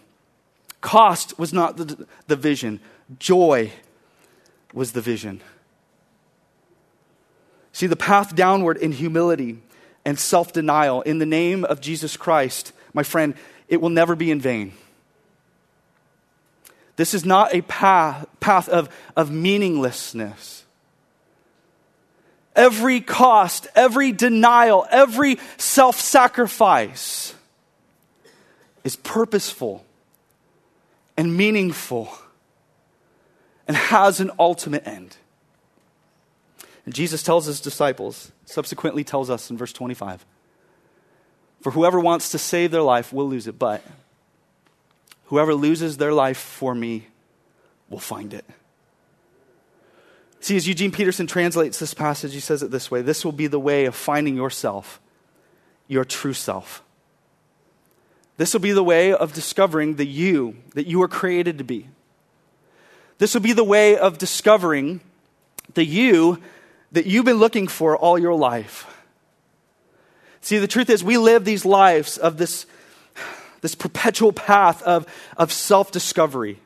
cost 0.81 1.37
was 1.37 1.53
not 1.53 1.77
the, 1.77 2.07
the 2.27 2.35
vision, 2.35 2.79
joy 3.19 3.71
was 4.73 4.91
the 4.93 5.01
vision. 5.01 5.41
See, 7.71 7.87
the 7.87 7.95
path 7.95 8.35
downward 8.35 8.77
in 8.77 8.91
humility 8.91 9.59
and 10.05 10.17
self 10.19 10.53
denial 10.53 11.01
in 11.01 11.19
the 11.19 11.25
name 11.25 11.65
of 11.65 11.81
Jesus 11.81 12.17
Christ, 12.17 12.71
my 12.93 13.03
friend, 13.03 13.35
it 13.67 13.81
will 13.81 13.89
never 13.89 14.15
be 14.15 14.31
in 14.31 14.39
vain. 14.39 14.73
This 16.95 17.13
is 17.13 17.25
not 17.25 17.53
a 17.53 17.61
path, 17.61 18.25
path 18.39 18.69
of, 18.69 18.89
of 19.15 19.31
meaninglessness. 19.31 20.63
Every 22.55 23.01
cost, 23.01 23.67
every 23.75 24.13
denial, 24.13 24.85
every 24.89 25.37
self 25.57 25.99
sacrifice 25.99 27.33
is 28.85 28.95
purposeful 28.95 29.85
and 31.17 31.35
meaningful 31.35 32.09
and 33.67 33.75
has 33.75 34.21
an 34.21 34.31
ultimate 34.39 34.87
end. 34.87 35.17
And 36.85 36.93
Jesus 36.93 37.23
tells 37.23 37.45
his 37.45 37.59
disciples, 37.59 38.31
subsequently 38.45 39.03
tells 39.03 39.29
us 39.29 39.49
in 39.49 39.57
verse 39.57 39.73
25 39.73 40.25
For 41.61 41.71
whoever 41.71 41.99
wants 41.99 42.29
to 42.31 42.37
save 42.37 42.71
their 42.71 42.83
life 42.83 43.11
will 43.11 43.27
lose 43.27 43.47
it, 43.47 43.59
but 43.59 43.83
Whoever 45.25 45.55
loses 45.55 45.97
their 45.97 46.13
life 46.13 46.37
for 46.37 46.75
me 46.75 47.07
will 47.89 47.99
find 47.99 48.33
it. 48.33 48.45
See, 50.39 50.55
as 50.55 50.67
Eugene 50.67 50.91
Peterson 50.91 51.25
translates 51.25 51.79
this 51.79 51.95
passage, 51.95 52.33
he 52.33 52.39
says 52.39 52.61
it 52.61 52.69
this 52.69 52.91
way 52.91 53.01
This 53.01 53.25
will 53.25 53.31
be 53.31 53.47
the 53.47 53.59
way 53.59 53.85
of 53.85 53.95
finding 53.95 54.35
yourself, 54.35 55.01
your 55.87 56.05
true 56.05 56.33
self. 56.33 56.83
This 58.37 58.53
will 58.53 58.61
be 58.61 58.73
the 58.73 58.83
way 58.83 59.13
of 59.13 59.33
discovering 59.33 59.95
the 59.95 60.05
you 60.05 60.57
that 60.73 60.87
you 60.87 60.99
were 60.99 61.07
created 61.07 61.57
to 61.57 61.63
be. 61.63 61.87
This 63.17 63.33
will 63.33 63.41
be 63.41 63.53
the 63.53 63.63
way 63.63 63.97
of 63.97 64.17
discovering 64.17 64.99
the 65.73 65.85
you 65.85 66.41
that 66.91 67.05
you've 67.05 67.25
been 67.25 67.37
looking 67.37 67.67
for 67.67 67.97
all 67.97 68.19
your 68.19 68.35
life. 68.35 68.85
See, 70.41 70.59
the 70.59 70.67
truth 70.67 70.89
is, 70.89 71.03
we 71.03 71.17
live 71.17 71.43
these 71.43 71.65
lives 71.65 72.17
of 72.17 72.37
this 72.37 72.65
this 73.65 73.73
perpetual 73.73 74.31
path 74.31 74.83
of, 74.83 75.07
of 75.37 75.51
self 75.51 75.91
discovery, 75.91 76.59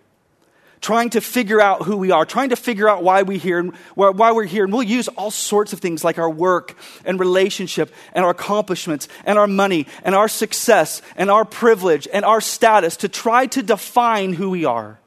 trying 0.82 1.10
to 1.12 1.22
figure 1.22 1.62
out 1.62 1.84
who 1.84 1.96
we 1.96 2.12
are, 2.12 2.26
trying 2.26 2.50
to 2.50 2.58
figure 2.58 2.90
out 2.90 3.02
why, 3.02 3.24
we 3.24 3.38
here, 3.38 3.58
and 3.58 3.74
why 3.96 4.34
we're 4.34 4.44
here. 4.44 4.66
And 4.66 4.74
we'll 4.74 4.84
use 4.84 5.08
all 5.08 5.32
sorts 5.32 5.72
of 5.72 5.80
things 5.80 6.04
like 6.04 6.18
our 6.18 6.30
work 6.30 6.76
and 7.06 7.18
relationship 7.18 7.94
and 8.12 8.26
our 8.26 8.32
accomplishments 8.32 9.08
and 9.24 9.40
our 9.40 9.48
money 9.48 9.88
and 10.04 10.14
our 10.14 10.28
success 10.28 11.02
and 11.16 11.32
our 11.32 11.46
privilege 11.46 12.06
and 12.12 12.26
our 12.26 12.42
status 12.42 12.98
to 12.98 13.08
try 13.08 13.46
to 13.46 13.64
define 13.64 14.34
who 14.34 14.50
we 14.50 14.66
are. 14.66 15.00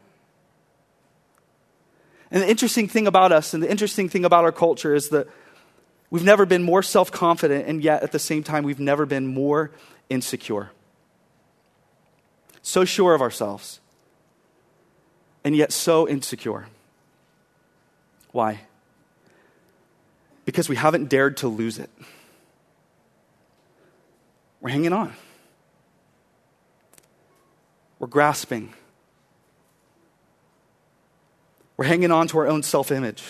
And 2.31 2.43
the 2.43 2.49
interesting 2.49 2.89
thing 2.89 3.07
about 3.07 3.33
us 3.33 3.53
and 3.53 3.63
the 3.63 3.71
interesting 3.71 4.09
thing 4.09 4.25
about 4.25 4.45
our 4.45 4.53
culture 4.53 4.95
is 4.95 5.11
that 5.11 5.29
we've 6.09 6.25
never 6.25 6.47
been 6.47 6.63
more 6.63 6.83
self 6.83 7.13
confident, 7.13 7.69
and 7.69 7.85
yet 7.85 8.03
at 8.03 8.13
the 8.13 8.19
same 8.19 8.43
time, 8.43 8.65
we've 8.65 8.81
never 8.81 9.05
been 9.05 9.27
more 9.27 9.73
insecure 10.09 10.71
so 12.63 12.85
sure 12.85 13.15
of 13.15 13.21
ourselves, 13.21 13.81
and 15.45 15.55
yet 15.55 15.73
so 15.73 16.09
insecure. 16.09 16.67
Why? 18.31 18.61
Because 20.45 20.69
we 20.69 20.77
haven't 20.77 21.09
dared 21.09 21.37
to 21.39 21.49
lose 21.49 21.79
it. 21.79 21.91
We're 24.61 24.71
hanging 24.71 24.93
on. 24.93 25.13
We're 27.99 28.07
grasping. 28.09 28.73
We're 31.77 31.85
hanging 31.85 32.11
on 32.13 32.29
to 32.29 32.39
our 32.39 32.47
own 32.47 32.63
self 32.63 32.91
image. 32.91 33.23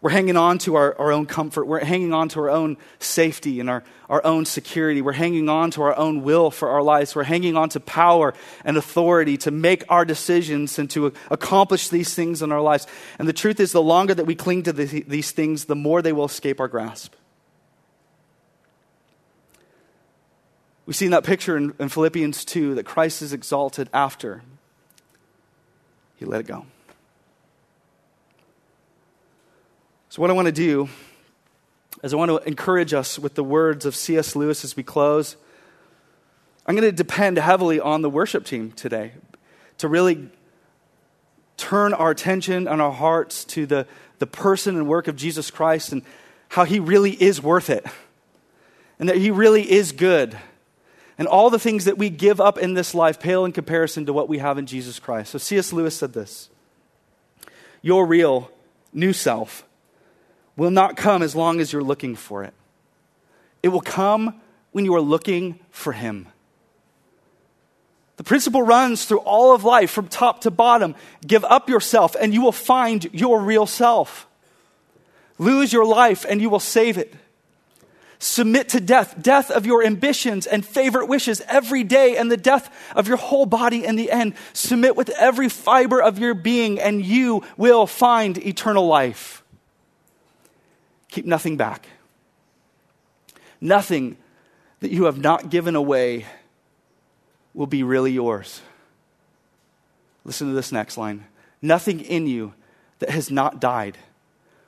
We're 0.00 0.10
hanging 0.10 0.36
on 0.36 0.58
to 0.58 0.76
our, 0.76 0.96
our 0.96 1.10
own 1.10 1.26
comfort. 1.26 1.66
We're 1.66 1.84
hanging 1.84 2.14
on 2.14 2.28
to 2.30 2.40
our 2.40 2.50
own 2.50 2.76
safety 3.00 3.58
and 3.58 3.68
our, 3.68 3.82
our 4.08 4.24
own 4.24 4.44
security. 4.44 5.02
We're 5.02 5.12
hanging 5.12 5.48
on 5.48 5.72
to 5.72 5.82
our 5.82 5.96
own 5.96 6.22
will 6.22 6.52
for 6.52 6.68
our 6.68 6.82
lives. 6.82 7.16
We're 7.16 7.24
hanging 7.24 7.56
on 7.56 7.68
to 7.70 7.80
power 7.80 8.32
and 8.64 8.76
authority 8.76 9.36
to 9.38 9.50
make 9.50 9.82
our 9.88 10.04
decisions 10.04 10.78
and 10.78 10.88
to 10.90 11.12
accomplish 11.32 11.88
these 11.88 12.14
things 12.14 12.42
in 12.42 12.52
our 12.52 12.60
lives. 12.60 12.86
And 13.18 13.26
the 13.26 13.32
truth 13.32 13.58
is, 13.58 13.72
the 13.72 13.82
longer 13.82 14.14
that 14.14 14.24
we 14.24 14.36
cling 14.36 14.62
to 14.64 14.72
the, 14.72 14.84
these 15.02 15.32
things, 15.32 15.64
the 15.64 15.74
more 15.74 16.00
they 16.00 16.12
will 16.12 16.26
escape 16.26 16.60
our 16.60 16.68
grasp. 16.68 17.14
We 20.86 20.94
see 20.94 21.06
in 21.06 21.10
that 21.10 21.24
picture 21.24 21.56
in, 21.56 21.74
in 21.80 21.88
Philippians 21.88 22.44
2 22.44 22.76
that 22.76 22.84
Christ 22.84 23.20
is 23.20 23.32
exalted 23.32 23.90
after 23.92 24.42
he 26.16 26.24
let 26.24 26.40
it 26.40 26.46
go. 26.46 26.66
So, 30.10 30.22
what 30.22 30.30
I 30.30 30.32
want 30.32 30.46
to 30.46 30.52
do 30.52 30.88
is 32.02 32.14
I 32.14 32.16
want 32.16 32.30
to 32.30 32.38
encourage 32.48 32.94
us 32.94 33.18
with 33.18 33.34
the 33.34 33.44
words 33.44 33.84
of 33.84 33.94
C.S. 33.94 34.34
Lewis 34.34 34.64
as 34.64 34.74
we 34.74 34.82
close. 34.82 35.36
I'm 36.64 36.74
going 36.74 36.88
to 36.88 36.96
depend 36.96 37.36
heavily 37.36 37.78
on 37.78 38.00
the 38.00 38.08
worship 38.08 38.46
team 38.46 38.72
today 38.72 39.12
to 39.76 39.86
really 39.86 40.30
turn 41.58 41.92
our 41.92 42.10
attention 42.10 42.66
and 42.66 42.80
our 42.80 42.90
hearts 42.90 43.44
to 43.46 43.66
the, 43.66 43.86
the 44.18 44.26
person 44.26 44.76
and 44.76 44.88
work 44.88 45.08
of 45.08 45.16
Jesus 45.16 45.50
Christ 45.50 45.92
and 45.92 46.00
how 46.48 46.64
he 46.64 46.80
really 46.80 47.12
is 47.12 47.42
worth 47.42 47.68
it 47.68 47.84
and 48.98 49.10
that 49.10 49.16
he 49.16 49.30
really 49.30 49.70
is 49.70 49.92
good. 49.92 50.38
And 51.18 51.28
all 51.28 51.50
the 51.50 51.58
things 51.58 51.84
that 51.84 51.98
we 51.98 52.08
give 52.08 52.40
up 52.40 52.56
in 52.56 52.72
this 52.72 52.94
life 52.94 53.20
pale 53.20 53.44
in 53.44 53.52
comparison 53.52 54.06
to 54.06 54.14
what 54.14 54.26
we 54.26 54.38
have 54.38 54.56
in 54.56 54.64
Jesus 54.64 54.98
Christ. 54.98 55.32
So 55.32 55.38
C.S. 55.38 55.70
Lewis 55.70 55.94
said 55.94 56.14
this 56.14 56.48
Your 57.82 58.06
real 58.06 58.50
new 58.94 59.12
self 59.12 59.67
will 60.58 60.70
not 60.72 60.96
come 60.96 61.22
as 61.22 61.36
long 61.36 61.60
as 61.60 61.72
you're 61.72 61.82
looking 61.82 62.16
for 62.16 62.42
it. 62.42 62.52
It 63.62 63.68
will 63.68 63.80
come 63.80 64.40
when 64.72 64.84
you 64.84 64.94
are 64.96 65.00
looking 65.00 65.60
for 65.70 65.92
Him. 65.92 66.26
The 68.16 68.24
principle 68.24 68.62
runs 68.62 69.04
through 69.04 69.20
all 69.20 69.54
of 69.54 69.62
life 69.62 69.92
from 69.92 70.08
top 70.08 70.40
to 70.40 70.50
bottom. 70.50 70.96
Give 71.24 71.44
up 71.44 71.68
yourself 71.68 72.16
and 72.20 72.34
you 72.34 72.42
will 72.42 72.52
find 72.52 73.08
your 73.14 73.40
real 73.40 73.64
self. 73.64 74.26
Lose 75.38 75.72
your 75.72 75.84
life 75.86 76.26
and 76.28 76.42
you 76.42 76.50
will 76.50 76.58
save 76.58 76.98
it. 76.98 77.14
Submit 78.18 78.70
to 78.70 78.80
death, 78.80 79.14
death 79.22 79.52
of 79.52 79.64
your 79.64 79.84
ambitions 79.84 80.48
and 80.48 80.66
favorite 80.66 81.06
wishes 81.06 81.40
every 81.46 81.84
day, 81.84 82.16
and 82.16 82.32
the 82.32 82.36
death 82.36 82.68
of 82.96 83.06
your 83.06 83.16
whole 83.16 83.46
body 83.46 83.84
in 83.84 83.94
the 83.94 84.10
end. 84.10 84.34
Submit 84.54 84.96
with 84.96 85.08
every 85.10 85.48
fiber 85.48 86.02
of 86.02 86.18
your 86.18 86.34
being, 86.34 86.80
and 86.80 87.04
you 87.04 87.44
will 87.56 87.86
find 87.86 88.36
eternal 88.38 88.88
life. 88.88 89.44
Keep 91.08 91.26
nothing 91.26 91.56
back. 91.56 91.86
Nothing 93.60 94.16
that 94.80 94.90
you 94.90 95.04
have 95.04 95.18
not 95.18 95.50
given 95.50 95.74
away 95.74 96.26
will 97.54 97.66
be 97.66 97.82
really 97.82 98.12
yours. 98.12 98.60
Listen 100.24 100.48
to 100.48 100.54
this 100.54 100.72
next 100.72 100.96
line. 100.96 101.24
Nothing 101.60 102.00
in 102.00 102.26
you 102.26 102.54
that 102.98 103.10
has 103.10 103.30
not 103.30 103.60
died 103.60 103.98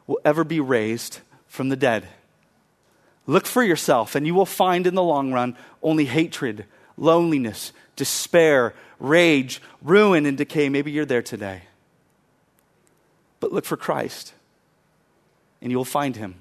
will 0.06 0.20
ever 0.24 0.42
be 0.42 0.60
raised 0.60 1.20
from 1.46 1.68
the 1.68 1.76
dead. 1.76 2.08
Look 3.26 3.46
for 3.46 3.62
yourself, 3.62 4.14
and 4.14 4.26
you 4.26 4.34
will 4.34 4.46
find 4.46 4.86
in 4.86 4.94
the 4.94 5.02
long 5.02 5.32
run 5.32 5.56
only 5.82 6.06
hatred, 6.06 6.64
loneliness, 6.96 7.72
despair, 7.94 8.74
rage, 8.98 9.62
ruin, 9.82 10.26
and 10.26 10.36
decay. 10.36 10.68
Maybe 10.68 10.90
you're 10.90 11.04
there 11.04 11.22
today. 11.22 11.62
But 13.38 13.52
look 13.52 13.64
for 13.64 13.76
Christ 13.76 14.32
and 15.60 15.70
you 15.70 15.76
will 15.76 15.84
find 15.84 16.16
him. 16.16 16.36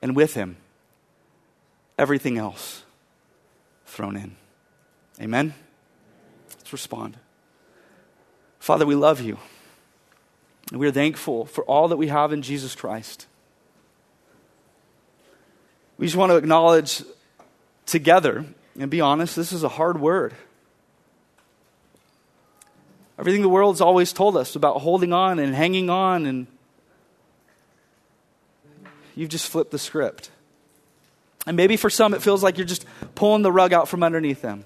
And 0.00 0.14
with 0.14 0.34
him, 0.34 0.56
everything 1.98 2.38
else 2.38 2.84
thrown 3.86 4.16
in. 4.16 4.36
Amen? 5.20 5.54
Let's 6.50 6.72
respond. 6.72 7.16
Father, 8.58 8.86
we 8.86 8.94
love 8.94 9.20
you. 9.20 9.38
And 10.70 10.78
we 10.78 10.86
are 10.86 10.92
thankful 10.92 11.46
for 11.46 11.64
all 11.64 11.88
that 11.88 11.96
we 11.96 12.08
have 12.08 12.32
in 12.32 12.42
Jesus 12.42 12.74
Christ. 12.74 13.26
We 15.96 16.06
just 16.06 16.16
want 16.16 16.30
to 16.30 16.36
acknowledge 16.36 17.02
together 17.86 18.44
and 18.78 18.90
be 18.90 19.00
honest, 19.00 19.34
this 19.34 19.52
is 19.52 19.64
a 19.64 19.68
hard 19.68 20.00
word. 20.00 20.34
Everything 23.18 23.42
the 23.42 23.48
world's 23.48 23.80
always 23.80 24.12
told 24.12 24.36
us 24.36 24.54
about 24.54 24.80
holding 24.80 25.12
on 25.12 25.40
and 25.40 25.54
hanging 25.54 25.90
on 25.90 26.24
and 26.24 26.46
You've 29.18 29.30
just 29.30 29.48
flipped 29.48 29.72
the 29.72 29.80
script. 29.80 30.30
And 31.44 31.56
maybe 31.56 31.76
for 31.76 31.90
some, 31.90 32.14
it 32.14 32.22
feels 32.22 32.40
like 32.40 32.56
you're 32.56 32.64
just 32.64 32.86
pulling 33.16 33.42
the 33.42 33.50
rug 33.50 33.72
out 33.72 33.88
from 33.88 34.04
underneath 34.04 34.40
them. 34.40 34.64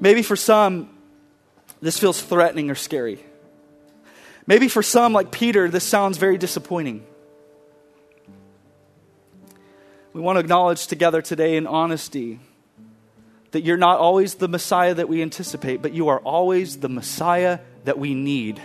Maybe 0.00 0.22
for 0.22 0.34
some, 0.34 0.90
this 1.80 2.00
feels 2.00 2.20
threatening 2.20 2.68
or 2.68 2.74
scary. 2.74 3.24
Maybe 4.44 4.66
for 4.66 4.82
some, 4.82 5.12
like 5.12 5.30
Peter, 5.30 5.68
this 5.68 5.84
sounds 5.84 6.18
very 6.18 6.36
disappointing. 6.36 7.06
We 10.12 10.20
want 10.20 10.34
to 10.34 10.40
acknowledge 10.40 10.88
together 10.88 11.22
today 11.22 11.56
in 11.56 11.68
honesty 11.68 12.40
that 13.52 13.62
you're 13.62 13.76
not 13.76 14.00
always 14.00 14.34
the 14.34 14.48
Messiah 14.48 14.94
that 14.94 15.08
we 15.08 15.22
anticipate, 15.22 15.80
but 15.80 15.92
you 15.92 16.08
are 16.08 16.18
always 16.18 16.78
the 16.78 16.88
Messiah 16.88 17.60
that 17.84 18.00
we 18.00 18.14
need. 18.14 18.60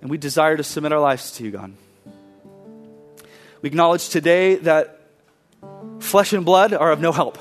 And 0.00 0.10
we 0.10 0.18
desire 0.18 0.56
to 0.56 0.62
submit 0.62 0.92
our 0.92 1.00
lives 1.00 1.32
to 1.32 1.44
you, 1.44 1.50
God. 1.50 1.72
We 3.62 3.68
acknowledge 3.68 4.08
today 4.08 4.56
that 4.56 5.00
flesh 5.98 6.32
and 6.32 6.44
blood 6.44 6.72
are 6.72 6.92
of 6.92 7.00
no 7.00 7.12
help, 7.12 7.38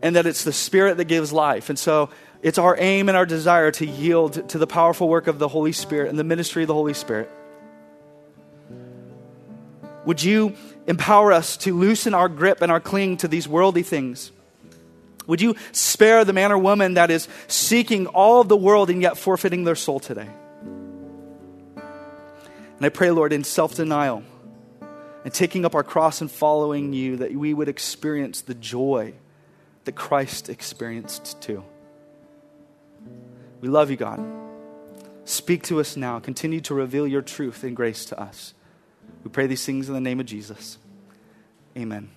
and 0.00 0.16
that 0.16 0.26
it's 0.26 0.44
the 0.44 0.52
Spirit 0.52 0.96
that 0.98 1.06
gives 1.06 1.32
life. 1.32 1.68
And 1.68 1.78
so 1.78 2.10
it's 2.42 2.58
our 2.58 2.76
aim 2.78 3.08
and 3.08 3.16
our 3.16 3.26
desire 3.26 3.70
to 3.72 3.86
yield 3.86 4.48
to 4.50 4.58
the 4.58 4.66
powerful 4.66 5.08
work 5.08 5.26
of 5.26 5.38
the 5.38 5.48
Holy 5.48 5.72
Spirit 5.72 6.08
and 6.08 6.18
the 6.18 6.24
ministry 6.24 6.62
of 6.62 6.68
the 6.68 6.74
Holy 6.74 6.94
Spirit. 6.94 7.28
Would 10.06 10.22
you 10.22 10.54
empower 10.86 11.32
us 11.32 11.56
to 11.58 11.76
loosen 11.76 12.14
our 12.14 12.28
grip 12.28 12.62
and 12.62 12.72
our 12.72 12.80
cling 12.80 13.18
to 13.18 13.28
these 13.28 13.46
worldly 13.46 13.82
things? 13.82 14.32
Would 15.26 15.42
you 15.42 15.56
spare 15.72 16.24
the 16.24 16.32
man 16.32 16.52
or 16.52 16.56
woman 16.56 16.94
that 16.94 17.10
is 17.10 17.28
seeking 17.48 18.06
all 18.06 18.40
of 18.40 18.48
the 18.48 18.56
world 18.56 18.88
and 18.88 19.02
yet 19.02 19.18
forfeiting 19.18 19.64
their 19.64 19.74
soul 19.74 20.00
today? 20.00 20.28
And 22.78 22.86
I 22.86 22.90
pray, 22.90 23.10
Lord, 23.10 23.32
in 23.32 23.44
self 23.44 23.74
denial 23.74 24.22
and 25.24 25.34
taking 25.34 25.64
up 25.64 25.74
our 25.74 25.82
cross 25.82 26.20
and 26.20 26.30
following 26.30 26.92
you, 26.92 27.16
that 27.16 27.32
we 27.32 27.52
would 27.52 27.68
experience 27.68 28.40
the 28.40 28.54
joy 28.54 29.14
that 29.84 29.96
Christ 29.96 30.48
experienced 30.48 31.42
too. 31.42 31.64
We 33.60 33.68
love 33.68 33.90
you, 33.90 33.96
God. 33.96 34.24
Speak 35.24 35.64
to 35.64 35.80
us 35.80 35.96
now. 35.96 36.20
Continue 36.20 36.60
to 36.62 36.74
reveal 36.74 37.06
your 37.06 37.22
truth 37.22 37.64
and 37.64 37.74
grace 37.74 38.04
to 38.06 38.20
us. 38.20 38.54
We 39.24 39.30
pray 39.30 39.48
these 39.48 39.64
things 39.64 39.88
in 39.88 39.94
the 39.94 40.00
name 40.00 40.20
of 40.20 40.26
Jesus. 40.26 40.78
Amen. 41.76 42.10